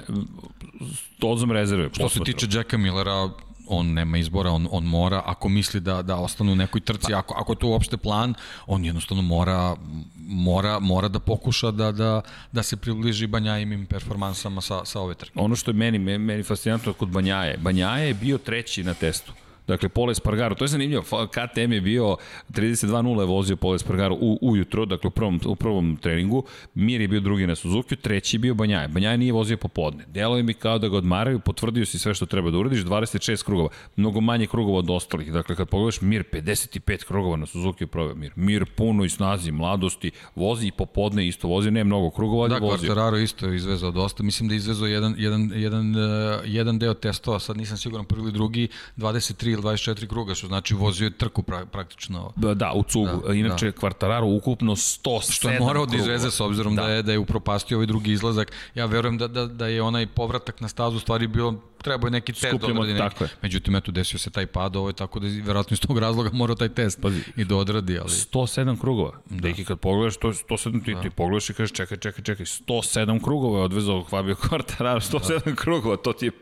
[1.18, 1.88] to znam rezerve.
[1.92, 3.30] Što se tiče Jacka Millera
[3.66, 7.18] on nema izbora, on, on mora, ako misli da, da ostane u nekoj trci, pa.
[7.18, 8.34] ako, ako je to uopšte plan,
[8.66, 9.76] on jednostavno mora,
[10.16, 12.20] mora, mora da pokuša da, da,
[12.52, 15.32] da se približi Banjajimim performansama sa, sa ove trke.
[15.34, 19.32] Ono što je meni, meni fascinantno kod Banjaje, Banjaje je bio treći na testu.
[19.66, 22.16] Dakle, Pole Espargaro, to je zanimljivo, KTM je bio
[22.50, 27.08] 32.0 je vozio Pole Espargaro u, ujutro, dakle u prvom, u prvom treningu, Mir je
[27.08, 28.88] bio drugi na Suzuki, treći je bio Banjaje.
[28.88, 30.04] Banjaje nije vozio popodne.
[30.06, 33.44] Delo je mi kao da ga odmaraju, potvrdio si sve što treba da uradiš, 26
[33.44, 35.32] krugova, mnogo manje krugova od ostalih.
[35.32, 38.32] Dakle, kad pogledaš Mir, 55 krugova na Suzuki je proveo Mir.
[38.36, 42.86] Mir puno i snazi, mladosti, vozi i popodne isto vozi, ne mnogo krugova, da, vozi.
[42.86, 46.78] Da, Quartararo isto je izvezao dosta, mislim da je izvezao jedan, jedan, jedan, uh, jedan
[46.78, 51.04] deo testova, sad nisam siguran prvi ili drugi, 23 ili 24 kruga, što znači vozio
[51.04, 52.32] je trku pra, praktično.
[52.36, 53.22] Da, da, u cugu.
[53.26, 53.72] Da, Inače, da.
[53.72, 56.82] Quartararo ukupno 107 Što je morao da izveze s obzirom da.
[56.82, 58.52] da je, da je upropastio ovaj drugi izlazak.
[58.74, 61.54] Ja verujem da, da, da je onaj povratak na stazu stvari bio
[61.84, 62.98] trebao je neki test da odradi neki.
[62.98, 63.30] Tako je.
[63.42, 66.54] Međutim, eto, desio se taj pad, ovo je tako da verovatno iz tog razloga mora
[66.54, 67.98] taj test Pazi, i da odradi.
[67.98, 68.08] Ali...
[68.08, 69.12] 107 krugova.
[69.30, 69.40] Da.
[69.40, 71.00] Deki, kad pogledaš, to, 107, ti, da.
[71.00, 75.54] ti pogledaš i kažeš, čekaj, čekaj, čekaj, 107 krugova je odvezao Fabio Quartararo, 107 da.
[75.54, 76.32] krugova, to ti je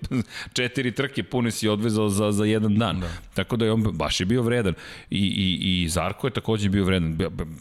[0.53, 3.01] četiri trke pune si odvezao za, za jedan dan.
[3.01, 3.09] Da.
[3.35, 4.75] Tako da je on baš je bio vredan.
[5.11, 7.19] I, i, i Zarko je takođe bio vredan.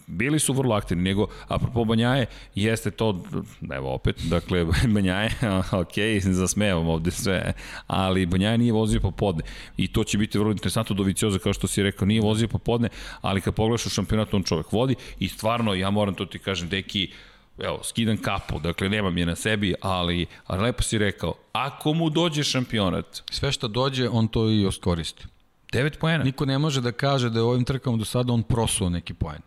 [0.07, 2.25] Bili su vrlo aktivni, nego, apropo Banjaje,
[2.55, 3.23] jeste to,
[3.71, 5.31] evo opet, dakle, Banjaje,
[5.71, 7.53] ok, zasmejavam ovde sve,
[7.87, 9.43] ali Banjaja nije vozio popodne.
[9.77, 12.89] I to će biti vrlo interesantno do Vicioza, kao što si rekao, nije vozio popodne,
[13.21, 16.69] ali kad pogledaš u šampionatu, on čovek vodi i stvarno, ja moram to ti kažem,
[16.69, 17.11] deki,
[17.59, 22.09] evo, skidam kapu, dakle nemam je na sebi, ali, ali lepo si rekao, ako mu
[22.09, 23.21] dođe šampionat...
[23.31, 25.25] Sve što dođe, on to i oskoristi.
[25.71, 26.23] 9 poena.
[26.23, 29.41] Niko ne može da kaže da je ovim trkama do sada on prosuo neki poen.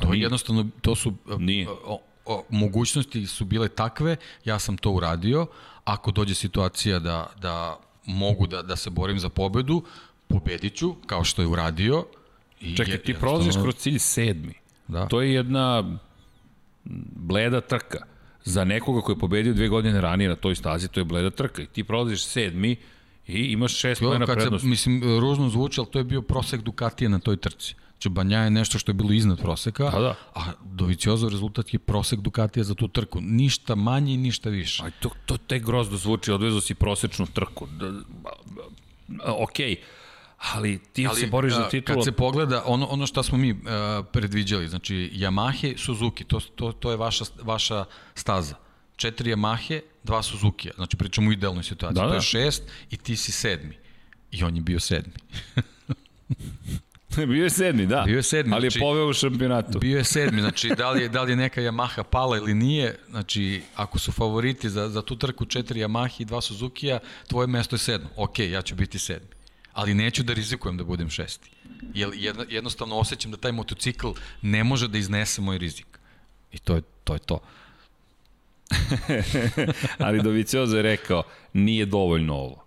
[0.00, 1.14] To je jednostavno, to su...
[1.38, 1.68] Nije.
[1.68, 5.46] O, o, mogućnosti su bile takve, ja sam to uradio,
[5.84, 9.82] ako dođe situacija da, da mogu da, da se borim za pobedu,
[10.28, 12.04] pobedit ću, kao što je uradio.
[12.60, 14.54] I Čekaj, ti prolaziš kroz cilj sedmi.
[14.88, 15.06] Da.
[15.06, 15.98] To je jedna
[17.14, 17.98] bleda trka.
[18.44, 21.62] Za nekoga koji je pobedio dve godine ranije na toj stazi, to je bleda trka.
[21.62, 22.76] I ti prolaziš sedmi
[23.26, 24.64] i imaš šest pojena prednosti.
[24.64, 27.74] Se, mislim, ružno zvuči, ali to je bio prosek Ducatija na toj trci.
[27.96, 30.14] Znači, Banja je nešto što je bilo iznad proseka, pa da.
[30.34, 33.20] a Doviciozo rezultat je prosek Ducatija za tu trku.
[33.20, 34.84] Ništa manje i ništa više.
[34.84, 37.66] Aj, to, to te grozno zvuči, odvezo si prosečnu trku.
[37.66, 37.92] Da,
[39.26, 39.76] okej, okay
[40.38, 41.96] ali ti ali, se boriš za titulu.
[41.96, 43.58] Kad se pogleda ono, ono što smo mi uh,
[44.12, 48.54] predviđali, znači Yamahe, Suzuki, to, to, to je vaša, vaša staza.
[48.96, 51.94] Četiri Yamahe, dva Suzuki, znači pričamo u idealnoj situaciji.
[51.94, 52.14] Da, to da.
[52.14, 53.76] je šest i ti si sedmi.
[54.30, 55.12] I on je bio sedmi.
[57.28, 58.02] bio je sedmi, da.
[58.06, 58.52] Bio je sedmi.
[58.54, 59.78] Ali znači, je poveo u šampionatu.
[59.78, 62.98] Bio je sedmi, znači da li je, da li je neka Yamaha pala ili nije,
[63.10, 67.74] znači ako su favoriti za, za tu trku četiri Yamaha i dva Suzuki-a, tvoje mesto
[67.74, 68.08] je sedmo.
[68.16, 69.28] Ok, ja ću biti sedmi.
[69.72, 71.50] Ali neću da rizikujem da budem šesti.
[71.94, 72.10] Jer
[72.48, 74.08] jednostavno osjećam da taj motocikl
[74.42, 75.86] ne može da iznese moj rizik.
[76.52, 77.14] I to je to.
[77.14, 77.40] Je to.
[80.06, 81.22] ali Doviciozo je rekao,
[81.52, 82.65] nije dovoljno ovo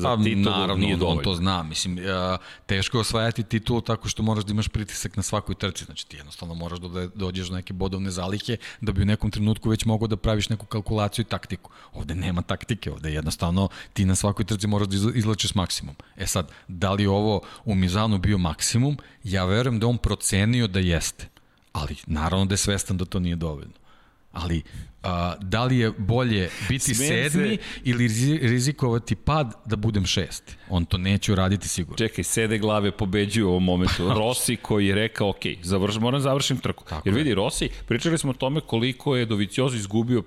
[0.00, 1.18] za pa, titulu naravno, nije dovoljno.
[1.18, 1.62] on to zna.
[1.62, 2.36] Mislim, a,
[2.66, 5.84] teško je osvajati titulu tako što moraš da imaš pritisak na svakoj trci.
[5.84, 9.68] Znači, ti jednostavno moraš da dođeš do neke bodovne zalihe da bi u nekom trenutku
[9.70, 11.70] već mogao da praviš neku kalkulaciju i taktiku.
[11.92, 15.94] Ovde nema taktike, ovde jednostavno ti na svakoj trci moraš da izlačiš maksimum.
[16.16, 18.98] E sad, da li ovo u Mizanu bio maksimum?
[19.24, 21.28] Ja verujem da on procenio da jeste.
[21.72, 23.79] Ali naravno da je svestan da to nije dovoljno.
[24.32, 24.62] Ali
[25.02, 27.80] a, da li je bolje biti Smem sedmi se...
[27.84, 28.08] ili
[28.42, 30.56] rizikovati pad da budem šest?
[30.68, 31.96] On to neće uraditi sigurno.
[31.96, 34.08] Čekaj, sede glave pobeđuju u ovom momentu.
[34.18, 36.84] Rossi koji je rekao, ok, završ, moram završim trku.
[36.84, 40.22] Tako Jer vidi, Rossi, pričali smo o tome koliko je Doviciozo izgubio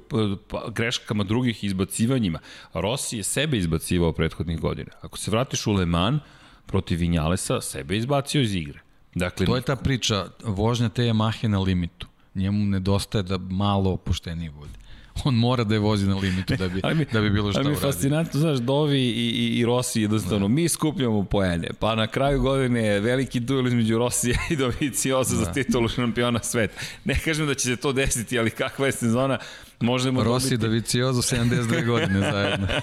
[0.47, 2.39] pa, greškama drugih izbacivanjima.
[2.73, 4.91] Rossi je sebe izbacivao prethodnih godina.
[5.01, 6.21] Ako se vratiš u Le Mans
[6.65, 8.79] protiv Vinjalesa, sebe izbacio iz igre.
[9.15, 14.49] Dakle, to je ta priča, vožnja te Yamahe na limitu njemu nedostaje da malo opušteniji
[14.49, 14.83] bude.
[15.23, 17.69] On mora da je vozi na limitu da bi, mi, da bi bilo što uradio.
[17.69, 20.53] Ali mi je fascinantno, znaš, Dovi i, i, i Rossi jednostavno, da.
[20.53, 25.43] mi skupljamo poene, pa na kraju godine je veliki duel između Rosija i Dovicioza da.
[25.43, 26.81] za titulu šampiona sveta.
[27.05, 29.37] Ne kažem da će se to desiti, ali kakva je sezona,
[29.79, 30.65] možemo Rossi dobiti...
[30.65, 32.67] i Doviciozo 72 godine zajedno.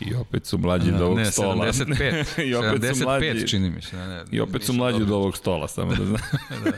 [0.00, 1.66] I opet su mlađi od ovog ne, stola.
[1.66, 2.42] 75.
[2.48, 3.96] I opet 75 su mlađi, čini mi se.
[3.96, 6.20] Ne, ne, I opet su mlađi od ovog stola, samo da znam.
[6.64, 6.72] da.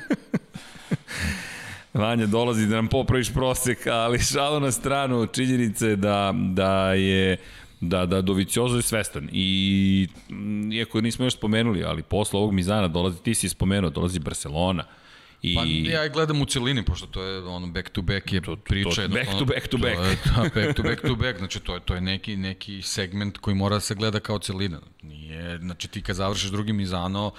[1.94, 7.36] Vanja dolazi da nam popraviš prosek, ali šalo na stranu činjenice da, da je
[7.80, 10.08] da, da Doviciozo je svestan i
[10.72, 14.84] iako nismo još spomenuli, ali posle ovog Mizana dolazi, ti si spomenuo, dolazi Barcelona
[15.42, 15.54] I...
[15.54, 15.62] Pa
[15.92, 19.02] ja gledam u celini, pošto to je ono back to back je to, priča.
[19.02, 19.96] To, back to back to back.
[19.96, 22.82] To je, da, back to back to back, znači to je, to je neki, neki
[22.82, 24.80] segment koji mora da se gleda kao celina.
[25.02, 27.32] Nije, znači ti kad završiš drugi mizano,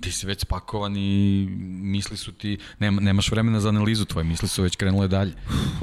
[0.00, 1.46] ti si već spakovan i
[1.82, 5.32] misli su ti, nema, nemaš vremena za analizu, tvoje misli su već krenule dalje.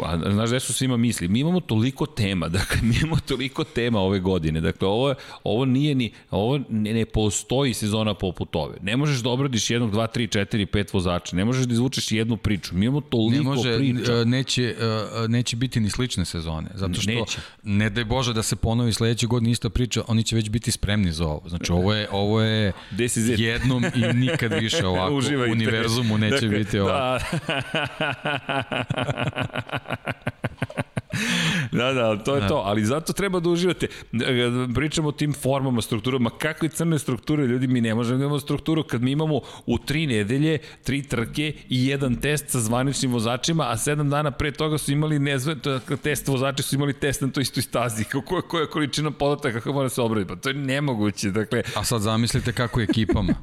[0.03, 1.27] A, znaš gde su svima misli?
[1.27, 5.95] Mi imamo toliko tema, dakle, mi imamo toliko tema ove godine, dakle, ovo, ovo nije
[5.95, 8.77] ni, ovo ne, ne postoji sezona poput ove.
[8.81, 12.37] Ne možeš da obradiš jednog, dva, tri, četiri, pet vozača, ne možeš da izvučeš jednu
[12.37, 12.75] priču.
[12.75, 14.13] Mi imamo toliko ne može, priča.
[14.13, 17.39] E, neće, e, neće biti ni slične sezone, zato što neće.
[17.63, 21.11] ne daj Bože da se ponovi sledeće godine ista priča, oni će već biti spremni
[21.11, 21.43] za ovo.
[21.49, 22.71] Znači, ovo je, ovo je
[23.37, 25.15] jednom i nikad više ovako.
[25.15, 25.51] Uživajte.
[25.51, 27.25] Univerzumu neće dakle, biti ovako.
[27.47, 28.63] Da.
[31.71, 32.47] da, da, to je da.
[32.47, 33.87] to, ali zato treba da uživate.
[34.75, 38.83] Pričamo o tim formama, strukturama, kakve crne strukture, ljudi, mi ne možemo da imamo strukturu.
[38.83, 43.77] Kad mi imamo u tri nedelje, tri trke i jedan test sa zvaničnim vozačima, a
[43.77, 45.55] sedam dana pre toga su imali nezve,
[46.03, 49.89] test vozači su imali test na toj istoj stazi, koja, koja količina podataka kako mora
[49.89, 51.63] se obraditi, pa to je nemoguće, dakle...
[51.75, 53.33] A sad zamislite kako je ekipama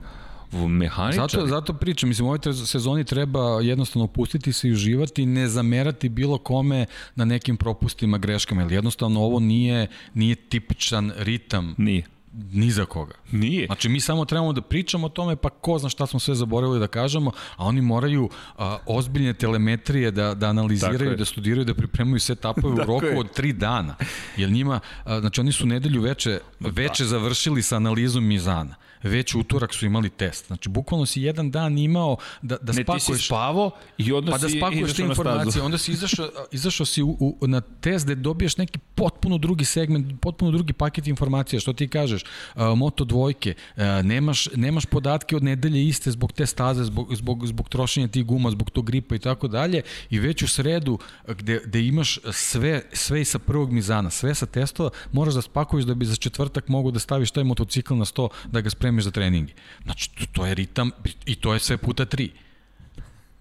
[0.52, 1.28] mehaničar.
[1.30, 6.08] Zato, zato pričam, mislim, u ovoj sezoni treba jednostavno pustiti se i uživati, ne zamerati
[6.08, 11.74] bilo kome na nekim propustima, greškama, jer jednostavno ovo nije, nije tipičan ritam.
[11.78, 12.04] Nije
[12.52, 13.14] ni za koga.
[13.32, 13.66] Nije.
[13.66, 16.80] Znači mi samo trebamo da pričamo o tome, pa ko zna šta smo sve zaboravili
[16.80, 22.20] da kažemo, a oni moraju a, ozbiljne telemetrije da, da analiziraju, da studiraju, da pripremaju
[22.20, 23.18] sve tapove u roku je.
[23.18, 23.96] od tri dana.
[24.36, 28.74] Jer njima, a, znači oni su nedelju veče, veče završili sa analizom Mizana
[29.04, 30.46] već utorak su imali test.
[30.46, 33.08] Znači, bukvalno si jedan dan imao da, da spakuješ...
[33.08, 35.62] Ne, ti si spavo i onda pa da si da spakuješ te informacije.
[35.62, 40.20] Onda si izašao, izašao si u, u, na test gde dobiješ neki potpuno drugi segment,
[40.20, 41.60] potpuno drugi paket informacija.
[41.60, 42.22] Što ti kažeš?
[42.54, 47.46] Uh, moto dvojke, uh, nemaš, nemaš podatke od nedelje iste zbog te staze, zbog, zbog,
[47.46, 49.82] zbog trošenja tih guma, zbog tog gripa i tako dalje.
[50.10, 50.98] I već u sredu
[51.28, 55.84] gde, gde imaš sve, sve i sa prvog mizana, sve sa testova, moraš da spakuješ
[55.84, 59.04] da bi za četvrtak mogu da staviš taj motocikl na sto, da ga spremiš spremiš
[59.04, 59.52] za treninge.
[59.84, 60.90] Znači, to je ritam
[61.26, 62.32] i to je sve puta tri.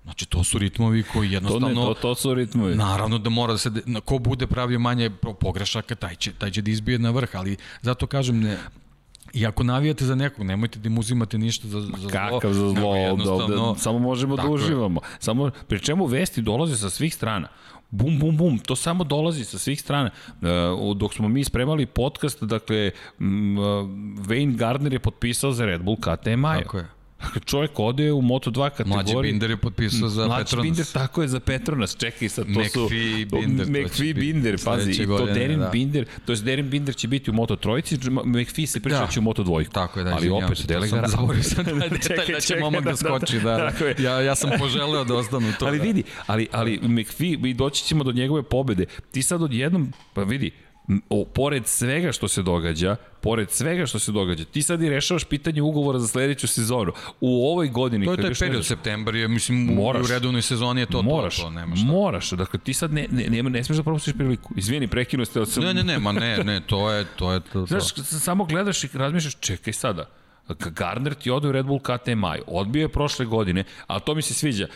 [0.04, 1.68] Znači, to su ritmovi koji jednostavno...
[1.68, 2.76] To, ne, to, to su ritmovi.
[2.76, 3.72] Naravno da mora da se...
[4.06, 5.10] Ko bude pravio manje
[5.40, 8.58] pogrešaka, taj će, taj će da izbije na vrh, ali zato kažem, ne,
[9.34, 12.10] I ako navijate za nekog, nemojte da im uzimate ništa za, za zlo.
[12.10, 15.02] Kakav za zlo, da, da, samo možemo da uživamo.
[15.20, 17.48] Samo, pri čemu vesti dolaze sa svih strana
[17.94, 20.10] bum, bum, bum, to samo dolazi sa svih strana.
[20.42, 23.26] Uh, dok smo mi spremali podcast, dakle, uh,
[24.26, 26.88] Wayne Gardner je potpisao za Red Bull KTM Tako je.
[27.24, 29.16] Dakle, čovjek ode u Moto2 kategoriju.
[29.16, 30.64] Mlađi Binder je potpisao za Mlađi Petronas.
[30.64, 31.98] Binder, tako je, za Petronas.
[31.98, 32.86] Čekaj sad, to su...
[32.86, 33.68] McPhee Binder.
[33.68, 34.92] McPhee Binder, pazi.
[34.92, 35.70] I to Derin da.
[35.70, 39.08] Binder, to je Derin Binder će biti u Moto trojici, McPhee se priča da.
[39.08, 39.72] će u Moto dvojku.
[39.72, 41.08] Tako je, da, Ali opet, Delegara...
[41.08, 43.72] Zaboravio sam da, da, čekaj, da će momak da, da skoči, da.
[43.80, 44.04] da.
[44.04, 45.66] Ja, ja sam poželeo da ostanu to.
[45.66, 48.86] Ali vidi, ali, ali McPhee, i doći ćemo do njegove pobede.
[49.12, 50.52] Ti sad odjednom, pa vidi,
[51.10, 55.24] o, pored svega što se događa, pored svega što se događa, ti sad i rešavaš
[55.24, 56.92] pitanje ugovora za sledeću sezonu.
[57.22, 58.06] U ovoj godini...
[58.06, 61.44] To je taj period, septembar je, mislim, moraš, u redovnoj sezoni je to moraš, to,
[61.44, 61.88] to nemaš šta.
[61.88, 64.54] Moraš, dakle ti sad ne, ne, ne, ne smeš da propustiš priliku.
[64.58, 65.46] Izvini, prekinu ste...
[65.46, 65.64] Sam...
[65.64, 67.34] Ne, ne, ne, ma ne, ne, to je to.
[67.34, 67.66] Je to, to.
[67.66, 70.10] Znaš, samo gledaš i razmišljaš, čekaj sada,
[70.50, 74.34] Gardner ti ode u Red Bull KTM, odbio je prošle godine, a to mi se
[74.34, 74.68] sviđa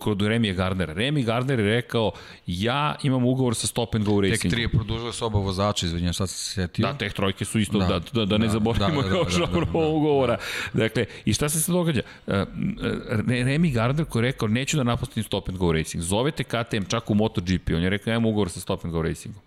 [0.00, 0.92] kod Remija Gardnera.
[0.92, 2.12] Remi Gardner je rekao,
[2.46, 4.40] ja imam ugovor sa Stop and Go Racing.
[4.42, 6.86] Tek tri je produžio s oba vozača, izvinjam, sad se setio.
[6.86, 9.34] Da, tek trojke su isto, da, da, da, da ne da, zaboravimo da, da, još
[9.34, 10.38] da, da, da, da, ugovora.
[10.72, 12.02] Dakle, i šta se se događa?
[12.26, 12.34] Uh,
[13.28, 16.02] Remi Gardner koji je rekao, neću da napustim Stop and Go Racing.
[16.02, 19.02] Zovete KTM čak u MotoGP, on je rekao, ja imam ugovor sa Stop and Go
[19.02, 19.42] Racingom.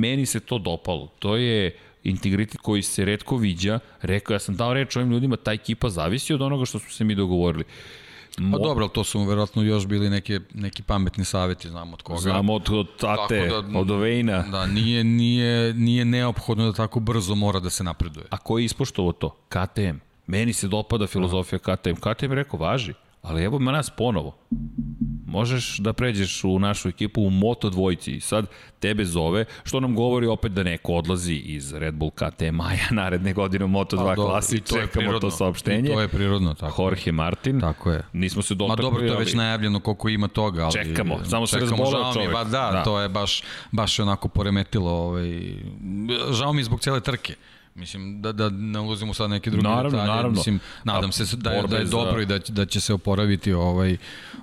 [0.00, 1.06] Meni se to dopalo.
[1.18, 5.52] To je integritet koji se redko viđa, rekao ja sam dao reč ovim ljudima, ta
[5.52, 7.64] ekipa zavisi od onoga što smo se mi dogovorili.
[8.38, 8.58] Mo...
[8.58, 12.20] Pa dobro, to su verovatno još bili neke, neki pametni saveti, znamo od koga.
[12.20, 14.42] Znamo od, od tate, da, od Ovejna.
[14.42, 18.26] Da, nije, nije, nije neophodno da tako brzo mora da se napreduje.
[18.30, 19.36] A ko je ispoštovo to?
[19.48, 19.96] KTM.
[20.26, 21.94] Meni se dopada filozofija KTM.
[21.94, 22.92] KTM rekao, važi.
[23.24, 24.36] Ali evo me nas ponovo.
[25.26, 28.46] Možeš da pređeš u našu ekipu u Moto dvojci i sad
[28.80, 33.32] tebe zove, što nam govori opet da neko odlazi iz Red Bull KT Maja naredne
[33.32, 35.20] godine u Moto 2 klasi, to čekamo prirodno.
[35.20, 35.88] to saopštenje.
[35.88, 37.60] To je prirodno, tako Jorge Martin.
[37.60, 38.02] Tako je.
[38.12, 38.84] Nismo se dotakli.
[38.84, 42.32] Ma dobro, to je već najavljeno koliko ima toga, ali čekamo, samo se razbolao čovjek.
[42.32, 43.42] Ba, da, da, to je baš
[43.72, 45.54] baš onako poremetilo, ovaj
[46.30, 47.34] žao mi zbog cele trke
[47.74, 50.08] Mislim, da, da ne ulazimo sad neke druge naravno, detalje.
[50.08, 53.52] Naravno, Mislim, nadam se da je, da je dobro i da, da će se oporaviti
[53.52, 53.92] ovaj,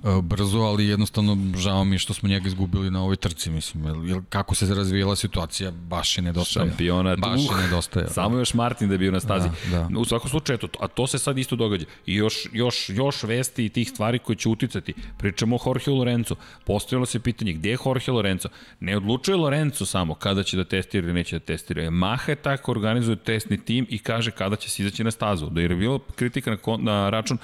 [0.03, 3.49] uh, brzo, ali jednostavno žao mi što smo njega izgubili na ovoj trci.
[3.49, 6.70] Mislim, jer, jer kako se razvijela situacija, baš je nedostaje.
[6.70, 7.20] Šampionat.
[7.20, 8.08] Baš uh, je nedostaje.
[8.10, 9.49] Samo još Martin da je bio na stazi.
[9.72, 9.99] Da, da.
[9.99, 11.86] U svakom slučaju, to, a to se sad isto događa.
[12.06, 14.94] I još, još, još vesti i tih stvari koje će uticati.
[15.18, 16.36] Pričamo o Jorge Lorenzo.
[16.66, 18.49] Postojalo se pitanje gde je Jorge Lorenzo.
[18.80, 21.90] Ne odlučuje Lorenzo samo kada će da testira ili neće da testira.
[21.90, 25.49] Maha je tako organizuje testni tim i kaže kada će se izaći na stazu.
[25.49, 27.38] Da je bilo kritika na, na račun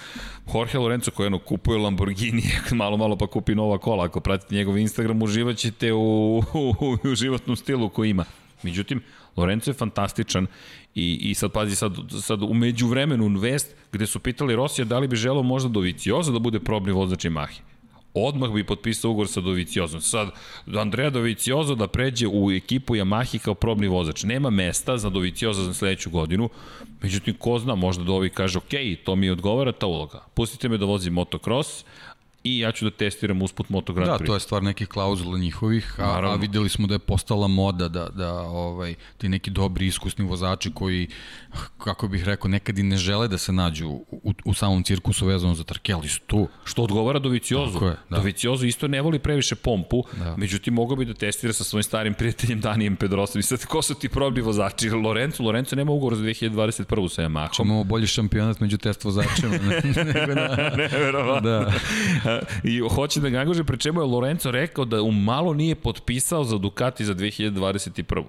[0.54, 4.06] Jorge Lorenzo koji jedno kupuje Lamborghini, malo malo pa kupi nova kola.
[4.06, 8.26] Ako pratite njegov Instagram, uživaćete u, u, u životnom stilu koji ima.
[8.64, 9.02] Međutim,
[9.38, 10.48] Lorenzo je fantastičan
[10.96, 15.08] i, i sad pazi, sad, sad umeđu vremenu vest gde su pitali Rosija da li
[15.08, 17.60] bi želeo možda do Vicioza da bude probni vozač Yamahe
[18.26, 20.02] odmah bi potpisao ugovor sa Doviciozom.
[20.02, 20.30] Sad,
[20.76, 24.24] Andrea Doviciozo da pređe u ekipu Yamahi kao probni vozač.
[24.24, 26.50] Nema mesta za Dovicioza za sledeću godinu,
[27.02, 28.74] međutim, ko zna, možda Dovi kaže, ok,
[29.04, 30.26] to mi odgovara ta uloga.
[30.34, 31.86] Pustite me da vozim motocross,
[32.48, 34.20] i ja ću da testiram usput Moto Grand da, Prix.
[34.20, 37.88] Da, to je stvar nekih klauzula njihovih, a, a videli smo da je postala moda
[37.88, 41.08] da, da ovaj, ti neki dobri iskusni vozači koji,
[41.78, 45.56] kako bih rekao, nekad i ne žele da se nađu u, u samom cirkusu vezano
[45.56, 46.48] za trke, ali su tu.
[46.64, 47.86] Što odgovara Doviciozu.
[47.86, 48.18] Je, da.
[48.18, 50.38] Doviciozu isto ne voli previše pompu, da.
[50.38, 53.40] međutim mogao bi da testira sa svojim starim prijateljem Danijem Pedrosom.
[53.40, 54.90] I sad, ko su ti probni vozači?
[54.90, 57.10] Lorenzo, Lorenzo nema ugovor za 2021.
[57.10, 57.62] sa Yamahom.
[57.66, 59.58] Imamo bolji šampionat među test vozačima.
[60.14, 60.48] nego na...
[60.92, 61.50] Neverovatno.
[61.50, 62.37] Da.
[62.64, 66.44] I hoće da ga angaže, pre čemu je Lorenzo rekao da u malo nije potpisao
[66.44, 68.24] za Ducati za 2021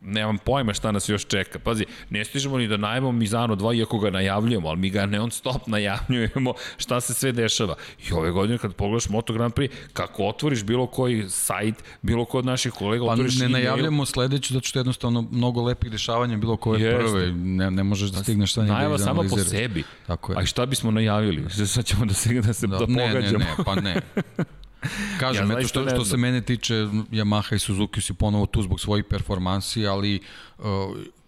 [0.00, 1.58] nemam pojma šta nas još čeka.
[1.58, 5.30] Pazi, ne stižemo ni da najmemo Mizano 2, iako ga najavljujemo, ali mi ga non
[5.30, 7.74] stop najavljujemo šta se sve dešava.
[8.08, 12.38] I ove godine kad pogledaš Moto Grand Prix, kako otvoriš bilo koji sajt, bilo ko
[12.38, 16.36] od naših kolega, pa otvoriš ne najavljamo sledeću, zato što je jednostavno mnogo lepih dešavanja
[16.36, 16.98] bilo koje Jeste.
[16.98, 17.32] prve.
[17.32, 19.84] Ne, ne možeš da stigneš šta Najava da sama po sebi.
[20.06, 20.38] Tako je.
[20.38, 21.50] A šta bismo najavili?
[21.66, 23.38] Sad ćemo da se, da se da, da pogađamo.
[23.38, 24.00] Ne, ne, ne, pa ne.
[25.20, 26.74] Kažem, ja, eto što, što se mene tiče,
[27.10, 30.20] Yamaha i Suzuki su ponovo tu zbog svojih performansi, ali
[30.58, 30.64] uh,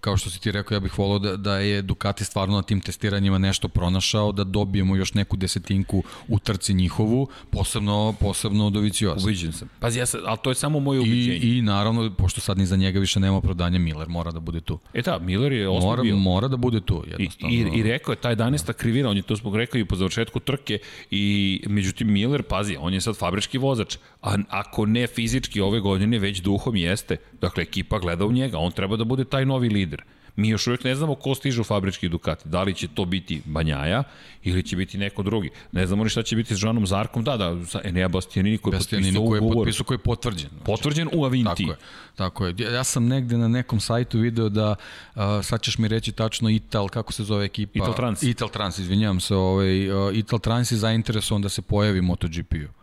[0.00, 2.80] kao što si ti rekao, ja bih volao da, da je Ducati stvarno na tim
[2.80, 9.26] testiranjima nešto pronašao, da dobijemo još neku desetinku u trci njihovu, posebno, posebno od Ovicioza.
[9.26, 9.68] Uviđen sam.
[9.80, 11.36] Pazi, ja sam, ali to je samo moje ubiđenje.
[11.36, 14.60] I, I naravno, pošto sad ni za njega više nema prodanja, Miller mora da bude
[14.60, 14.78] tu.
[14.94, 16.16] E da, Miller je osmo mora, bio.
[16.16, 17.56] Mora da bude tu, jednostavno.
[17.56, 18.72] I, i, i rekao je, taj 11.
[18.72, 20.78] krivina, on je to zbog rekao i po završetku trke,
[21.10, 26.18] i međutim Miller, pazi, on je sad fabrički vozač, a ako ne fizički ove godine,
[26.18, 27.16] već duhom jeste.
[27.40, 29.89] Dakle, ekipa gleda u njega, on treba da bude taj novi lider.
[30.36, 32.48] Mi još uvijek ne znamo ko stiže u fabrički Ducati.
[32.48, 34.02] Da li će to biti Banjaja
[34.42, 35.50] ili će biti neko drugi.
[35.72, 37.24] Ne znamo ni šta će biti s Žanom Zarkom.
[37.24, 40.48] Da, da, sa Enea Bastianini koji je potpisao koji je potpisao, koji je potvrđen.
[40.50, 41.66] Znači, potvrđen u Avinti.
[41.66, 41.76] Tako je.
[42.16, 42.54] Tako je.
[42.74, 44.74] Ja sam negde na nekom sajtu video da,
[45.14, 47.78] uh, sad ćeš mi reći tačno Ital, kako se zove ekipa?
[47.78, 48.22] Ital Trans.
[48.22, 49.34] Ital Trans, izvinjavam se.
[49.34, 52.79] Ovaj, uh, Ital Trans je zainteresovan da se pojavi MotoGP-u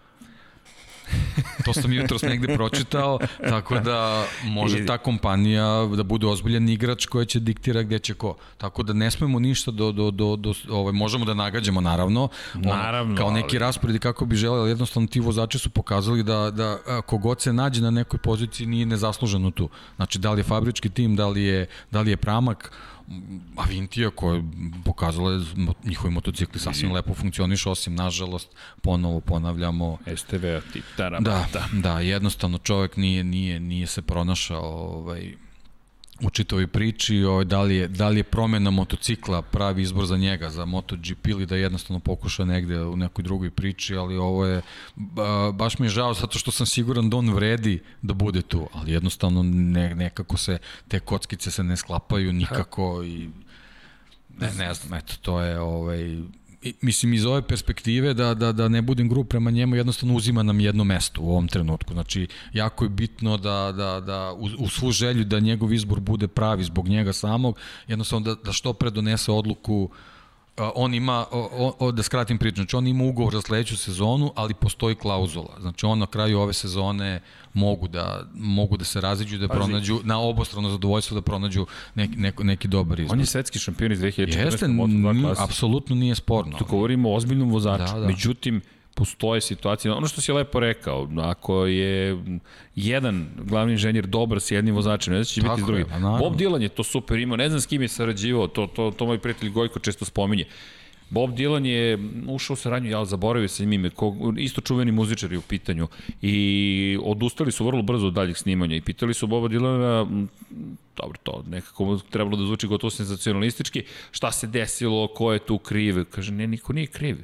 [1.65, 3.19] to sam jutros negde pročitao,
[3.49, 8.35] tako da može ta kompanija da bude ozbiljan igrač koja će diktira gde će ko.
[8.57, 13.15] Tako da ne smemo ništa do, do, do, do ovaj, možemo da nagađamo naravno, naravno
[13.15, 13.59] kao neki ali...
[13.59, 17.81] raspored kako bi želeli, ali jednostavno ti vozači su pokazali da, da kogod se nađe
[17.81, 19.69] na nekoj poziciji nije nezasluženo tu.
[19.95, 22.71] Znači, da li je fabrički tim, da li je, da li je pramak,
[23.55, 24.43] Avintija koja je
[24.85, 31.99] pokazala da njihovi motocikli sasvim lepo funkcioniš, osim nažalost ponovo ponavljamo STV Titara da, da,
[31.99, 35.35] jednostavno čovek nije, nije, nije se pronašao ovaj,
[36.21, 40.17] u čitovi priči, ovaj, da, li je, da li je promena motocikla pravi izbor za
[40.17, 44.61] njega, za MotoGP ili da jednostavno pokuša negde u nekoj drugoj priči, ali ovo je,
[44.95, 48.67] ba, baš mi je žao zato što sam siguran da on vredi da bude tu,
[48.73, 50.57] ali jednostavno ne, nekako se,
[50.87, 53.29] te kockice se ne sklapaju nikako i
[54.37, 56.21] ne, ne znam, eto, to je ovaj,
[56.81, 60.59] mislim iz ove perspektive da, da, da ne budem grup prema njemu jednostavno uzima nam
[60.59, 61.93] jedno mesto u ovom trenutku.
[61.93, 66.27] Znači jako je bitno da, da, da u, u svu želju da njegov izbor bude
[66.27, 67.57] pravi zbog njega samog
[67.87, 69.91] jednostavno da, da što pre donese odluku uh,
[70.57, 74.53] on ima, o, o, da skratim priču, znači on ima ugovor za sledeću sezonu, ali
[74.53, 75.57] postoji klauzula.
[75.59, 77.21] Znači on na kraju ove sezone
[77.53, 81.65] mogu da, mogu da se raziđu, da pronađu, na obostrano zadovoljstvo da pronađu
[81.95, 83.13] neki, neki, neki dobar izbor.
[83.13, 84.45] On je svetski šampion iz 2014.
[84.45, 84.67] Jeste,
[85.37, 86.57] apsolutno nije sporno.
[86.57, 87.93] Tu govorimo o ozbiljnom vozaču.
[87.93, 88.07] Da, da.
[88.07, 88.61] Međutim,
[88.97, 92.17] postoje situacije, ono što si lepo rekao, ako je
[92.75, 95.85] jedan glavni inženjer dobar sa jednim vozačem, ne znam će biti s drugim.
[96.19, 99.05] Bob Dylan je to super imao, ne znam s kim je sarađivao, to, to, to
[99.05, 100.45] moj prijatelj Gojko često spominje.
[101.09, 101.97] Bob Dylan je
[102.27, 105.87] ušao u saradnju, ja zaboravio sam ime, ko, isto čuveni muzičari u pitanju
[106.21, 110.27] i odustali su vrlo brzo od daljih snimanja i pitali su Boba Dylana,
[110.97, 116.05] dobro to, nekako trebalo da zvuči gotovo senzacionalistički, šta se desilo, ko je tu kriv,
[116.09, 117.17] kaže, ne, niko nije kriv.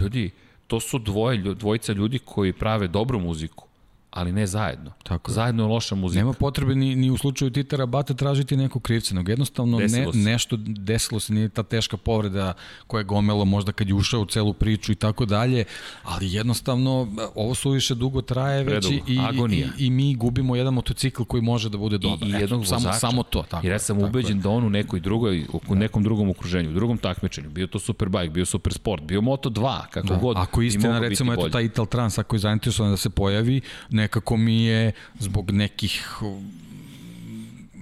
[0.00, 0.30] Ljudi,
[0.70, 3.69] to su dvoje, dvojica ljudi koji prave dobru muziku
[4.10, 4.92] ali ne zajedno.
[5.02, 6.18] Tako zajedno je loša muzika.
[6.18, 10.22] Nema potrebe ni, ni u slučaju Titara Bata tražiti neku krivca, nego jednostavno desilo ne,
[10.22, 12.52] nešto desilo se, nije ta teška povreda
[12.86, 15.64] koja je gomela možda kad je ušao u celu priču i tako dalje,
[16.02, 19.18] ali jednostavno ovo su više dugo traje već i, i,
[19.50, 22.28] i, i, mi gubimo jedan motocikl koji može da bude dobar.
[22.28, 23.42] I, i jednog Eto, samo, samo to.
[23.42, 24.42] Tako, Jer ja sam ubeđen je.
[24.42, 28.30] da on u nekoj drugoj, u nekom drugom okruženju, u drugom takmičenju, bio to Superbike,
[28.30, 30.16] bio Super Sport, bio Moto2, kako da.
[30.16, 30.36] god.
[30.36, 33.60] Ako istina, recimo, eto, taj Ital Trans, ako je zainteresovan da se pojavi,
[34.00, 36.22] nekako mi je zbog nekih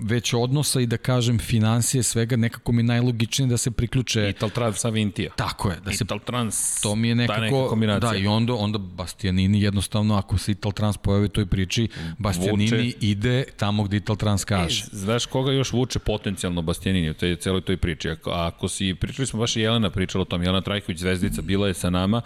[0.03, 4.85] već odnosa i da kažem financije svega nekako mi najlogičnije da se priključe Ital Trans
[4.85, 5.33] Avintija.
[5.37, 9.63] Tako je, da se Ital Trans to mi je nekako da i onda onda Bastianini
[9.63, 11.89] jednostavno ako se Ital Trans pojavi u toj priči
[12.19, 12.97] Bastianini vuče.
[13.01, 14.85] ide tamo gde Ital Trans kaže.
[14.85, 18.11] E, znaš koga još vuče potencijalno Bastianini u toj celoj toj priči.
[18.11, 21.69] Ako, ako si pričali smo baš i Jelena pričala o tom Jelena Trajković zvezdica bila
[21.69, 22.23] je sa nama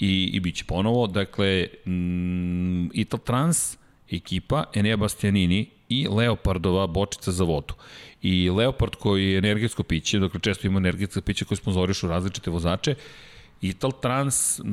[0.00, 1.06] i i biće ponovo.
[1.06, 3.76] Dakle mm, Ital Trans
[4.10, 7.74] ekipa Enea Bastianini i Leopardova bočica za vodu.
[8.22, 12.94] I Leopard koji je energetsko piće, dakle često ima energetsko piće koje sponzorišu različite vozače,
[13.68, 14.64] Ital Trans, uh,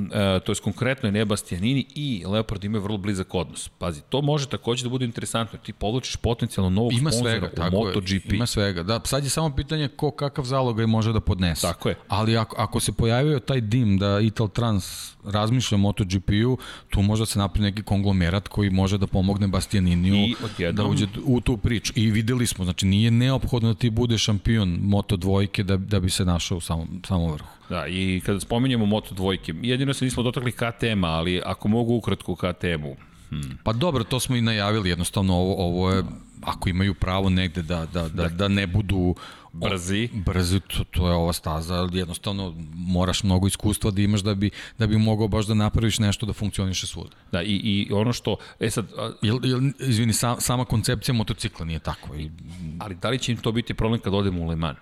[0.45, 3.69] to je konkretno je Nebastianini i Leopard imaju vrlo blizak odnos.
[3.77, 7.55] Pazi, to može takođe da bude interesantno, ti povlačiš potencijalno novog ima sponzora svega, u
[7.55, 8.11] tako MotoGP.
[8.11, 11.61] Je, ima svega, da, sad je samo pitanje ko kakav zalogaj može da podnese.
[11.61, 11.95] Tako je.
[12.07, 16.57] Ali ako, ako se pojavio taj dim da Ital Trans razmišlja o MotoGP-u,
[16.89, 20.35] tu može da se napravi neki konglomerat koji može da pomogne Bastianiniju
[20.73, 21.93] da uđe u tu priču.
[21.95, 26.09] I videli smo, znači nije neophodno da ti bude šampion Moto dvojke da, da bi
[26.09, 27.60] se našao u samom, samom vrhu.
[27.71, 32.35] Da, i kada spominjemo Moto dvojke, jedino se nismo dotakli KTM-a, ali ako mogu ukratko
[32.35, 32.95] KTM-u,
[33.31, 33.57] Hmm.
[33.63, 36.03] Pa dobro, to smo i najavili, jednostavno ovo, ovo je,
[36.41, 39.15] ako imaju pravo negde da, da, da, da ne budu
[39.53, 44.49] brzi, brzi to, to je ova staza, jednostavno moraš mnogo iskustva da imaš da bi,
[44.77, 47.15] da bi mogao baš da napraviš nešto da funkcioniše svuda.
[47.31, 48.85] Da, i, i ono što, e sad...
[48.97, 49.11] A...
[49.21, 52.15] Jel, jel, izvini, sam, sama koncepcija motocikla nije tako.
[52.15, 52.31] I...
[52.79, 54.77] Ali da li će im to biti problem kad odemo u Le Mans?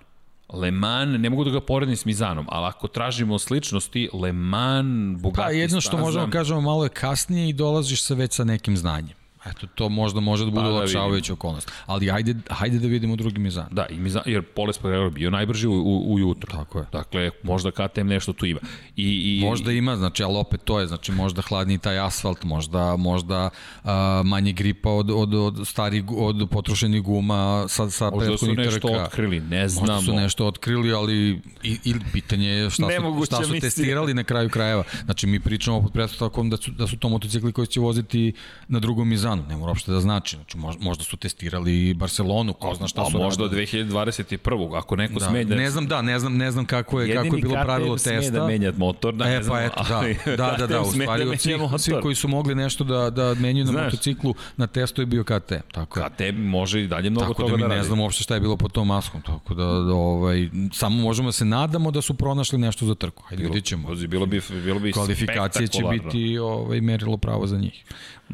[0.54, 5.22] Le Mans, ne mogu da ga poredim s Mizanom, ali ako tražimo sličnosti, Le Mans,
[5.22, 8.44] Bugatti Pa jedno što možemo da kažemo malo je kasnije i dolaziš sa već sa
[8.44, 9.19] nekim znanjem.
[9.45, 11.72] Eto, to možda može da bude pa, olakšavajuća da okolnost.
[11.86, 13.68] Ali hajde, hajde da vidimo drugi Mizan.
[13.72, 16.52] Da, i Mizan, jer Poles Espargaro bio najbrži u, u, ujutro.
[16.52, 16.86] Tako je.
[16.91, 18.60] Dakle, možda KTM nešto tu ima.
[18.95, 22.95] I, i, možda ima, znači, ali opet to je, znači, možda hladni taj asfalt, možda,
[22.95, 23.49] možda
[23.84, 23.90] uh,
[24.26, 28.66] manje gripa od, od, od, stari, od potrošenih guma sa, sa možda prethodnih trka.
[28.66, 29.94] Možda su nešto otkrili, ne znamo.
[29.94, 32.88] Možda su nešto otkrili, ali i, ili pitanje je šta
[33.18, 34.84] su, šta su testirali na kraju krajeva.
[35.06, 38.34] Znači, mi pričamo pod pretpostavkom da su, da su to motocikli koji će voziti
[38.68, 40.36] na drugom Mizanu, ne mora uopšte da znači.
[40.36, 43.66] Znači, možda su testirali Barcelonu, ko zna šta su A možda radili.
[43.66, 44.78] 2021.
[44.78, 45.56] Ako neko da, sme da...
[45.56, 48.12] Ne znam, da, ne znam, ne znam kako je, kako je bilo pravilo testa.
[48.12, 49.58] Jedini da menjat motor, da, e, ne znam.
[49.58, 52.56] Pa eto, da, da, da, da, u stvari da od svih, svi koji su mogli
[52.56, 55.70] nešto da, da menjuju na Znaš, motociklu, na testu je bio KTM.
[55.72, 56.06] Tako je.
[56.06, 58.40] KTM može i dalje mnogo tako toga da, mi da ne znam uopšte šta je
[58.40, 62.14] bilo pod tom maskom, tako da, da ovaj, samo možemo da se nadamo da su
[62.14, 63.24] pronašli nešto za trku.
[63.24, 63.96] Hajde, vidit ćemo.
[63.96, 67.84] Bilo bi, bilo bi Kvalifikacije će biti ovaj, merilo pravo za njih.
[68.30, 68.34] E,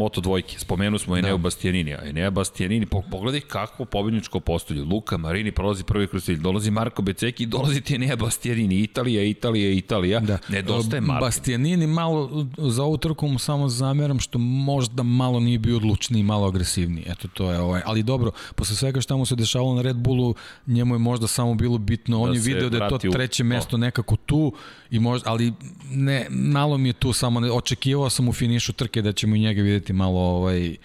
[0.00, 1.98] Moto dvojke, spomenu smo Eneo da.
[1.98, 4.82] A Eneo Bastianini, pogledaj kakvo pobedničko postolje.
[4.82, 9.72] Luka Marini prolazi prvi kroz cilj, dolazi Marko Beceki, dolazi ti Eneo Bastianini, Italija, Italija,
[9.72, 10.38] Italija, da.
[10.48, 11.24] nedostaje Marko.
[11.24, 16.46] Bastianini malo, za ovu trku mu samo zameram što možda malo nije bio odlučniji, malo
[16.46, 19.96] agresivniji, eto to je ovaj, ali dobro, posle svega šta mu se dešavalo na Red
[19.96, 20.34] Bullu,
[20.66, 23.76] njemu je možda samo bilo bitno, on da je video da je to treće mesto
[23.76, 24.52] nekako tu,
[24.90, 25.52] i možda, ali
[25.90, 29.40] ne, malo mi je tu samo, ne, očekivao sam u finišu trke da ćemo i
[29.40, 30.76] njega videti malo ovaj,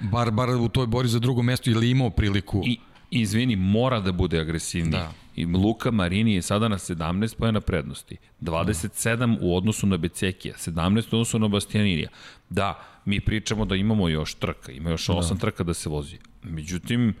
[0.00, 2.62] bar, bar u toj bori za drugo mesto ili imao priliku.
[2.66, 2.78] I,
[3.10, 5.00] izvini, mora da bude agresivniji.
[5.00, 5.12] Da.
[5.36, 8.16] I Luka Marini je sada na 17 pojena prednosti.
[8.40, 12.08] 27 u odnosu na Becekija, 17 u odnosu na Bastianinija.
[12.50, 15.38] Da, mi pričamo da imamo još trka, ima još 8 da.
[15.38, 16.18] trka da se vozi.
[16.42, 17.14] Međutim,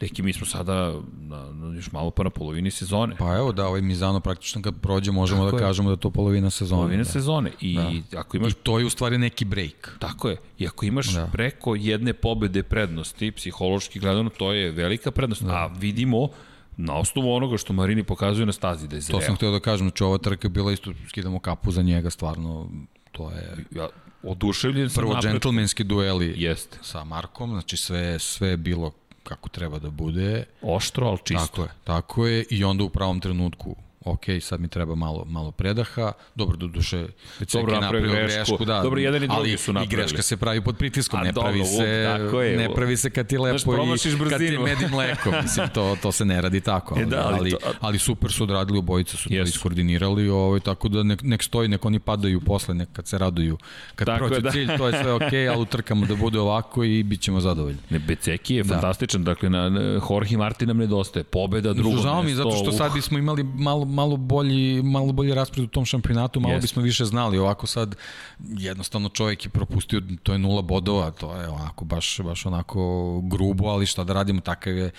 [0.00, 3.16] Deki, mi smo sada na, na, još malo pa na polovini sezone.
[3.18, 5.68] Pa evo da, ovaj Mizano praktično kad prođe možemo tako da je.
[5.68, 6.78] kažemo da je to polovina sezone.
[6.78, 7.10] Polovina da.
[7.10, 7.52] sezone.
[7.60, 8.18] I, da.
[8.18, 8.52] ako imaš...
[8.52, 9.96] I to je u stvari neki break.
[9.98, 10.36] Tako je.
[10.58, 11.26] I ako imaš da.
[11.32, 15.42] preko jedne pobede prednosti, psihološki gledano, to je velika prednost.
[15.42, 15.52] Da.
[15.52, 16.28] A vidimo
[16.76, 19.20] na osnovu onoga što Marini pokazuje na stazi da je zreo.
[19.20, 22.10] To sam htio da kažem, znači ova trka je bila isto, skidamo kapu za njega,
[22.10, 22.70] stvarno,
[23.12, 23.64] to je...
[23.70, 23.88] Ja,
[24.22, 26.78] oduševljen sam Prvo, džentlmenski dueli Jest.
[26.82, 28.92] sa Markom, znači sve, sve je bilo
[29.30, 30.44] kako treba da bude.
[30.62, 31.46] Oštro, ali čisto.
[31.46, 35.50] Tako je, tako je i onda u pravom trenutku ok, sad mi treba malo, malo
[35.50, 37.06] predaha, dobro, do duše,
[37.52, 39.94] dobro napravio grešku, grešku, da, dobro, jedan i drugi su napravili.
[39.94, 42.96] i greška se pravi pod pritiskom, A, ne pravi dobro, se, tako je, ne pravi
[42.96, 46.24] se kad ti lepo Znaš, i kad ti med i mleko, mislim, to, to se
[46.24, 49.28] ne radi tako, ali, e, da, ali, ali, to, ali super su odradili, obojica su
[49.28, 49.42] yes.
[49.42, 53.18] to iskoordinirali, ovaj, tako da nek, nek stoji, nek oni padaju posle, nek kad se
[53.18, 53.58] raduju,
[53.94, 54.50] kad tako prođe da.
[54.50, 57.78] cilj, to je sve ok, ali utrkamo da bude ovako i bit ćemo zadovoljni.
[57.90, 58.74] Ne, Beceki je da.
[58.74, 62.02] fantastičan, dakle, na, na Jorge Martin nam nedostaje, pobeda drugog.
[62.02, 65.84] Žao mi, zato što sad bismo imali malo, malo bolji, malo bolji raspred u tom
[65.84, 66.60] šampionatu, malo yes.
[66.60, 67.38] bismo više znali.
[67.38, 67.96] Ovako sad,
[68.38, 73.68] jednostavno čovjek je propustio, to je nula bodova, to je onako, baš, baš onako grubo,
[73.68, 74.90] ali šta da radimo, takav je,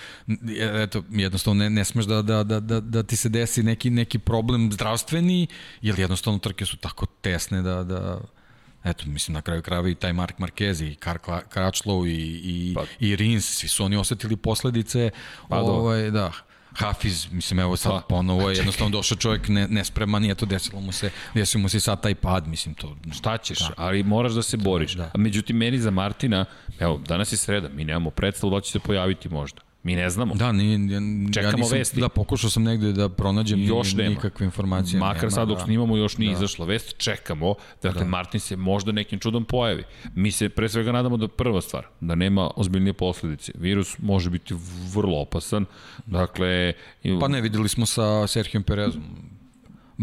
[0.57, 4.19] eto, jednostavno ne, ne smeš da, da, da, da, da ti se desi neki, neki
[4.19, 5.47] problem zdravstveni,
[5.81, 8.19] jer jednostavno trke su tako tesne da, da
[8.83, 11.19] eto, mislim, na kraju krajeva i taj Mark Marquez i Karl
[11.53, 12.83] Kračlow i, i, pa.
[12.99, 15.09] i Rins, svi su oni osetili posledice,
[15.49, 16.31] pa, ovaj, da,
[16.73, 20.81] Hafiz, mislim, evo sad pa, ponovo je jednostavno došao čovjek ne, nespreman i eto desilo
[20.81, 22.97] mu se, desilo mu se sad taj pad, mislim to.
[23.13, 23.73] Šta ćeš, da.
[23.77, 24.93] ali moraš da se boriš.
[24.93, 25.11] Da.
[25.13, 26.45] A međutim, meni za Martina,
[26.79, 29.61] evo, danas je sreda, mi nemamo predstavu da će se pojaviti možda.
[29.83, 30.35] Mi ne znamo.
[30.35, 31.99] Da, ni, ni, Čekamo ja nisam, vesti.
[32.01, 34.09] Da, pokušao sam negde da pronađem još nema.
[34.09, 34.99] nikakve informacije.
[34.99, 35.63] Makar nema, sad dok da.
[35.63, 36.37] snimamo još nije da.
[36.37, 37.55] izašla vest, čekamo.
[37.81, 38.09] Dakle, da.
[38.09, 39.83] Martin se možda nekim čudom pojavi.
[40.15, 43.51] Mi se pre svega nadamo da prva stvar, da nema ozbiljnije posledice.
[43.55, 44.55] Virus može biti
[44.93, 45.65] vrlo opasan.
[46.05, 46.73] Dakle...
[47.19, 49.03] Pa ne, videli smo sa Serhijom Perezom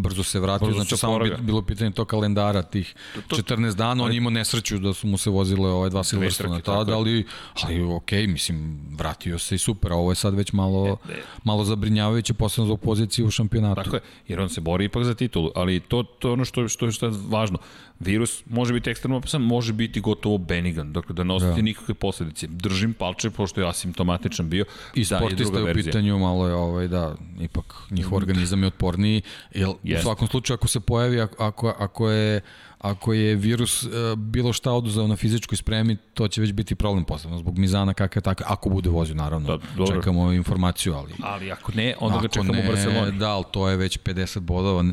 [0.03, 2.95] brzo se vratio, brzo znači samo bi, bilo pitanje to kalendara tih
[3.29, 6.97] to, 14 dana, on imao nesreću da su mu se vozile ove dva Silverstone tada,
[6.97, 7.27] ali,
[7.63, 11.23] ali ok, mislim, vratio se i super, a ovo je sad već malo, ne, ne.
[11.45, 13.83] malo zabrinjavajuće, posebno za poziciju u šampionatu.
[13.83, 16.69] Tako je, jer on se bori ipak za titulu, ali to, to je ono što,
[16.69, 17.59] što, što je važno
[18.01, 21.63] virus može biti ekstremno opasan, može biti gotovo benigan, dakle da ne osjeti da.
[21.63, 22.47] nikakve posledice.
[22.47, 24.65] Držim palče, pošto je asimptomatičan bio.
[24.95, 29.23] I da, sportista je u pitanju, malo je ovaj, da, ipak njihov organizam je otporniji,
[29.55, 29.99] jer yes.
[29.99, 32.41] u svakom slučaju ako se pojavi, ako, ako je
[32.79, 37.05] ako je virus uh, bilo šta oduzao na fizičkoj spremi, to će već biti problem
[37.05, 39.49] posebno zbog mizana kakve tako, ako bude vozio naravno.
[39.49, 39.97] Da, dobro.
[39.97, 43.19] Čekamo informaciju, ali Ali ako ne, onda ga čekamo ne, u Barceloni.
[43.19, 44.85] Da, ali to je već 50 bodova,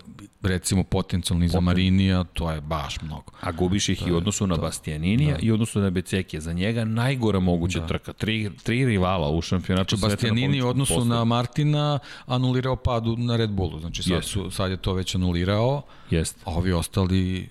[0.45, 3.31] recimo potencijalni za Marinija, to je baš mnogo.
[3.41, 5.39] A gubiš ih to i u odnosu na Bastianinija da.
[5.41, 6.41] i u odnosu na Becekija.
[6.41, 7.88] Za njega najgora moguća da.
[7.88, 8.13] trka.
[8.13, 11.09] Tri, tri rivala u šampionatu znači, Bastianini u odnosu postoji.
[11.09, 13.80] na Martina anulirao padu na Red Bullu.
[13.80, 15.81] Znači sad, su, sad je to već anulirao.
[16.09, 16.38] Jest.
[16.45, 17.49] A ovi ostali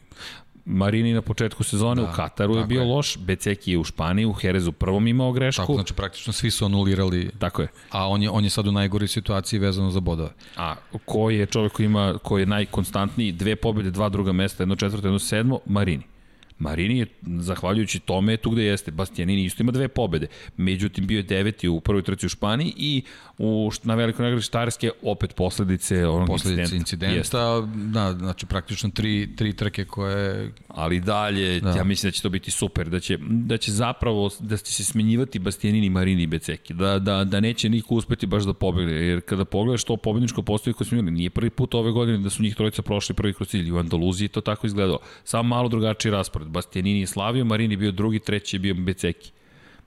[0.64, 2.86] Marini na početku sezone da, u Kataru je bio je.
[2.86, 5.62] loš, Beceki je u Španiji, u Herezu prvom imao grešku.
[5.62, 7.30] Tako, znači praktično svi su anulirali.
[7.38, 7.68] Tako je.
[7.90, 10.30] A on je, on je sad u najgoroj situaciji vezano za bodove.
[10.56, 10.74] A
[11.04, 15.06] ko je čovjek koji ima, koji je najkonstantniji, dve pobjede, dva druga mesta, jedno četvrto,
[15.06, 16.13] jedno sedmo, Marini.
[16.58, 18.90] Marini je, zahvaljujući tome, tu gde jeste.
[18.90, 20.26] Bastianini isto ima dve pobede.
[20.56, 23.02] Međutim, bio je deveti u prvoj trci u Španiji i
[23.38, 27.16] u, na velikoj nagradi Štarske opet posledice onog posledice incidenta.
[27.16, 30.52] incidenta da, znači praktično tri, tri trke koje...
[30.68, 31.70] Ali dalje, da.
[31.70, 34.84] ja mislim da će to biti super, da će, da će zapravo, da će se
[34.84, 39.20] smenjivati Bastianini, Marini i Beceki, da, da, da neće niko uspeti baš da pobegne, jer
[39.20, 42.42] kada pogledaš to pobedničko postoji koje smo imali, nije prvi put ove godine da su
[42.42, 46.43] njih trojica prošli prvi kroz cilj, u Andaluziji to tako izgledalo, samo malo drugačiji raspored,
[46.48, 49.32] Bastianini je slavio, Marini bio drugi, treći je bio Beceki.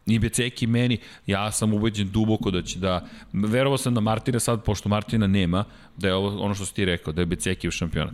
[0.05, 0.97] I Beceki meni,
[1.27, 5.65] ja sam ubeđen duboko da će da, verovao sam da Martina sad, pošto Martina nema,
[5.97, 8.13] da je ovo ono što si ti rekao, da je Beceki u šampionat.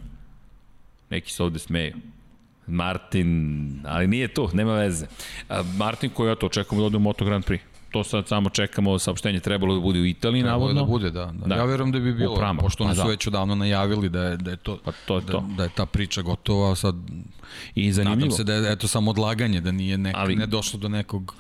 [1.10, 1.94] Neki se ovde smeju.
[2.68, 5.08] Martin, ali nije tu, nema veze.
[5.78, 9.00] Martin koji ja to očekujemo da ode u Moto Grand Prix to sad samo čekamo,
[9.00, 10.82] saopštenje trebalo da bude u Italiji, trebalo navodno.
[10.82, 11.26] da bude, da.
[11.26, 11.48] da.
[11.48, 11.56] da.
[11.56, 12.62] Ja verujem da bi bilo, Uprama.
[12.62, 13.10] pošto oni pa su da.
[13.10, 15.46] već odavno najavili da je, da je to, pa to, je da, to.
[15.58, 16.96] da je ta priča gotova, sad
[17.76, 18.26] I zanimljivo.
[18.26, 21.36] Nadam se da je eto samo odlaganje, da nije nek, Ali, ne došlo do nekog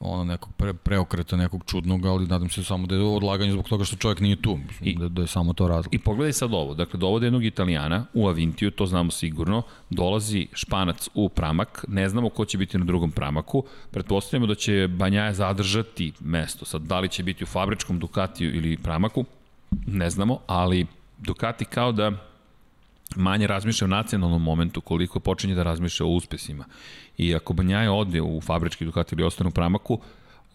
[0.00, 3.84] ono nekog pre, preokreta nekog čudnog, ali nadam se samo da je odlaganje zbog toga
[3.84, 5.94] što čovjek nije tu, mislim, I, da, da je samo to razlog.
[5.94, 11.08] I pogledaj sad ovo, dakle dovode jednog Italijana u Avintiju, to znamo sigurno, dolazi Španac
[11.14, 16.12] u Pramak, ne znamo ko će biti na drugom Pramaku, pretpostavljamo da će Banjaja zadržati
[16.20, 19.24] mesto, sad da li će biti u fabričkom Ducatiju ili Pramaku,
[19.86, 20.86] ne znamo, ali
[21.18, 22.12] Ducati kao da
[23.16, 26.64] manje razmišlja o nacionalnom momentu koliko počinje da razmišlja o uspesima.
[27.18, 29.98] I ako Banjaja ode u fabrički Ducati ili ostane u Pramaku,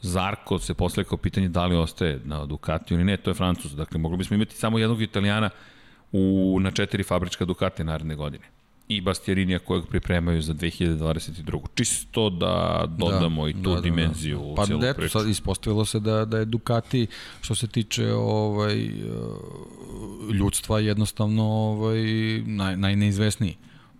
[0.01, 3.71] Zarko se posle kao pitanje da li ostaje na Ducati ili ne, to je Francus.
[3.71, 5.49] Dakle, mogli bismo imati samo jednog Italijana
[6.11, 8.45] u, na četiri fabrička Ducati naredne godine
[8.91, 11.59] i Bastiarinija kojeg pripremaju za 2022.
[11.75, 14.55] Čisto da dodamo da, i tu da, da, dimenziju da, da.
[14.55, 17.07] Pa celu eto, sad ispostavilo se da, da je Ducati
[17.41, 18.91] što se tiče ovaj, eh,
[20.33, 22.03] ljudstva jednostavno ovaj,
[22.45, 23.55] naj, najneizvesniji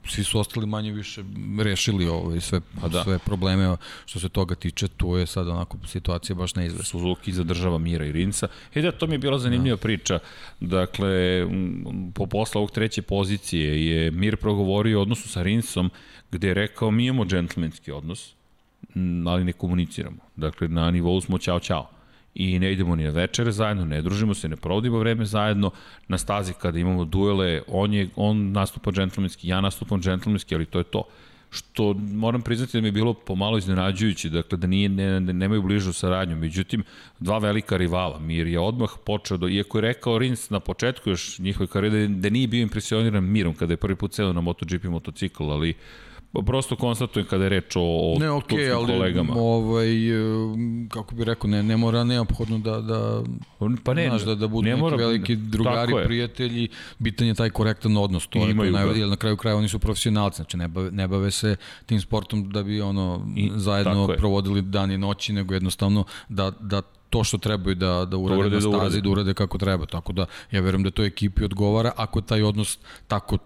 [0.08, 1.24] svi su ostali manje više
[1.60, 3.04] rešili ovaj, sve, pa da.
[3.04, 3.76] sve probleme
[4.06, 6.86] što se toga tiče, tu je sad onako situacija baš neizvesna.
[6.86, 8.48] Suzuki zadržava Mira i Rinca.
[8.76, 9.82] I da, to mi je bila zanimljiva da.
[9.82, 10.20] priča.
[10.60, 11.48] Dakle,
[12.14, 15.90] po posla ovog treće pozicije je Mir progovorio o odnosu sa Rincom,
[16.32, 18.34] gde je rekao mi imamo džentlmenski odnos,
[19.28, 20.18] ali ne komuniciramo.
[20.36, 22.01] Dakle, na nivou smo ćao ćao
[22.36, 25.72] i ne idemo ni na večere zajedno, ne družimo se, ne provodimo vreme zajedno.
[26.08, 30.78] Na stazi kada imamo duele, on, je, on nastupa džentlmenski, ja nastupam džentlmenski, ali to
[30.78, 31.04] je to.
[31.50, 35.62] Što moram priznati da mi je bilo pomalo iznenađujuće, dakle da nije, ne, ne, nemaju
[35.62, 36.36] bližu saradnju.
[36.36, 36.84] Međutim,
[37.20, 41.40] dva velika rivala, Mir je odmah počeo, do, iako je rekao Rins na početku još
[41.40, 44.84] njihove karijere, da, da nije bio impresioniran Mirom kada je prvi put seo na MotoGP
[44.84, 45.76] motocikl, ali uh,
[46.46, 49.34] prosto konstatujem kada je reč o, o ne, okay, ali, kolegama.
[49.38, 50.24] Ovaj, e,
[50.90, 53.24] kako bi rekao, ne, ne mora neophodno da, da,
[53.84, 56.68] pa ne, znaš, da, da budu ne neki mora, veliki drugari, prijatelji,
[57.00, 60.36] bitan je taj korektan odnos, to je, naj, jer na kraju kraja oni su profesionalci,
[60.36, 61.56] znači ne bave, ne bave se
[61.86, 66.82] tim sportom da bi ono I, zajedno provodili dan i noći, nego jednostavno da, da
[67.10, 69.02] to što trebaju da, da, da urade, urade na stazi, da urade.
[69.02, 69.86] da urade kako treba.
[69.86, 73.38] Tako da ja verujem da to ekipi odgovara ako taj odnos tako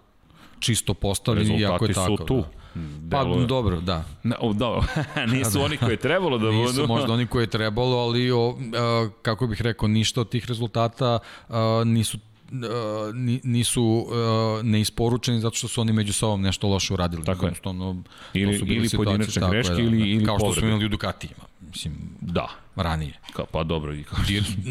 [0.59, 2.17] čisto postavljen i ako je tako.
[2.17, 2.35] su tu.
[2.37, 2.64] Da.
[3.11, 4.03] Pa dobro, da.
[4.23, 4.83] Na, o, dobro,
[5.33, 6.57] nisu oni koji je trebalo da budu.
[6.57, 10.45] Nisu možda oni koji je trebalo, ali o, a, kako bih rekao, ništa od tih
[10.47, 11.19] rezultata
[11.49, 12.17] a, nisu
[13.43, 14.07] nisu
[14.63, 17.23] neisporučeni zato što su oni među sobom nešto loše uradili.
[17.23, 17.53] Tako je.
[18.33, 21.43] ili, ili pojedinačne greške da, ili, ili Kao što smo imali u Ducatijima.
[21.75, 22.47] Mislim, da.
[22.75, 23.13] Ranije.
[23.33, 23.93] Ka, pa dobro.
[23.93, 24.19] I kao...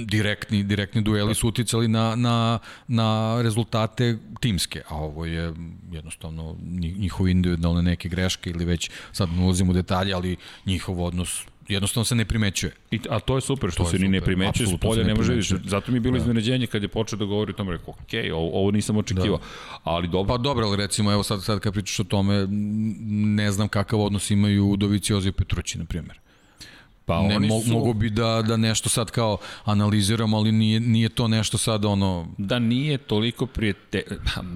[0.07, 2.59] direktni, direktni dueli su uticali na, na,
[2.89, 5.55] na rezultate timske, a ovo je
[5.93, 6.57] jednostavno
[6.99, 10.37] njihove individualne neke greške ili već sad ne ulazimo u detalje, ali
[10.67, 12.73] njihov odnos jednostavno se ne primećuje.
[12.91, 15.33] I, a to je super što to se ni ne primećuje, s polja ne može
[15.33, 15.53] vidiš.
[15.65, 16.19] Zato mi je bilo da.
[16.19, 19.39] iznenađenje kad je počeo da govori o tome, rekao, ok, ovo, ovo nisam očekivao.
[19.39, 19.45] Da.
[19.85, 20.35] Ali dobro.
[20.35, 22.47] Pa dobro, ali recimo, evo sad, sad kad pričaš o tome,
[23.37, 26.24] ne znam kakav odnos imaju Doviciozi i Petrući, na primjer.
[27.07, 27.73] Pa ne, oni su...
[27.73, 32.29] Mogu bi da, da nešto sad kao analiziramo, ali nije, nije to nešto sad ono...
[32.39, 34.03] Da nije toliko prijete...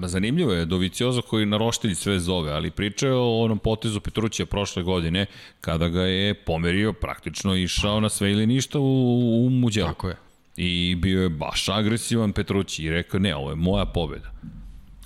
[0.05, 5.25] Zanimljivo je Doviciozo koji naroštelji sve zove, ali pričao o onom potezu Petrućija prošle godine,
[5.61, 9.87] kada ga je pomerio, praktično išao na sve ili ništa u, u Muđelu.
[9.87, 10.15] Tako je.
[10.57, 14.31] I bio je baš agresivan Petrući i rekao, ne, ovo je moja pobeda.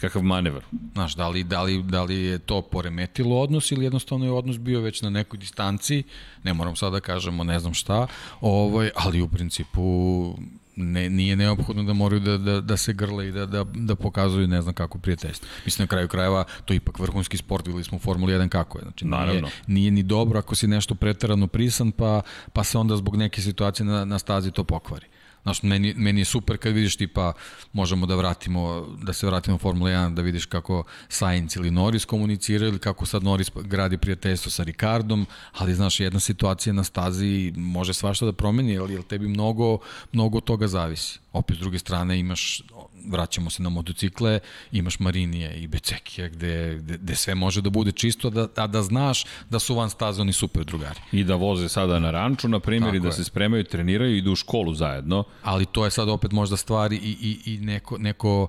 [0.03, 0.63] Kakav manevar.
[0.93, 4.59] Znaš, da li, da, li, da li je to poremetilo odnos ili jednostavno je odnos
[4.59, 6.03] bio već na nekoj distanci,
[6.43, 8.07] ne moram sada da kažemo ne znam šta,
[8.41, 10.35] ovaj, ali u principu
[10.75, 14.47] ne, nije neophodno da moraju da, da, da se grle i da, da, da pokazuju
[14.47, 15.47] ne znam kako prijateljstvo.
[15.65, 18.77] Mislim, na kraju krajeva, to je ipak vrhunski sport, videli smo u Formuli 1 kako
[18.77, 18.81] je.
[18.83, 19.41] Znači, Naravno.
[19.41, 22.21] Nije, nije ni dobro ako si nešto preterano prisan, pa,
[22.53, 25.05] pa se onda zbog neke situacije na, na stazi to pokvari.
[25.43, 27.33] Znaš, meni, meni je super kad vidiš tipa,
[27.73, 32.05] možemo da vratimo, da se vratimo u Formula 1, da vidiš kako Sainz ili Norris
[32.05, 37.53] komuniciraju ili kako sad Norris gradi prijateljstvo sa Ricardom, ali znaš, jedna situacija na stazi
[37.55, 39.77] može svašta da promeni, jer tebi mnogo,
[40.11, 41.19] mnogo toga zavisi.
[41.33, 42.61] Opet, s druge strane, imaš
[43.05, 44.39] vraćamo se na motocikle,
[44.71, 48.81] imaš Marinije i Becekija gde, gde, gde sve može da bude čisto, da, a da
[48.81, 50.99] znaš da su van staze oni super drugari.
[51.11, 53.13] I da voze sada na ranču, na primjer, i da je.
[53.13, 55.23] se spremaju, treniraju i idu u školu zajedno.
[55.43, 58.47] Ali to je sad opet možda stvari i, i, i neko, neko,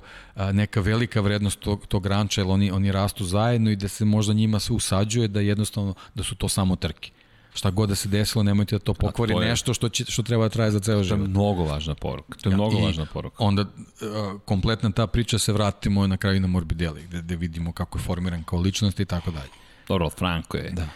[0.53, 4.33] neka velika vrednost tog, tog ranča, jer oni, oni rastu zajedno i da se možda
[4.33, 7.11] njima sve usađuje da jednostavno, da su to samo trke
[7.55, 10.23] šta god da se desilo, nemojte da to pokvari to je, nešto što, će, što
[10.23, 11.19] treba da traje za ceo život.
[11.19, 12.39] To je mnogo važna poruka.
[12.39, 13.37] To je ja, mnogo važna poruka.
[13.39, 17.99] Onda uh, kompletna ta priča se vratimo na kraju na Morbidelli, gde, gde vidimo kako
[17.99, 19.51] je formiran kao ličnost i tako dalje.
[19.89, 20.71] Dobro, Franko je.
[20.71, 20.89] Da.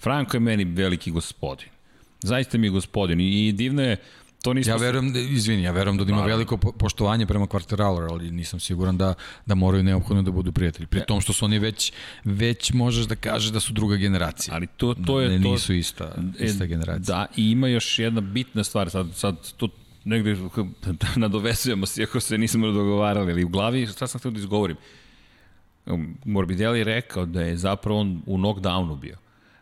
[0.00, 1.68] Franko je meni veliki gospodin.
[2.22, 3.96] Zaista mi je gospodin i divno je
[4.46, 4.72] to nismo...
[4.72, 8.98] Ja verujem, da, izvini, ja verujem da ima veliko poštovanje prema kvarteralu, ali nisam siguran
[8.98, 9.14] da,
[9.46, 10.86] da moraju neophodno da budu prijatelji.
[10.86, 11.92] Pri tom što su oni već,
[12.24, 14.54] već možeš da kažeš da su druga generacija.
[14.54, 15.28] Ali to, to je...
[15.28, 17.16] Ne, to, nisu ista, ista e, generacija.
[17.16, 19.68] Da, i ima još jedna bitna stvar, sad, sad to
[20.04, 20.36] negde
[21.24, 24.76] nadovezujemo se, iako se nismo dogovarali, ali u glavi, šta sam htio da izgovorim?
[26.24, 29.16] Morbidelli je rekao da je zapravo on u knockdownu bio.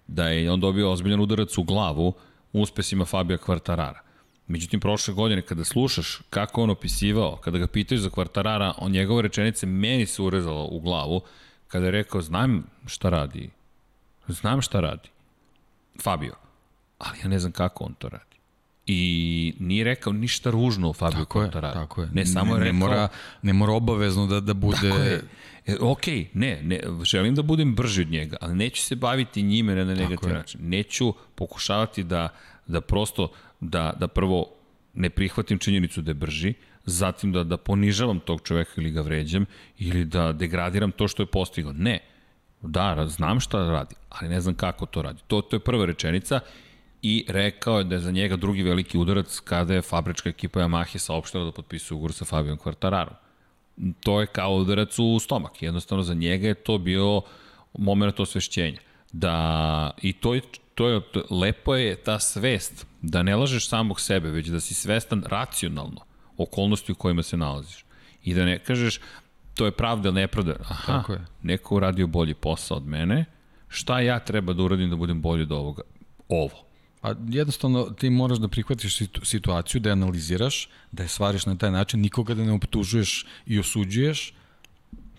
[0.07, 2.13] Da je on dobio ozbiljan udarac u glavu
[2.53, 4.04] uspesima Fabio Quartarara.
[4.47, 9.23] Međutim, prošle godine, kada slušaš kako on opisivao, kada ga pitaju za kvartarara, on njegove
[9.23, 11.21] rečenice meni se urezalo u glavu,
[11.69, 13.51] kada je rekao, znam šta radi,
[14.29, 15.09] znam šta radi,
[16.03, 16.35] Fabio,
[16.99, 18.35] ali ja ne znam kako on to radi.
[18.87, 21.67] I nije rekao ništa ružno o Fabio tako Quartararo.
[21.67, 22.09] Je, tako je.
[22.13, 22.73] Ne, samo ne, je rekao...
[22.73, 23.09] Ne mora,
[23.43, 24.91] ne mora obavezno da, da bude...
[24.91, 25.23] Tako je.
[25.67, 29.75] E, ok, ne, ne, želim da budem brži od njega, ali neću se baviti njime
[29.75, 30.61] na negativan način.
[30.69, 32.29] Neću pokušavati da,
[32.67, 33.29] da prosto
[33.69, 34.47] da, da prvo
[34.95, 36.55] ne prihvatim činjenicu da je brži,
[36.85, 39.47] zatim da, da ponižavam tog čoveka ili ga vređam,
[39.79, 41.73] ili da degradiram to što je postigao.
[41.73, 41.99] Ne.
[42.63, 45.21] Da, znam šta radi, ali ne znam kako to radi.
[45.27, 46.41] To, to je prva rečenica
[47.03, 50.99] i rekao je da je za njega drugi veliki udarac kada je fabrička ekipa Yamahe
[50.99, 53.15] saopštila da potpisuje ugovor sa Fabijom Quartararom.
[54.01, 55.63] To je kao udarac u stomak.
[55.63, 57.23] Jednostavno za njega je to bio
[57.79, 58.79] moment osvešćenja.
[59.13, 60.41] Da, I to je,
[60.75, 61.01] to je,
[61.31, 66.01] lepo je ta svest da ne lažeš samog sebe, već da si svestan racionalno
[66.37, 67.85] okolnosti u kojima se nalaziš.
[68.25, 69.01] I da ne kažeš,
[69.55, 70.57] to je pravda ili nepravda.
[70.61, 71.25] Aha, Tako je.
[71.43, 73.25] neko uradio bolji posao od mene,
[73.69, 75.83] šta ja treba da uradim da budem bolji od ovoga?
[76.29, 76.65] Ovo.
[77.03, 81.71] A jednostavno ti moraš da prihvatiš situaciju, da je analiziraš, da je stvariš na taj
[81.71, 84.33] način, nikoga da ne optužuješ i osuđuješ,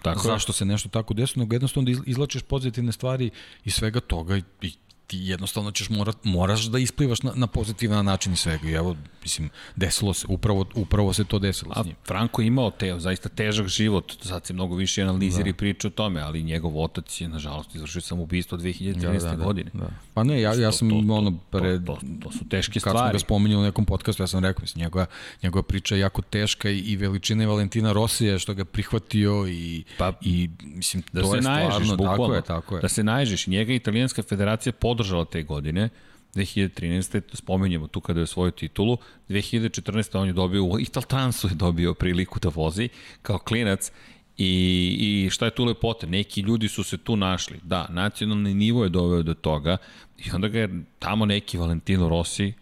[0.02, 0.56] Tako zašto je.
[0.56, 3.30] se nešto tako desilo, nego jednostavno da izlačiš pozitivne stvari
[3.66, 4.74] i svega toga i
[5.08, 8.70] ti jednostavno ćeš morat, moraš da isplivaš na, na pozitivan način i svega.
[8.70, 11.96] I evo, mislim, desilo se, upravo, upravo se to desilo A, s njim.
[12.08, 15.50] Franko je imao te, zaista težak život, sad se mnogo više analizira da.
[15.50, 19.02] i priča o tome, ali njegov otac je, nažalost, izvršio sam ubistvo 2013.
[19.02, 19.72] Da, da, da, godine.
[19.74, 19.90] Da.
[20.14, 21.86] Pa ne, ja, ja sam to, to, ono, pred...
[21.86, 22.98] To, to, to su teške stvari.
[22.98, 25.06] Kad smo ga spominjali u nekom podcastu, ja sam rekao, mislim, njegova,
[25.44, 30.14] njegova priča je jako teška i, i veličine Valentina Rosija što ga prihvatio i, pa,
[30.22, 32.82] i mislim, da to se je naježiš, stvarno, tako je, tako je.
[32.82, 35.90] Da se naježiš, njega italijanska federacija podržala te godine,
[36.36, 37.22] 2013.
[37.34, 38.98] spomenjamo tu kada je svoju titulu,
[39.30, 40.18] 2014.
[40.18, 40.78] on je dobio, u
[41.08, 42.90] Transu je dobio priliku da vozi
[43.22, 43.92] kao klinac
[44.38, 44.52] I,
[45.00, 46.08] I šta je tu lepote?
[46.08, 47.60] Neki ljudi su se tu našli.
[47.64, 49.78] Da, nacionalni nivo je doveo do toga
[50.18, 52.54] i onda ga je tamo neki Valentino Rossi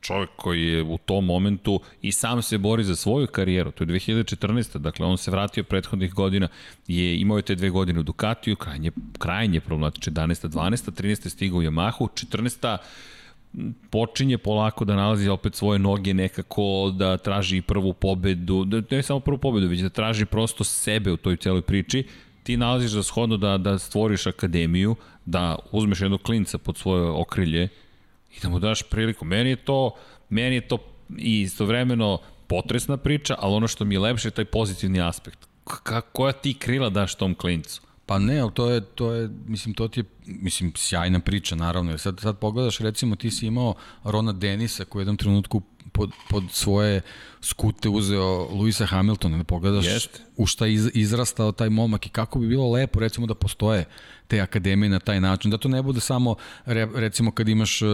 [0.00, 3.88] čovjek koji je u tom momentu i sam se bori za svoju karijeru, to je
[3.88, 4.78] 2014.
[4.78, 6.48] Dakle, on se vratio prethodnih godina,
[6.86, 10.48] je imao je te dve godine u Ducatiju, krajnje, krajnje problematiče, 11.
[10.48, 11.02] 12.
[11.02, 11.28] 13.
[11.28, 12.78] stigao u Yamahu, 14
[13.90, 19.20] počinje polako da nalazi opet svoje noge nekako, da traži prvu pobedu, da ne samo
[19.20, 22.06] prvu pobedu, već da traži prosto sebe u toj celoj priči,
[22.42, 27.68] ti nalaziš za shodno da, da stvoriš akademiju, da uzmeš jednog klinca pod svoje okrilje
[28.36, 29.24] i da mu daš priliku.
[29.24, 29.94] Meni je to,
[30.28, 30.78] meni je to
[31.18, 35.38] i istovremeno potresna priča, ali ono što mi je lepše je taj pozitivni aspekt.
[35.64, 37.82] K koja ti krila daš tom klincu?
[38.06, 41.90] Pa ne, ali to je, to je, mislim, to ti je, mislim, sjajna priča, naravno.
[41.90, 46.10] Jer sad, sad pogledaš, recimo, ti si imao Rona Denisa koji u jednom trenutku pod,
[46.28, 47.00] pod svoje
[47.40, 50.22] skute uzeo Luisa Hamiltona, da pogledaš Jest.
[50.36, 53.84] u šta iz, izrastao taj momak i kako bi bilo lepo recimo da postoje
[54.28, 56.34] te akademije na taj način, da to ne bude samo
[56.64, 57.88] re, recimo kad imaš uh,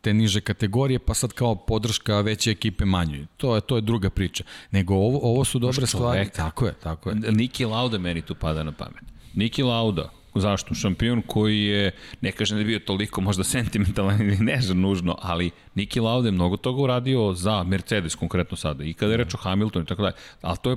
[0.00, 3.26] te niže kategorije pa sad kao podrška veće ekipe manjoj.
[3.36, 4.44] To je to je druga priča.
[4.70, 6.28] Nego ovo ovo su dobre stvari.
[6.36, 7.16] Tako je, tako je.
[7.16, 9.02] Niki Lauda meni tu pada na pamet.
[9.34, 10.10] Niki Lauda,
[10.40, 10.74] Zašto?
[10.74, 15.50] Šampion koji je, ne kažem da je bio toliko možda sentimentalan ili neža nužno, ali
[15.74, 18.84] Niki Lauda je mnogo toga uradio za Mercedes konkretno sada.
[18.84, 20.14] I kada je reč o Hamiltonu i tako dalje.
[20.42, 20.76] Ali to je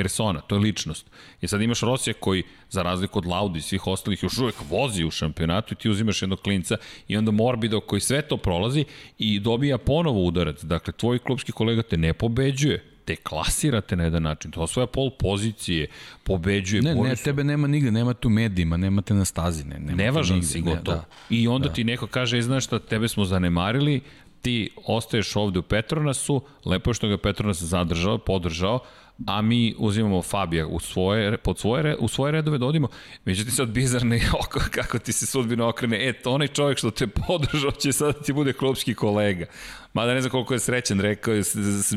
[0.00, 1.06] persona, to je ličnost.
[1.40, 5.04] I sad imaš Rosija koji, za razliku od Laudi i svih ostalih, još uvek vozi
[5.04, 6.76] u šampionatu i ti uzimaš jednog klinca
[7.08, 8.84] i onda Morbido koji sve to prolazi
[9.18, 10.64] i dobija ponovo udarac.
[10.64, 15.10] Dakle, tvoj klubski kolega te ne pobeđuje, te klasirate na jedan način, to osvoja pol
[15.18, 15.86] pozicije,
[16.24, 16.82] pobeđuje.
[16.82, 19.64] Ne, ne, tebe nema nigde, nema tu medijima, nema te na stazi.
[19.64, 20.96] Ne, nema Nevažan nigde, si gotovo.
[20.96, 21.36] Ne, da.
[21.36, 21.74] I onda da.
[21.74, 24.00] ti neko kaže, e, znaš šta, tebe smo zanemarili,
[24.42, 28.78] ti ostaješ ovde u Petronasu, lepo je što ga Petronas zadržao, podržao,
[29.26, 32.88] a mi uzimamo Fabija u svoje, pod svoje, u svoje redove da odimo.
[33.24, 36.08] Međutim, sad bizarno je oko kako ti se sudbina okrene.
[36.08, 39.46] E, onaj čovjek što te podržao će sad da ti bude klubski kolega.
[39.94, 41.42] Mada ne znam koliko je srećan, rekao je,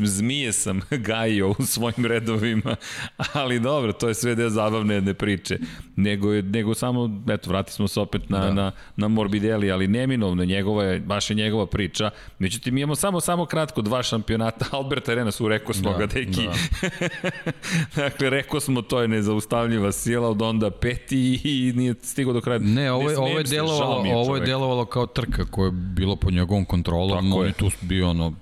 [0.04, 2.76] zmije sam gajio u svojim redovima,
[3.32, 5.58] ali dobro, to je sve deo zabavne jedne priče.
[5.96, 8.52] Nego, je, nego samo, eto, vrati smo se opet na, da.
[8.52, 12.10] na, na Morbidelli, ali neminovno, njegova je, baš je njegova priča.
[12.38, 16.42] Međutim, imamo samo, samo kratko dva šampionata, Albert Arena su, rekao smo da, ga, deki.
[16.46, 16.54] Da.
[18.02, 22.58] dakle, rekao smo, to je nezaustavljiva sila, od onda peti i nije stigao do kraja.
[22.58, 26.30] Ne, ovo je, ovo je, delovalo, ovo je delovalo kao trka koja je bilo po
[26.30, 27.52] njegovom kontrolom, Tako je.
[27.52, 28.34] tu bio ono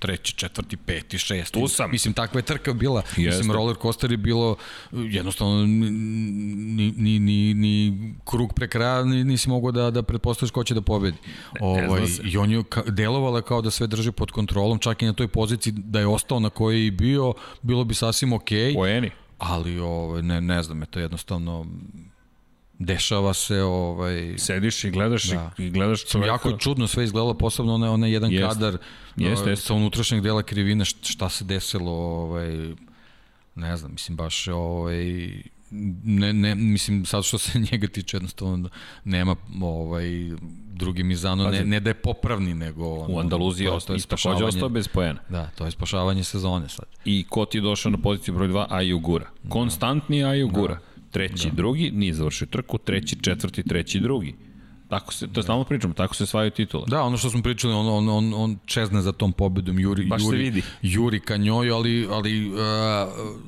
[0.00, 1.60] treći, četvrti, peti, šesti.
[1.60, 1.90] Tu sam.
[1.90, 3.02] Mislim, takva je trka bila.
[3.16, 3.38] Jeste.
[3.38, 4.56] Mislim, roller coaster je bilo
[4.92, 5.90] jednostavno ni,
[6.96, 10.80] ni, ni, ni krug pre kraja ni, nisi mogao da, da pretpostaviš ko će da
[10.80, 11.16] pobedi.
[11.60, 15.12] Ovaj, I on je ka, delovala kao da sve drži pod kontrolom, čak i na
[15.12, 18.58] toj poziciji da je ostao na kojoj je bio, bilo bi sasvim okej.
[18.58, 19.10] Okay, Poeni.
[19.38, 21.66] Ali ovaj, ne, ne znam, je to jednostavno
[22.80, 25.50] dešava se ovaj sediš i gledaš da.
[25.58, 26.32] i gledaš čoveka.
[26.32, 28.48] Jako čudno sve izgledalo posebno onaj onaj jedan jest.
[28.48, 28.78] kadar
[29.16, 29.66] jest, jest.
[29.66, 32.74] sa unutrašnjeg dela krivine šta se desilo ovaj
[33.54, 35.32] ne znam mislim baš ovaj
[36.04, 38.68] ne, ne, mislim, sad što se njega tiče, jednostavno
[39.04, 40.06] nema ovaj,
[40.72, 42.94] drugi Mizano, ne, ne da je popravni, nego...
[42.94, 45.20] Ono, u Andaluziji to, to je takođe ostao bez pojena.
[45.28, 46.86] Da, to je spašavanje sezone sad.
[47.04, 48.66] I ko ti je došao na poziciju broj 2?
[48.68, 49.26] Aju Gura.
[49.48, 50.74] Konstantni Aju Gura.
[50.74, 51.54] Da treći, da.
[51.54, 54.34] drugi, nije završio trku, treći, četvrti, treći, drugi.
[54.90, 56.84] Tako se, to stalno pričamo, tako se svaju titule.
[56.88, 60.22] Da, ono što smo pričali, on, on, on, on čezne za tom pobedom, Juri, Baš
[60.22, 60.62] Juri, vidi.
[60.82, 62.58] Juri ka njoj, ali, ali uh,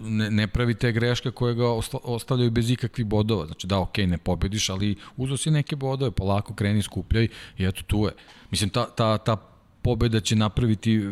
[0.04, 1.66] ne, ne pravi te greške koje ga
[2.02, 3.46] ostavljaju bez ikakvih bodova.
[3.46, 7.28] Znači da, okej, okay, ne pobediš, ali uzo si neke bodove, polako kreni, skupljaj
[7.58, 8.12] i eto tu je.
[8.50, 9.51] Mislim, ta, ta, ta
[9.82, 11.08] pobeda će napraviti e,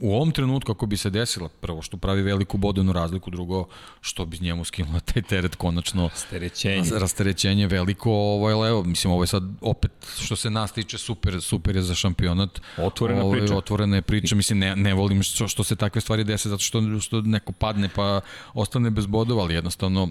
[0.00, 3.66] u ovom trenutku ako bi se desila prvo što pravi veliku bodenu razliku drugo
[4.00, 6.90] što bi njemu skinula taj teret konačno rasterećenje.
[6.98, 11.40] rasterećenje veliko ovo je levo mislim ovo je sad opet što se nas tiče super
[11.42, 12.60] super je za šampionat.
[12.78, 13.56] Otvorena ovo, priča.
[13.56, 17.00] otvorena je priča mislim ne, ne volim što, što se takve stvari dese zato što,
[17.00, 18.20] što neko padne pa
[18.54, 20.08] ostane bez bodova ali jednostavno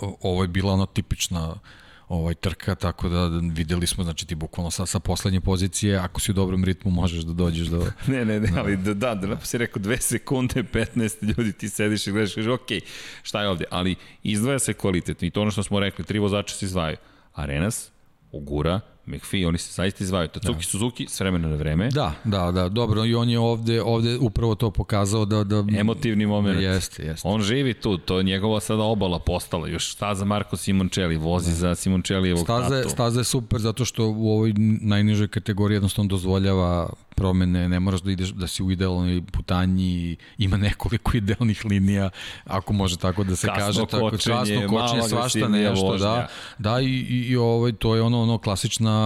[0.00, 1.54] ovo je bila ono tipična
[2.10, 6.30] ovaj trka, tako da videli smo, znači ti bukvalno sa, sa poslednje pozicije, ako si
[6.30, 7.86] u dobrom ritmu možeš da dođeš do...
[8.12, 11.68] ne, ne, ne, ali da, da, da, da si rekao dve sekunde, 15 ljudi ti
[11.68, 12.68] sediš i gledaš, kaže, ok,
[13.22, 13.64] šta je ovde?
[13.70, 16.96] Ali izdvaja se kvalitetno i to ono što smo rekli, tri vozača se izdvajaju.
[17.34, 17.90] Arenas,
[18.32, 18.80] Ogura,
[19.10, 20.28] McPhee, oni se zaista izvaju.
[20.28, 20.62] Tatsuki da.
[20.62, 21.88] Suzuki s vremena na vreme.
[21.88, 25.44] Da, da, da, dobro, i on je ovde, ovde upravo to pokazao da...
[25.44, 26.60] da Emotivni moment.
[26.60, 27.28] Jeste, jeste.
[27.28, 31.56] On živi tu, to je njegova sada obala postala, još staza Marko Simoncelli, vozi da.
[31.56, 32.88] za Simoncellijevog staza, tatu.
[32.88, 38.10] Staza je super zato što u ovoj najnižoj kategoriji jednostavno dozvoljava promene, ne moraš da
[38.10, 42.10] ideš da si u idealnoj putanji, ima nekoliko idealnih linija,
[42.44, 46.06] ako može tako da se kasno kaže, tako kasno kočenje, svašta nešto, vožnja.
[46.06, 46.28] da.
[46.58, 48.99] Da i, i, i ovaj to je ono ono klasična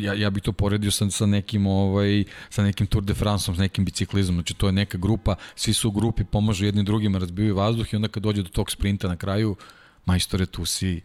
[0.00, 3.62] ja ja bih to poredio sa sa nekim ovaj sa nekim Tour de France, sa
[3.62, 7.56] nekim biciklizmom, znači to je neka grupa, svi su u grupi, pomažu jedni drugima, razbijaju
[7.56, 9.56] vazduh i onda kad dođe do tog sprinta na kraju,
[10.04, 11.00] majstore tu si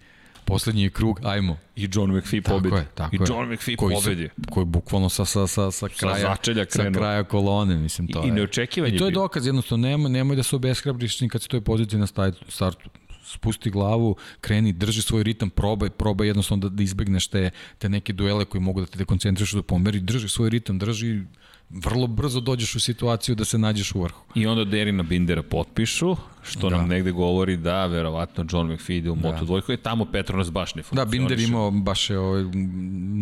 [0.46, 1.58] poslednji krug, ajmo.
[1.76, 2.76] I John McPhee pobedi.
[2.76, 4.30] Je, tako I John McPhee koji pobedi.
[4.50, 8.30] koji bukvalno sa, sa, sa, sa, kraja, sa, sa kraja kolone, mislim, to I, je.
[8.30, 11.62] I neočekivanje I to je dokaz, jednostavno, nemoj, nemoj da se obeshrabriš kad se toj
[11.62, 12.90] poziciji na startu
[13.24, 18.14] spusti glavu, kreni, drži svoj ritam, probaj, probaj jednostavno da, da izbegneš te, te neke
[18.14, 21.22] duele koji mogu da te dekoncentrišu da pomeri, drži svoj ritam, drži
[21.70, 24.24] vrlo brzo dođeš u situaciju da se nađeš u vrhu.
[24.36, 26.78] I onda Derina Bindera potpišu, što da.
[26.78, 29.30] nam negde govori da verovatno John McPhee ide u da.
[29.30, 31.06] Moto2, je tamo Petronas baš ne funkcioniše.
[31.06, 32.44] Da, Binder imao baš je ovaj,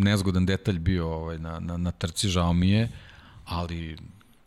[0.04, 2.88] nezgodan detalj bio ovaj, na, na, na trci, žao mi je,
[3.44, 3.96] ali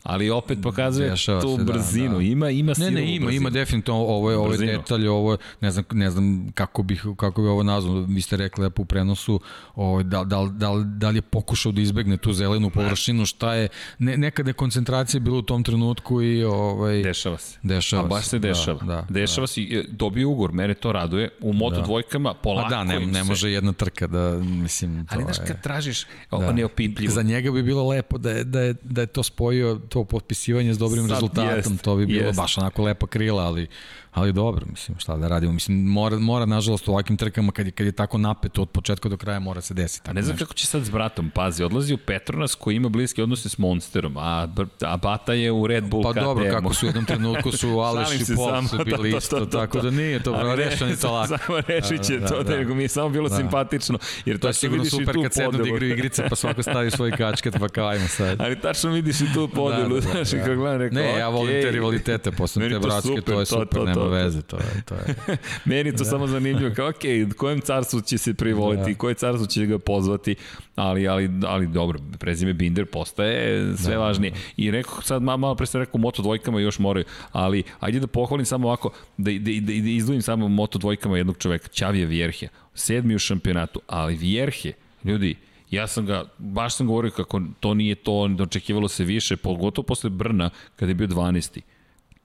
[0.03, 2.09] ali opet pokazuje Dešava tu se, da, brzinu.
[2.09, 2.23] Da, da.
[2.23, 2.85] Ima ima silu.
[2.85, 3.41] Ne, ne, ima, brzinu.
[3.41, 7.41] ima definitivno ovo je ovo je detalj, ovo ne znam ne znam kako bih kako
[7.41, 7.99] bi ovo nazvao.
[7.99, 9.39] Vi ste rekli lepo u prenosu,
[9.75, 13.67] ovaj da da da da li je pokušao da izbegne tu zelenu površinu, šta je
[13.99, 17.59] ne, nekada je koncentracija bila u tom trenutku i ovaj dešava se.
[17.63, 18.79] Dešava A baš se dešava.
[18.79, 19.47] Da, da, dešava da.
[19.47, 21.29] se e, dobio ugor, mene to raduje.
[21.41, 21.81] U Moto da.
[21.81, 22.69] dvojkama polako.
[22.69, 25.15] Pa da, ne, ne može jedna trka da mislim to.
[25.15, 26.51] Ali znaš kad tražiš da.
[26.51, 27.13] neopipljivo.
[27.13, 30.73] Za njega bi bilo lepo da je da je da je to spojio to potpisivanje
[30.73, 32.37] s dobrim Sad, rezultatom, jest, to bi bilo jest.
[32.37, 33.67] baš onako lepa krila, ali
[34.13, 35.53] ali dobro, mislim, šta da radimo.
[35.53, 39.09] Mislim, mora, mora nažalost u ovakvim trkama, kad je, kad je tako napeto od početka
[39.09, 40.09] do kraja, mora se desiti.
[40.09, 43.23] A ne znam kako će sad s bratom, pazi, odlazi u Petronas koji ima bliske
[43.23, 44.47] odnose s Monsterom, a,
[44.81, 46.19] a Bata je u Red Bull Pa KTM.
[46.19, 49.45] dobro, kako su u jednom trenutku su Aleš i Pol su bili to, isto, to,
[49.45, 51.37] to, to, tako da nije to, bro, rešeno je to lako.
[51.37, 53.35] Samo rešit će da, to, da, da, nego mi je samo bilo da.
[53.37, 53.97] simpatično.
[54.25, 57.55] Jer to je sigurno super kad sednu da igraju igrice, pa svako stavi svoj kačket,
[57.59, 58.41] pa kao ajmo sad.
[58.41, 60.39] Ali tačno vidiš i tu podelu, da, da, da, znaš, da.
[60.39, 64.02] kako gledam, rekao, Ne, ja volim te rivalitete, posle te bratske, to je super, nema
[64.07, 65.15] veze, to je to je.
[65.65, 66.05] Meni to da.
[66.05, 68.97] samo zanimljivo, kao, ok, kojem carstvu će se privoliti, da.
[68.97, 70.35] koje carstvo će ga pozvati,
[70.75, 74.31] ali, ali, ali dobro, prezime Binder postaje sve da, važnije.
[74.31, 74.43] Da, da.
[74.57, 78.07] I rekao, sad malo, malo pre ste rekao, moto dvojkama još moraju, ali ajde da
[78.07, 82.47] pohvalim samo ovako, da, da, da, da izdvojim samo moto dvojkama jednog čoveka, Ćavija Vjerhe,
[82.73, 84.73] sedmi u šampionatu, ali Vjerhe,
[85.03, 85.35] ljudi,
[85.71, 90.09] ja sam ga, baš sam govorio kako to nije to, očekivalo se više, pogotovo posle
[90.09, 91.59] Brna, kada je bio 12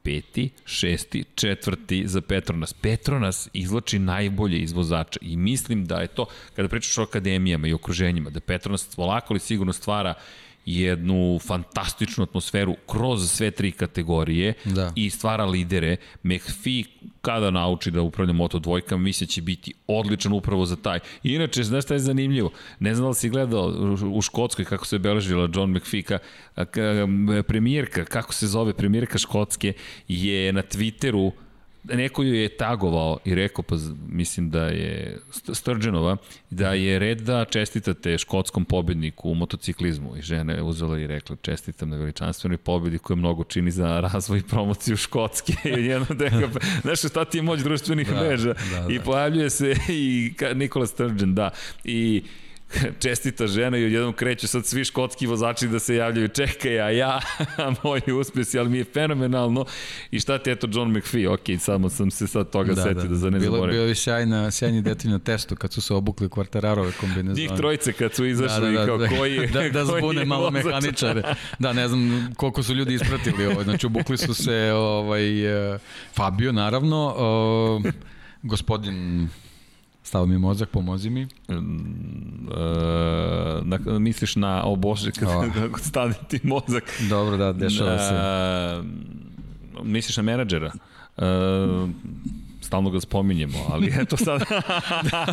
[0.09, 2.73] peti, šesti, četvrti za Petronas.
[2.73, 6.27] Petronas izlači najbolje izvozača i mislim da je to,
[6.57, 10.15] kada pričaš o akademijama i okruženjima, da Petronas polako li sigurno stvara
[10.69, 14.93] jednu fantastičnu atmosferu kroz sve tri kategorije da.
[14.97, 15.97] i stvara lidere.
[16.23, 16.85] McPhee
[17.21, 20.99] kada nauči da upravlja Moto dvojkama, mislim da će biti odličan upravo za taj.
[21.23, 22.51] I inače, znaš šta je zanimljivo?
[22.81, 23.67] Ne znam da li si gledao
[24.13, 26.19] u Škotskoj kako se obeležila John McPhee, ka,
[26.55, 27.07] ka,
[27.47, 29.73] premijerka, kako se zove premijerka Škotske,
[30.09, 31.33] je na Twitteru
[31.85, 33.77] neko ju je tagovao i rekao, pa
[34.09, 35.19] mislim da je
[35.53, 36.17] Sturgeonova,
[36.51, 40.17] da je red da čestitate škotskom pobedniku u motociklizmu.
[40.17, 44.39] I žena je uzela i rekla, čestitam na veličanstvenoj pobedi koja mnogo čini za razvoj
[44.39, 45.53] i promociju Škotske.
[45.79, 46.49] I deka,
[46.83, 48.55] znaš šta ti je moć društvenih da, mreža?
[48.55, 48.95] Da, da.
[48.95, 51.51] I pojavljuje se i Nikola Sturgeon, da.
[51.85, 52.23] I
[53.03, 57.21] čestita žena i odjednom kreću sad svi škotski vozači da se javljaju, čekaj, a ja,
[57.85, 59.65] moji uspesi, ali mi je fenomenalno.
[60.11, 63.09] I šta ti, eto, John McPhee, ok, samo sam se sad toga da, setio da,
[63.09, 66.29] da za ne bilo, Bilo je sjajna, sjajni detalj na testu kad su se obukli
[66.29, 67.41] kvartararove kombinezone.
[67.43, 70.45] Njih trojice kad su izašli da, da, da, kao da, koji Da, da zbune malo
[70.45, 70.65] vozač.
[70.65, 71.23] mehaničare.
[71.59, 73.63] Da, ne znam koliko su ljudi ispratili ovo.
[73.65, 75.79] Znači, obukli su se ovaj, eh,
[76.17, 77.81] Fabio, naravno, o,
[78.43, 79.29] gospodin
[80.09, 81.25] Stavo mi mozak, pomozi mi.
[81.25, 82.61] Mm, e,
[83.63, 86.85] na, misliš na, o Bože, kako stane ti mozak.
[87.11, 88.15] Dobro, da, dešava se.
[88.15, 90.73] E, misliš na menadžera.
[91.17, 91.23] E,
[92.61, 94.45] stalno ga spominjemo, ali eto sad...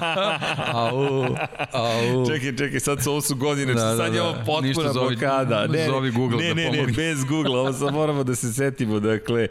[0.74, 1.24] au,
[1.72, 2.26] au.
[2.28, 5.68] Čekaj, čekaj, sad su, ovo su godine, da, da, sad da, je ovo potpuna blokada.
[5.68, 9.00] Ne, zovi Google ne, da ne, ne, bez Google, ovo sad moramo da se setimo,
[9.00, 9.48] dakle,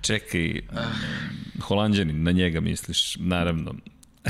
[0.00, 0.60] čekaj,
[1.62, 3.74] holandjanin, na njega misliš, naravno.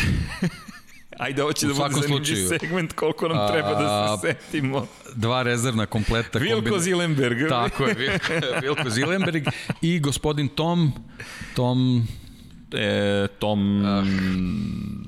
[1.19, 4.87] Ajde, ovo će da bude zanimljiv segment koliko nam treba da se setimo.
[5.15, 6.39] Dva rezervna kompleta.
[6.39, 6.79] Vilko kombina...
[6.79, 7.49] Zilenberg.
[7.49, 7.95] Tako je,
[8.63, 9.47] Vilko Zilenberg
[9.83, 10.93] i gospodin Tom,
[11.55, 12.07] Tom
[12.73, 13.85] e, Tom...
[13.85, 14.07] Uh,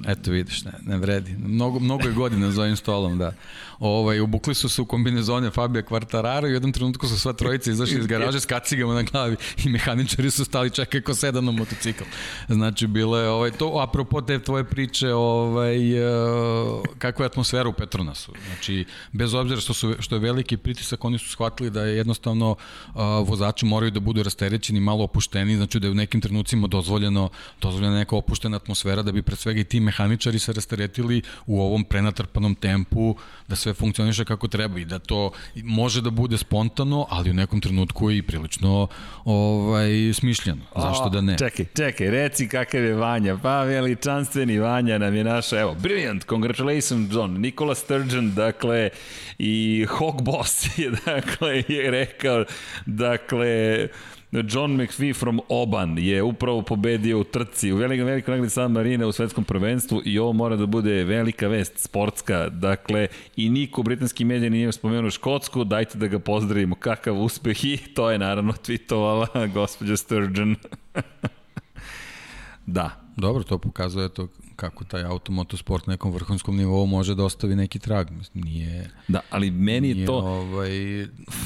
[0.08, 1.36] eto vidiš, ne, ne vredi.
[1.38, 3.32] Mnogo, mnogo je godina za ovim stolom, da.
[3.80, 7.70] Ovaj, ubukli su se u kombinezone Fabio Quartararo i u jednom trenutku su sva trojica
[7.70, 11.52] izašli iz garaže s kacigama na glavi i mehaničari su stali čekaj ko sedam na
[11.52, 12.04] motocikl.
[12.48, 17.72] Znači, bilo je ovaj, to, apropo te tvoje priče, ovaj, uh, kakva je atmosfera u
[17.72, 18.32] Petronasu.
[18.46, 22.50] Znači, bez obzira što, su, što je veliki pritisak, oni su shvatili da je jednostavno
[22.50, 22.94] uh,
[23.28, 27.28] vozači moraju da budu rasterećeni, malo opušteni, znači da je u nekim trenucima dozvoljeno,
[27.60, 31.84] dozvoljena neka opuštena atmosfera da bi pre svega i ti mehaničari se rasteretili u ovom
[31.84, 33.16] prenatrpanom tempu,
[33.48, 35.30] da sve sve funkcioniše kako treba i da to
[35.64, 38.88] može da bude spontano, ali u nekom trenutku je i prilično
[39.24, 40.62] ovaj, smišljeno.
[40.76, 41.38] Zašto da ne?
[41.38, 43.38] Čekaj, čekaj, reci kakav je Vanja.
[43.42, 48.90] Pa veličanstveni Vanja nam je naša, evo, brilliant, congratulations John, Nikola Sturgeon, dakle,
[49.38, 52.44] i Hawk Boss je, dakle, je rekao,
[52.86, 53.88] dakle,
[54.32, 59.06] John McPhee from Oban je upravo pobedio u trci u velikom velikom nagradi San Marina
[59.06, 62.48] u svetskom prvenstvu i ovo mora da bude velika vest sportska.
[62.48, 66.74] Dakle, i niko u britanskim nije spomenuo Škotsku, dajte da ga pozdravimo.
[66.74, 70.56] Kakav uspeh i to je naravno tweetovala gospođa Sturgeon.
[72.66, 72.99] da.
[73.16, 77.78] Dobro, to pokazuje to kako taj automotosport na nekom vrhunskom nivou može da ostavi neki
[77.78, 78.10] trag.
[78.10, 78.90] Mislim, nije...
[79.08, 80.70] Da, ali meni je to ovaj,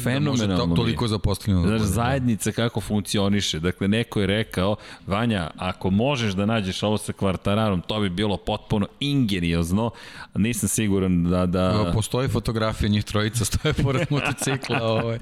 [0.03, 0.67] fenomenalno.
[0.67, 1.63] Da to, toliko zaposleno.
[1.63, 3.61] Znaš, zajednica kako funkcioniše.
[3.61, 4.77] Dakle, neko je rekao,
[5.07, 9.91] Vanja, ako možeš da nađeš ovo sa kvartararom, to bi bilo potpuno ingeniozno.
[10.35, 11.47] Nisam siguran da...
[11.47, 11.91] da...
[11.95, 14.83] Postoji fotografija njih trojica, stoje pored motocikla.
[14.83, 15.19] Ovaj.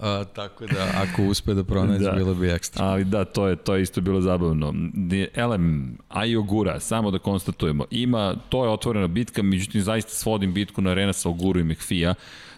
[0.00, 2.10] A, tako da, ako uspe da pronađe, da.
[2.10, 2.84] bilo bi ekstra.
[2.84, 4.74] Ali da, to je, to je isto bilo zabavno.
[5.34, 10.90] Elem, Ayogura, samo da konstatujemo, ima, to je otvorena bitka, međutim, zaista svodim bitku na
[10.90, 12.14] Arena sa Oguru i Mehfija.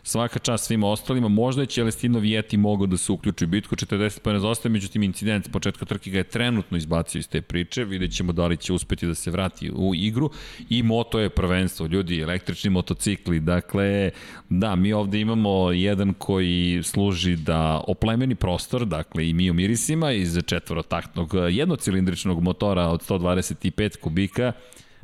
[0.07, 4.20] Svaka čast svima ostalima, možda je Celestino Vijeti mogao da se uključi u bitku, 40
[4.20, 8.12] pojena zaostaje, međutim incident s početka trke ga je trenutno izbacio iz te priče, vidjet
[8.12, 10.31] ćemo da li će uspeti da se vrati u igru.
[10.69, 14.11] I moto je prvenstvo, ljudi, električni motocikli, dakle,
[14.49, 20.12] da, mi ovde imamo jedan koji služi da oplemeni prostor, dakle i mi u mirisima
[20.12, 24.53] iz četvorotaktnog jednocilindričnog motora od 125 kubika,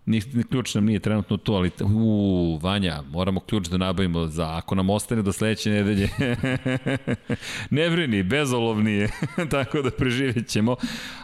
[0.07, 4.75] Ni, ključ nam nije trenutno to, ali u, Vanja, moramo ključ da nabavimo za, ako
[4.75, 6.09] nam ostane do sledeće nedelje.
[7.71, 9.11] ne brini, bezolovni je,
[9.51, 10.77] tako da preživjet ćemo.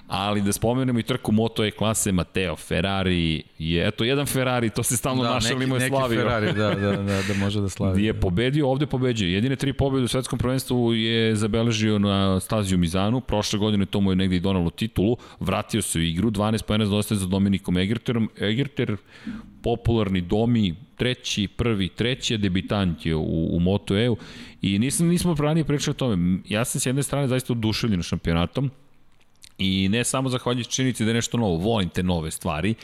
[0.08, 4.82] Ali da spomenemo i trku Moto E klase Mateo Ferrari je, eto, jedan Ferrari, to
[4.82, 6.18] se stalno da, našalimo je slavio.
[6.18, 8.04] Neki Ferrari, da, da, da, da može da slavi.
[8.06, 9.32] Je pobedio, ovde pobeđuje.
[9.32, 14.12] Jedine tri pobjede u svetskom prvenstvu je zabeležio na staziju Mizanu, prošle godine to mu
[14.12, 18.30] je negde i donalo titulu, vratio se u igru, 12 pojena zaostaje za Dominikom Egerterom,
[18.40, 18.96] Egerter,
[19.62, 24.16] popularni domi, treći, prvi, treći debitant je u, u Moto E-u
[24.62, 26.38] i nisam, nismo ranije pričali o tome.
[26.48, 28.70] Ja sam s jedne strane zaista oduševljen šampionatom,
[29.58, 32.74] I ne samo zahvaljujući činjenici da je nešto novo, volim te nove stvari,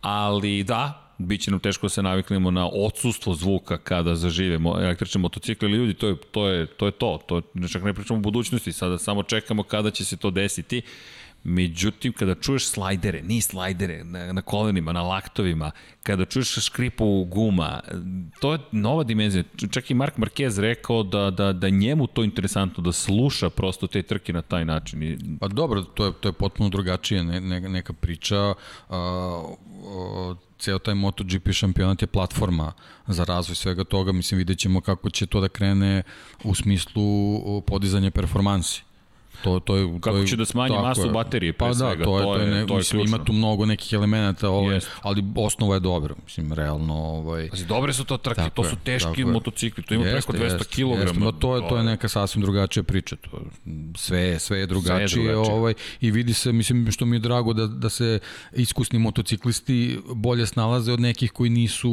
[0.00, 5.20] ali da, bit će nam teško da se naviknemo na odsustvo zvuka kada zaživemo električne
[5.20, 8.18] motocikle ili ljudi, to je to, je, to, je to, to je, čak ne pričamo
[8.18, 10.82] o budućnosti, sada samo čekamo kada će se to desiti.
[11.44, 15.70] Međutim, kada čuješ slajdere, ni slajdere, na, na kolenima, na laktovima,
[16.02, 17.80] kada čuješ škripu guma,
[18.40, 19.44] to je nova dimenzija.
[19.70, 24.02] Čak i Mark Marquez rekao da, da, da njemu to interesantno, da sluša prosto te
[24.02, 25.18] trke na taj način.
[25.40, 28.54] Pa dobro, to je, to je potpuno drugačije ne, ne, neka priča.
[28.88, 28.96] Uh,
[30.58, 32.72] ceo taj MotoGP šampionat je platforma
[33.06, 34.12] za razvoj svega toga.
[34.12, 36.02] Mislim, vidjet ćemo kako će to da krene
[36.44, 37.02] u smislu
[37.66, 38.89] podizanja performansi
[39.44, 41.10] To, to je, Kako to je, će da smanji masu je.
[41.10, 41.96] baterije, pre pa svega.
[41.96, 43.16] Da, to, je, to je, ne, to je mislim, ključno.
[43.16, 46.94] ima tu mnogo nekih elemenata, ovaj, ali osnova je dobra, mislim, realno.
[46.94, 50.32] Ovaj, Pazi, dobre su to trke, tako to su teški je, motocikli, to ima jeste,
[50.32, 51.00] preko 200 jeste, kg.
[51.00, 53.42] Jeste, no to je, to je neka sasvim drugačija priča, to,
[53.96, 55.54] sve, sve je drugačije, sve je drugačije.
[55.54, 58.18] ovaj, i vidi se, mislim, što mi je drago da, da se
[58.52, 61.90] iskusni motociklisti bolje snalaze od nekih koji nisu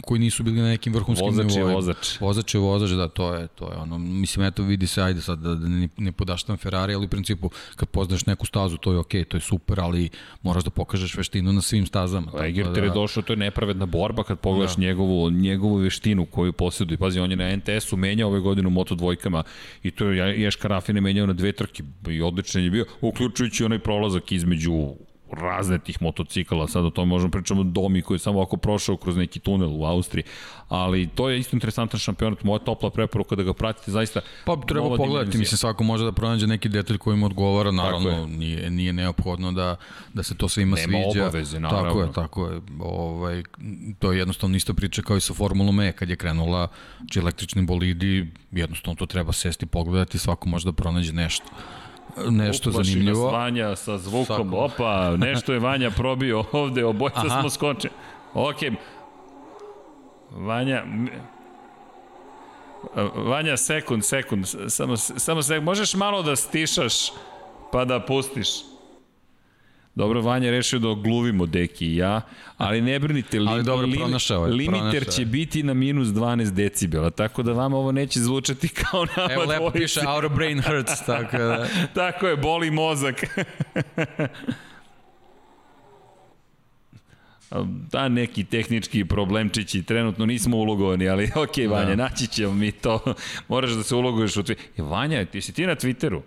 [0.00, 1.74] koji nisu bili na nekim vrhunskim vozač nivoima.
[1.74, 2.20] Vozač je vozač.
[2.20, 5.38] Vozač je vozač, da, to je, to je ono, mislim, eto, vidi se, ajde sad
[5.38, 8.98] da, da ne, ne podaštam Ferrari, ali u principu kad poznaš neku stazu, to je
[8.98, 10.08] okej, okay, to je super, ali
[10.42, 12.32] moraš da pokažeš veštinu na svim stazama.
[12.44, 14.82] Egerter da, je došao, to je nepravedna borba kad pogledaš da.
[14.82, 16.98] njegovu, njegovu veštinu koju posjeduje.
[16.98, 19.42] Pazi, on je na NTS-u menjao ove godine u Moto dvojkama
[19.82, 23.78] i to je Ješka Rafine menjao na dve trke i odličan je bio, uključujući onaj
[23.78, 24.72] prolazak između
[25.32, 29.16] razne tih motocikala, sad o tome možemo pričamo Domi koji je samo ovako prošao kroz
[29.16, 30.24] neki tunel u Austriji,
[30.68, 34.88] ali to je isto interesantan šampionat, moja topla preporuka da ga pratite, zaista Pa treba
[34.88, 35.40] pogledati, dimenzija.
[35.40, 39.76] mislim svako može da pronađe neki detalj koji mu odgovara, naravno nije, nije neophodno da,
[40.14, 41.18] da se to svima Nema sviđa.
[41.18, 41.88] Nema obaveze, naravno.
[41.88, 42.60] Tako je, tako je.
[42.80, 43.42] Ovaj,
[43.98, 46.68] to je jednostavno isto priča kao i sa Formulom E, kad je krenula
[47.10, 51.44] či električni bolidi, jednostavno to treba sesti pogledati, svako može da pronađe nešto
[52.30, 53.26] nešto Uplaši zanimljivo.
[53.26, 54.56] Uplaši Vanja sa zvukom, Sako.
[54.56, 57.88] opa, nešto je Vanja probio ovde, obojca smo skoče.
[58.34, 58.56] Ok,
[60.30, 60.84] Vanja,
[63.14, 66.94] Vanja, sekund, sekund, samo, samo sekund, možeš malo da stišaš,
[67.72, 68.71] pa da pustiš.
[69.94, 72.20] Dobro, Vanja je rešio da ogluvimo Deki i ja,
[72.56, 76.50] ali ne brinite, li, ali dobro, pronašao je, limiter pronašao će biti na minus 12
[76.50, 81.06] decibela, tako da vama ovo neće zvučati kao nama Evo, lepo piše our brain hurts,
[81.06, 81.66] tako da...
[81.94, 83.24] tako je, boli mozak.
[87.92, 91.96] da neki tehnički problemčići trenutno nismo ulogovani, ali ok, Vanja, da.
[91.96, 93.14] naći ćemo mi to.
[93.48, 94.90] Moraš da se uloguješ u Twitteru.
[94.90, 96.20] Vanja, ti si ti na Twitteru?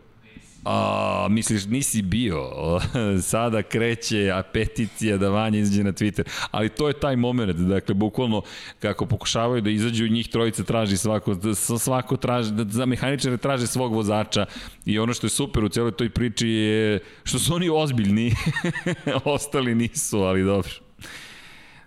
[0.66, 2.50] A, misliš, nisi bio.
[3.22, 6.24] Sada kreće a peticija da Vanja izađe na Twitter.
[6.52, 8.42] Ali to je taj moment, dakle, bukvalno,
[8.80, 11.36] kako pokušavaju da izađu, njih trojica traži svako,
[11.80, 14.46] svako traži, da za mehaničare traže svog vozača.
[14.86, 18.34] I ono što je super u celoj toj priči je što su oni ozbiljni.
[19.26, 20.72] Ostali nisu, ali dobro.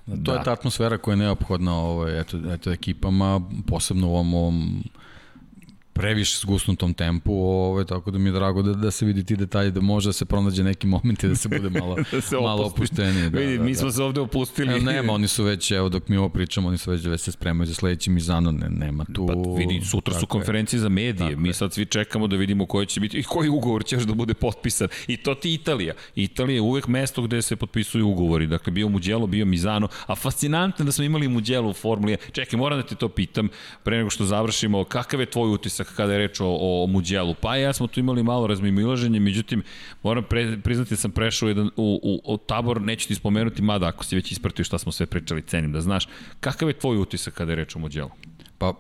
[0.06, 0.32] To da.
[0.32, 4.84] je ta atmosfera koja je neophodna ovaj, eto, eto, ekipama, posebno u ovom, ovom
[5.98, 9.70] previše zgusnutom tempu, ovaj, tako da mi je drago da, da se vidi ti detalji,
[9.70, 13.30] da može da se pronađe neki momenti da se bude malo, da se malo opuštenije.
[13.30, 13.92] Da, Vidi, da, mi smo da.
[13.92, 14.76] se ovde opustili.
[14.76, 17.32] E, nema, oni su već, evo dok mi ovo pričamo, oni su već, već se
[17.32, 19.26] spremaju za sledeći Mizano, ne, nema tu...
[19.26, 20.80] Pa vidi, sutra su konferencije je.
[20.80, 23.84] za medije, tako mi sad svi čekamo da vidimo koji će biti i koji ugovor
[23.84, 24.88] će da bude potpisan.
[25.06, 25.94] I to ti Italija.
[26.14, 28.46] Italija je uvek mesto gde se potpisuju ugovori.
[28.46, 32.16] Dakle, bio Mugello, bio Mizano, a fascinantno da smo imali Mugello u Formuli.
[32.32, 33.48] Čekaj, moram da te to pitam,
[33.82, 37.34] pre nego što završimo, kakav je tvoj utisak kada je reč o, o Muđelu.
[37.40, 39.62] Pa ja smo tu imali malo razmimoilaženje, međutim,
[40.02, 43.86] moram pre, priznati da sam prešao jedan, u, u, u tabor, neću ti spomenuti, mada
[43.86, 46.08] ako si već ispratio šta smo sve pričali, cenim da znaš.
[46.40, 48.10] Kakav je tvoj utisak kada je reč o Muđelu?
[48.58, 48.74] Pa,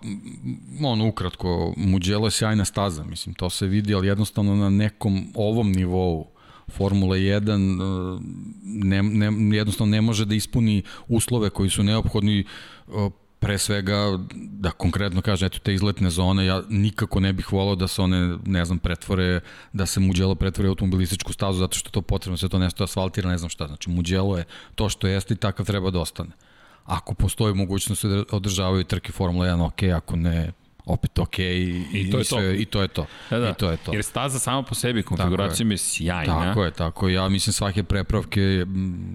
[0.82, 5.72] on ukratko, Muđelo je sjajna staza, mislim, to se vidi, ali jednostavno na nekom ovom
[5.72, 6.26] nivou
[6.68, 8.20] Formula 1
[8.64, 12.44] ne, ne, jednostavno ne može da ispuni uslove koji su neophodni
[13.40, 17.88] pre svega, da konkretno kažem, eto te izletne zone, ja nikako ne bih volao da
[17.88, 19.40] se one, ne znam, pretvore,
[19.72, 23.30] da se Muđelo pretvore u automobilističku stazu, zato što to potrebno, se to nešto asfaltira,
[23.30, 23.66] ne znam šta.
[23.66, 24.44] Znači, Muđelo je
[24.74, 26.30] to što jeste i takav treba da ostane.
[26.84, 30.52] Ako postoji mogućnost da održavaju trke Formula 1, ok, ako ne,
[30.88, 32.50] opet ok i, I, to, je sve, to.
[32.50, 33.06] i to je to.
[33.30, 33.50] Da, da.
[33.50, 33.92] I to je to.
[33.92, 35.74] Jer staza sama po sebi konfiguracijom je.
[35.74, 36.44] je sjajna.
[36.44, 37.08] Tako je, tako.
[37.08, 38.66] Ja mislim svake prepravke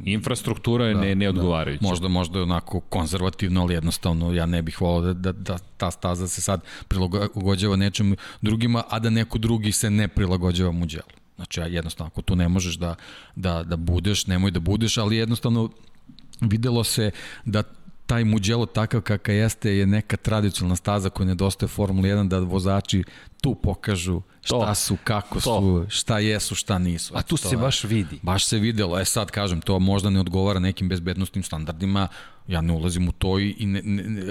[0.05, 1.81] infrastruktura je da, ne neodgovarajuća.
[1.81, 1.87] Da.
[1.87, 5.91] Možda možda je onako konzervativno, ali jednostavno ja ne bih volao da, da, da ta
[5.91, 11.23] staza se sad prilagođava nečem drugima, a da neko drugi se ne prilagođava muđelu.
[11.35, 12.95] Znači, ja jednostavno, ako tu ne možeš da,
[13.35, 15.69] da, da budeš, nemoj da budeš, ali jednostavno
[16.41, 17.11] videlo se
[17.45, 17.63] da
[18.05, 23.03] taj Mugello takav kakav jeste je neka tradicionalna staza koja nedostaje Formula 1 da vozači
[23.41, 25.41] tu pokažu šta to, su, kako to.
[25.41, 27.13] su, šta jesu, šta nisu.
[27.17, 28.19] A tu se baš vidi.
[28.21, 28.99] Baš se videlo.
[28.99, 32.07] E sad kažem, to možda ne odgovara nekim bezbednostnim standardima,
[32.47, 34.23] ja ne ulazim u to i ne, ne, ne,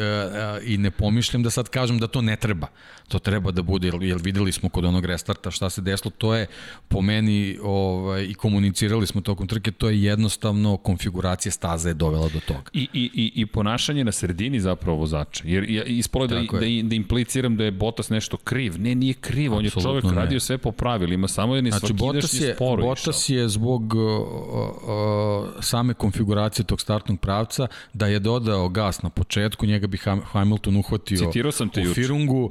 [0.64, 2.66] i ne pomišljam da sad kažem da to ne treba.
[3.09, 6.47] To treba da bude, jer videli smo kod onog restarta šta se desilo, to je
[6.89, 12.28] po meni ovaj, i komunicirali smo tokom trke, to je jednostavno konfiguracija staze je dovela
[12.28, 12.70] do toga.
[12.72, 16.94] I, i, i, i ponašanje na sredini zapravo vozača, jer ja ispolo da, da, da
[16.94, 18.80] impliciram da je Botas nešto kriv.
[18.80, 20.12] Ne, nije kriv, on je čovek ne.
[20.12, 25.48] radio sve po pravilima, samo je znači, Botas je, sporo Botas je zbog uh, uh,
[25.60, 27.66] same konfiguracije tog startnog pravca
[28.02, 32.50] da je dodao gas na početku, njega bi Hamilton uhvatio Citirao sam te u Firungu,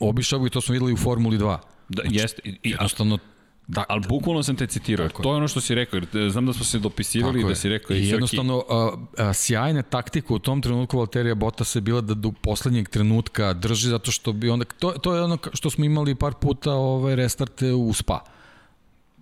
[0.00, 1.58] obišao bi, to smo videli u Formuli 2.
[1.88, 2.42] Da, znači, jeste.
[2.44, 3.18] I, jednostavno,
[3.66, 5.08] Da, ali bukvalno sam te citirao.
[5.08, 6.00] Tako to je ono što si rekao.
[6.30, 7.96] Znam da smo se dopisivali i da si rekao.
[7.96, 12.32] I jednostavno, a, a, sjajna taktika u tom trenutku Valterija Bottas je bila da do
[12.32, 14.64] poslednjeg trenutka drži zato što bi onda...
[14.78, 18.20] To, to je ono što smo imali par puta ovaj, restarte u Spa.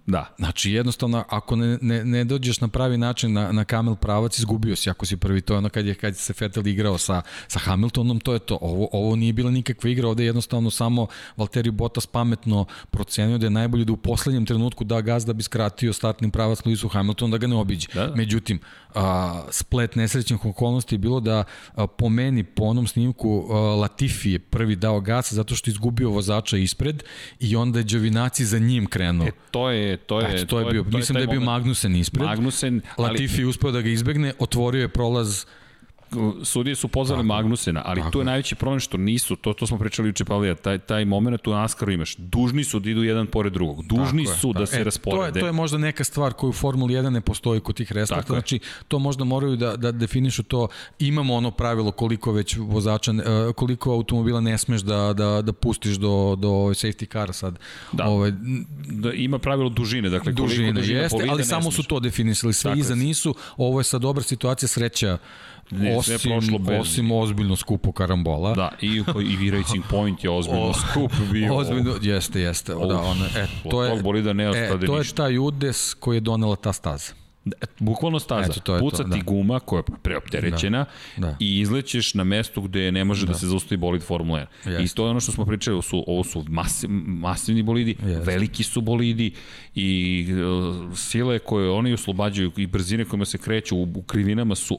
[0.07, 0.35] Da.
[0.39, 4.77] Znači, jednostavno, ako ne, ne, ne dođeš na pravi način na, na kamel pravac, izgubio
[4.77, 5.41] si ako si prvi.
[5.41, 8.59] To je ono kad je, kad se Vettel igrao sa, sa Hamiltonom, to je to.
[8.61, 11.07] Ovo, ovo nije bila nikakva igra, ovde je jednostavno samo
[11.37, 15.43] Valtteri Bottas pametno procenio da je najbolje da u poslednjem trenutku da gaz da bi
[15.43, 17.89] skratio startni pravac Lewisu Hamiltonu da ga ne obiđe.
[17.95, 18.17] Da, da.
[18.17, 18.61] Međutim,
[18.95, 21.45] a, splet nesrećnih okolnosti je bilo da
[21.75, 26.11] a, po meni, po onom snimku, a, Latifi je prvi dao gas zato što izgubio
[26.11, 27.03] vozača ispred
[27.41, 29.27] i onda je Đovinaci za njim krenuo.
[29.27, 31.47] E, to je to je, Eto, to je bio, to mislim je da je bio.
[31.47, 32.27] Magnusen ispred.
[32.27, 33.09] Magnusen, ali...
[33.09, 35.45] Latifi uspeo da ga izbegne, otvorio je prolaz
[36.45, 38.11] sudije su pozvali Magnusena, ali tako.
[38.11, 41.47] tu je najveći problem što nisu, to, to smo pričali u Čepalija, taj, taj moment
[41.47, 44.67] u Naskaru imaš, dužni su da idu jedan pored drugog, dužni tako su je, da
[44.67, 45.33] se e, rasporede.
[45.33, 47.93] To je, to je možda neka stvar koju u Formuli 1 ne postoji kod tih
[47.93, 48.59] restarta, znači
[48.89, 50.69] to možda moraju da, da definišu to,
[50.99, 55.97] imamo ono pravilo koliko već vozača, e, koliko automobila ne smeš da, da, da pustiš
[55.97, 57.59] do, do safety car sad.
[57.93, 58.33] Da, Ove,
[58.87, 62.71] da ima pravilo dužine, dakle dužine, koliko dužine jeste, ali samo su to definisali, sve
[62.71, 65.19] Tako iza nisu, ovo je sad dobra situacija sreća
[65.71, 66.81] Ne, osim, sve prošlo bez...
[66.81, 68.55] Osim ozbiljno skupo karambola.
[68.55, 69.03] Da, i,
[69.41, 71.55] i Racing Point je ozbiljno skup bio.
[71.55, 72.75] Ozbiljno, jeste, jeste.
[72.75, 76.21] Uf, da, one, e, to je, bolida ne e, to je taj udes koji je
[76.21, 77.13] donela ta staza.
[77.47, 78.51] E, bukvalno staza.
[78.51, 79.25] Eto, to je Puca to, ti da.
[79.25, 80.85] guma koja je preopterećena
[81.17, 81.37] da, da.
[81.41, 84.85] i izlećeš na mesto gde ne može da, da se zaustavi bolid Formula 1.
[84.85, 88.27] I to je ono što smo pričali, ovo su, ovo su masiv, masivni bolidi, yes.
[88.27, 89.33] veliki su bolidi
[89.75, 94.79] i uh, sile koje oni oslobađaju i brzine kojima se kreću u, u krivinama su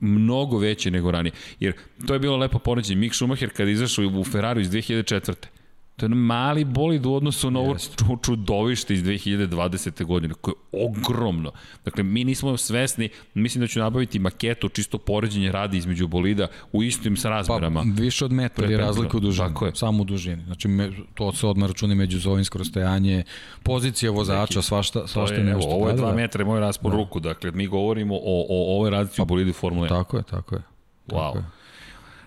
[0.00, 1.32] mnogo veće nego ranije.
[1.60, 1.72] Jer
[2.06, 3.00] to je bilo lepo poređenje.
[3.00, 5.34] Mick Schumacher kada izašao u Ferrari iz 2004.
[6.00, 7.76] To je mali bolid u odnosu na ovo
[8.22, 10.04] čudovište iz 2020.
[10.04, 11.52] godine, koje je ogromno.
[11.84, 16.82] Dakle, mi nismo svesni, mislim da ću nabaviti maketu, čisto poređenje radi između bolida u
[16.82, 17.82] istim sa razmerama.
[17.82, 19.74] Pa, više od metra je razlika u dužini, Tako je.
[19.74, 20.42] samo u dužini.
[20.44, 23.24] Znači, me, to se odmah računi međuzovinsko rastojanje,
[23.62, 25.70] pozicija vozača, svašta, svašta je, nešto.
[25.70, 26.96] Ovo je 2 metra, moj raspor da.
[26.96, 29.98] ruku, dakle, mi govorimo o, o ovoj razlici u pa, bolidu Formule 1.
[29.98, 30.62] Tako je, tako je.
[31.08, 31.16] Wow.
[31.16, 31.59] Tako je.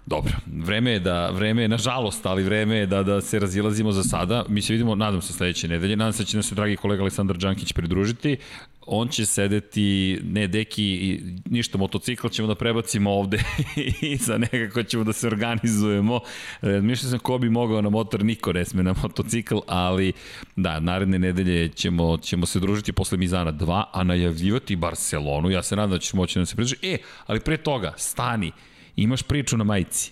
[0.05, 4.03] Dobro, vreme je da, vreme je, nažalost, ali vreme je da, da se razilazimo za
[4.03, 4.45] sada.
[4.49, 5.95] Mi se vidimo, nadam se, sledeće nedelje.
[5.95, 8.37] Nadam se da će nas se dragi kolega Aleksandar Đankić pridružiti.
[8.85, 11.19] On će sedeti, ne, deki,
[11.49, 13.43] ništa, motocikl ćemo da prebacimo ovde
[14.01, 16.19] i za nekako ćemo da se organizujemo.
[16.61, 20.13] E, mišljam sam ko bi mogao na motor, niko ne sme na motocikl, ali
[20.55, 25.49] da, naredne nedelje ćemo, ćemo se družiti posle Mizana 2, a najavljivati Barcelonu.
[25.49, 26.75] Ja se nadam da ćeš moći da se pridruži.
[26.81, 26.97] E,
[27.27, 28.51] ali pre toga, stani,
[28.95, 30.11] imaš priču na majici.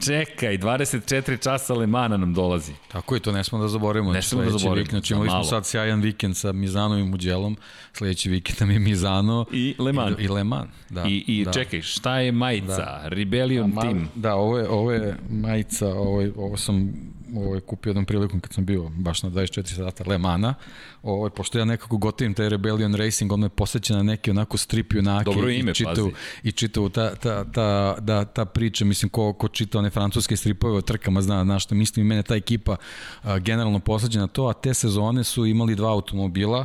[0.00, 2.72] Čekaj, 24 časa Lemana nam dolazi.
[2.92, 4.12] Tako je, to ne smo da zaboravimo.
[4.12, 4.90] Ne smo da zaboravimo.
[4.90, 7.56] Znači, imali smo sad sjajan vikend sa Mizanom i Muđelom,
[7.92, 10.14] sledeći vikend nam je Mizano i Leman.
[10.18, 11.04] I, i Leman, da.
[11.08, 11.52] I, i da.
[11.52, 12.76] čekaj, šta je majica?
[12.76, 13.02] Da.
[13.04, 14.08] Rebellion da, Team.
[14.14, 16.92] Da, ovo je, ovo je majica, ovo, je, ovo sam
[17.36, 20.54] ovaj, kupio jednom prilikom kad sam bio baš na 24 sata Le Mana,
[21.02, 24.92] ovaj, pošto ja nekako gotivim taj Rebellion Racing, on me posjeća na neki onako strip
[24.92, 26.10] junake Dobro ime, i čitav,
[26.42, 30.78] i čitav ta, ta, ta, da, ta priča, mislim, ko, ko čita one francuske stripove
[30.78, 32.76] o trkama zna na što mislim i mene ta ekipa
[33.22, 36.64] a, generalno posjeća na to, a te sezone su imali dva automobila,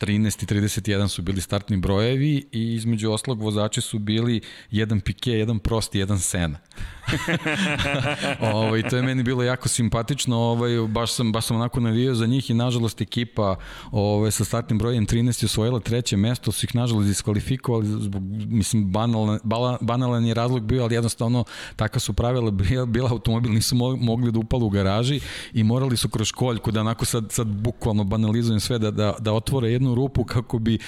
[0.00, 4.40] 13 i 31 su bili startni brojevi i između oslog vozači su bili
[4.70, 6.58] jedan Pike, jedan Prost i jedan Sena.
[8.54, 12.26] ovaj, to je meni bilo jako simpatično, ovaj, baš, sam, baš sam onako navijao za
[12.26, 13.56] njih i nažalost ekipa
[13.90, 18.92] ovaj, sa startnim brojem 13 je osvojila treće mesto, su ih nažalost diskvalifikovali, zbog, mislim,
[18.92, 19.38] banalan,
[19.80, 21.44] banalan je razlog bio, ali jednostavno
[21.76, 22.50] taka su pravila,
[22.86, 25.20] bila automobil, nisu mogli da upalu u garaži
[25.52, 29.32] i morali su kroz školjku da onako sad, sad bukvalno banalizujem sve, da, da, da
[29.32, 30.78] otvore jednu rupu kako bi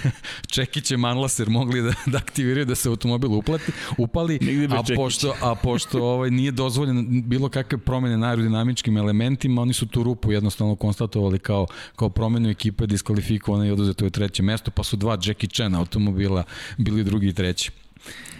[0.54, 4.38] Čekiće Manlaser mogli da, da aktiviraju da se automobil uplati, upali,
[4.70, 9.86] a pošto, a pošto ovaj, nije dozvoljeno bilo kakve promene na aerodinamičkim elementima, oni su
[9.86, 11.66] tu rupu jednostavno konstatovali kao,
[11.96, 16.44] kao promenu ekipe diskvalifikovane i oduzeto je treće mesto, pa su dva Jackie Chan automobila
[16.78, 17.70] bili drugi i treći.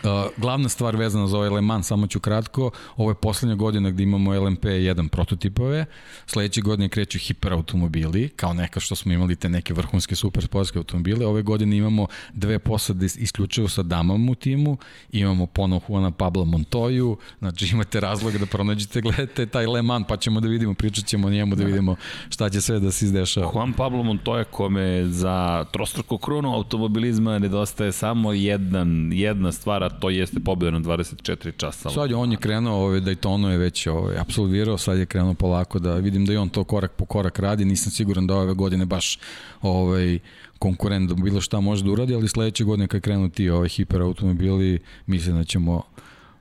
[0.05, 3.91] Uh, glavna stvar vezana za ovaj Le Mans, samo ću kratko, ovo je poslednja godina
[3.91, 5.85] gde imamo LMP1 prototipove,
[6.27, 11.27] sledeće godine kreću hiperautomobili, kao neka što smo imali te neke vrhunske super sportske automobile,
[11.27, 14.77] ove godine imamo dve posade isključivo sa damama u timu,
[15.13, 20.17] imamo ponovo Juana Pabla Montoju, znači imate razlog da pronađete, gledate taj Le Mans, pa
[20.17, 21.97] ćemo da vidimo, pričat ćemo o njemu da vidimo
[22.29, 23.51] šta će sve da se izdešava.
[23.55, 30.11] Juan Pablo Montoya kome za trostruku krunu automobilizma nedostaje samo jedan, jedna stvar, a to
[30.11, 31.91] jeste pobjeda na 24 časa.
[31.91, 35.95] Sad on je krenuo, ovaj, Daytonu je već ovaj, absolvirao, sad je krenuo polako da
[35.95, 39.19] vidim da i on to korak po korak radi, nisam siguran da ove godine baš
[39.63, 40.19] ovaj,
[40.59, 44.79] konkurent da bilo šta može da uradi, ali sledeće godine kad krenu ti ovaj, hiperautomobili,
[45.07, 45.83] mislim da ćemo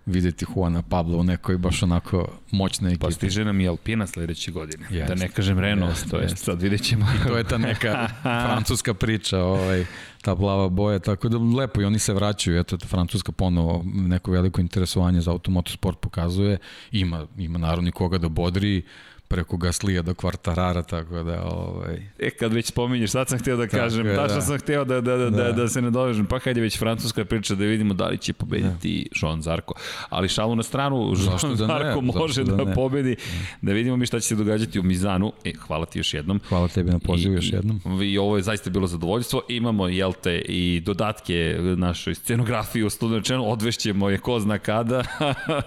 [0.06, 3.06] videti Juana Pablo u nekoj baš onako moćnoj ekipi.
[3.06, 4.88] Pa stiže nam i Alpina sledeće godine.
[4.90, 5.08] Jest.
[5.08, 7.06] Da ne kažem Renault, jest, to je sad vidjet ćemo.
[7.06, 9.86] I to je ta neka francuska priča, ovaj,
[10.22, 14.62] ta plava boja, tako da lepo i oni se vraćaju, eto, francuska ponovo neko veliko
[14.62, 16.58] interesovanje za automotosport pokazuje,
[16.92, 18.84] ima, ima naravno koga da bodri,
[19.28, 21.44] preko Gaslija do Kvartarara, tako da...
[21.44, 22.10] Ovaj...
[22.20, 24.42] E, kad već spominješ, sad sam htio da kažem, je, tačno da.
[24.42, 25.44] sam htio da, da, da, da.
[25.44, 28.18] da, da se ne dovežem, pa kad je već francuska priča da vidimo da li
[28.18, 29.28] će pobediti da.
[29.28, 29.74] Jean Zarko.
[30.10, 32.12] Ali šalu na stranu, Jean da Zarko ne?
[32.16, 33.16] može da, da pobedi,
[33.62, 35.34] da vidimo mi šta će se događati u Mizanu.
[35.44, 36.40] E, hvala ti još jednom.
[36.50, 37.82] Hvala tebi na pozivu još jednom.
[38.02, 39.42] I, I ovo je zaista bilo zadovoljstvo.
[39.50, 45.04] Imamo, jel te, i dodatke našoj scenografiji u studiju rečeno, odvešćemo je ko zna kada.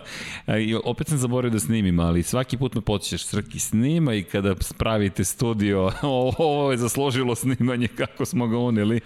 [0.66, 4.54] I opet sam zaboravio da snimim, ali svaki put me podsjećaš, Srki, snima i kada
[4.60, 5.92] spravite studio,
[6.38, 9.00] ovo je zasložilo snimanje kako smo ga unili,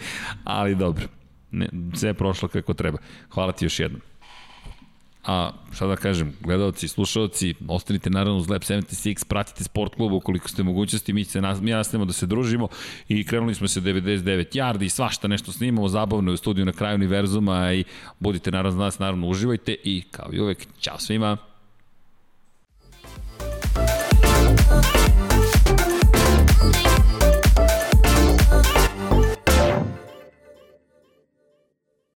[0.44, 1.04] ali dobro,
[1.50, 2.98] ne, sve je prošlo kako treba.
[3.30, 4.00] Hvala ti još jednom.
[5.24, 10.48] A šta da kažem, gledalci, slušalci, ostanite naravno uz Lab 76, pratite sport klubu ukoliko
[10.48, 12.68] ste mogućnosti, mi, se mi nastavimo da se družimo
[13.08, 16.72] i krenuli smo se 99 yardi i svašta nešto snimamo, zabavno je u studiju na
[16.72, 17.84] kraju univerzuma i
[18.20, 21.51] budite naravno nas, naravno uživajte i kao i uvek, ćao svima!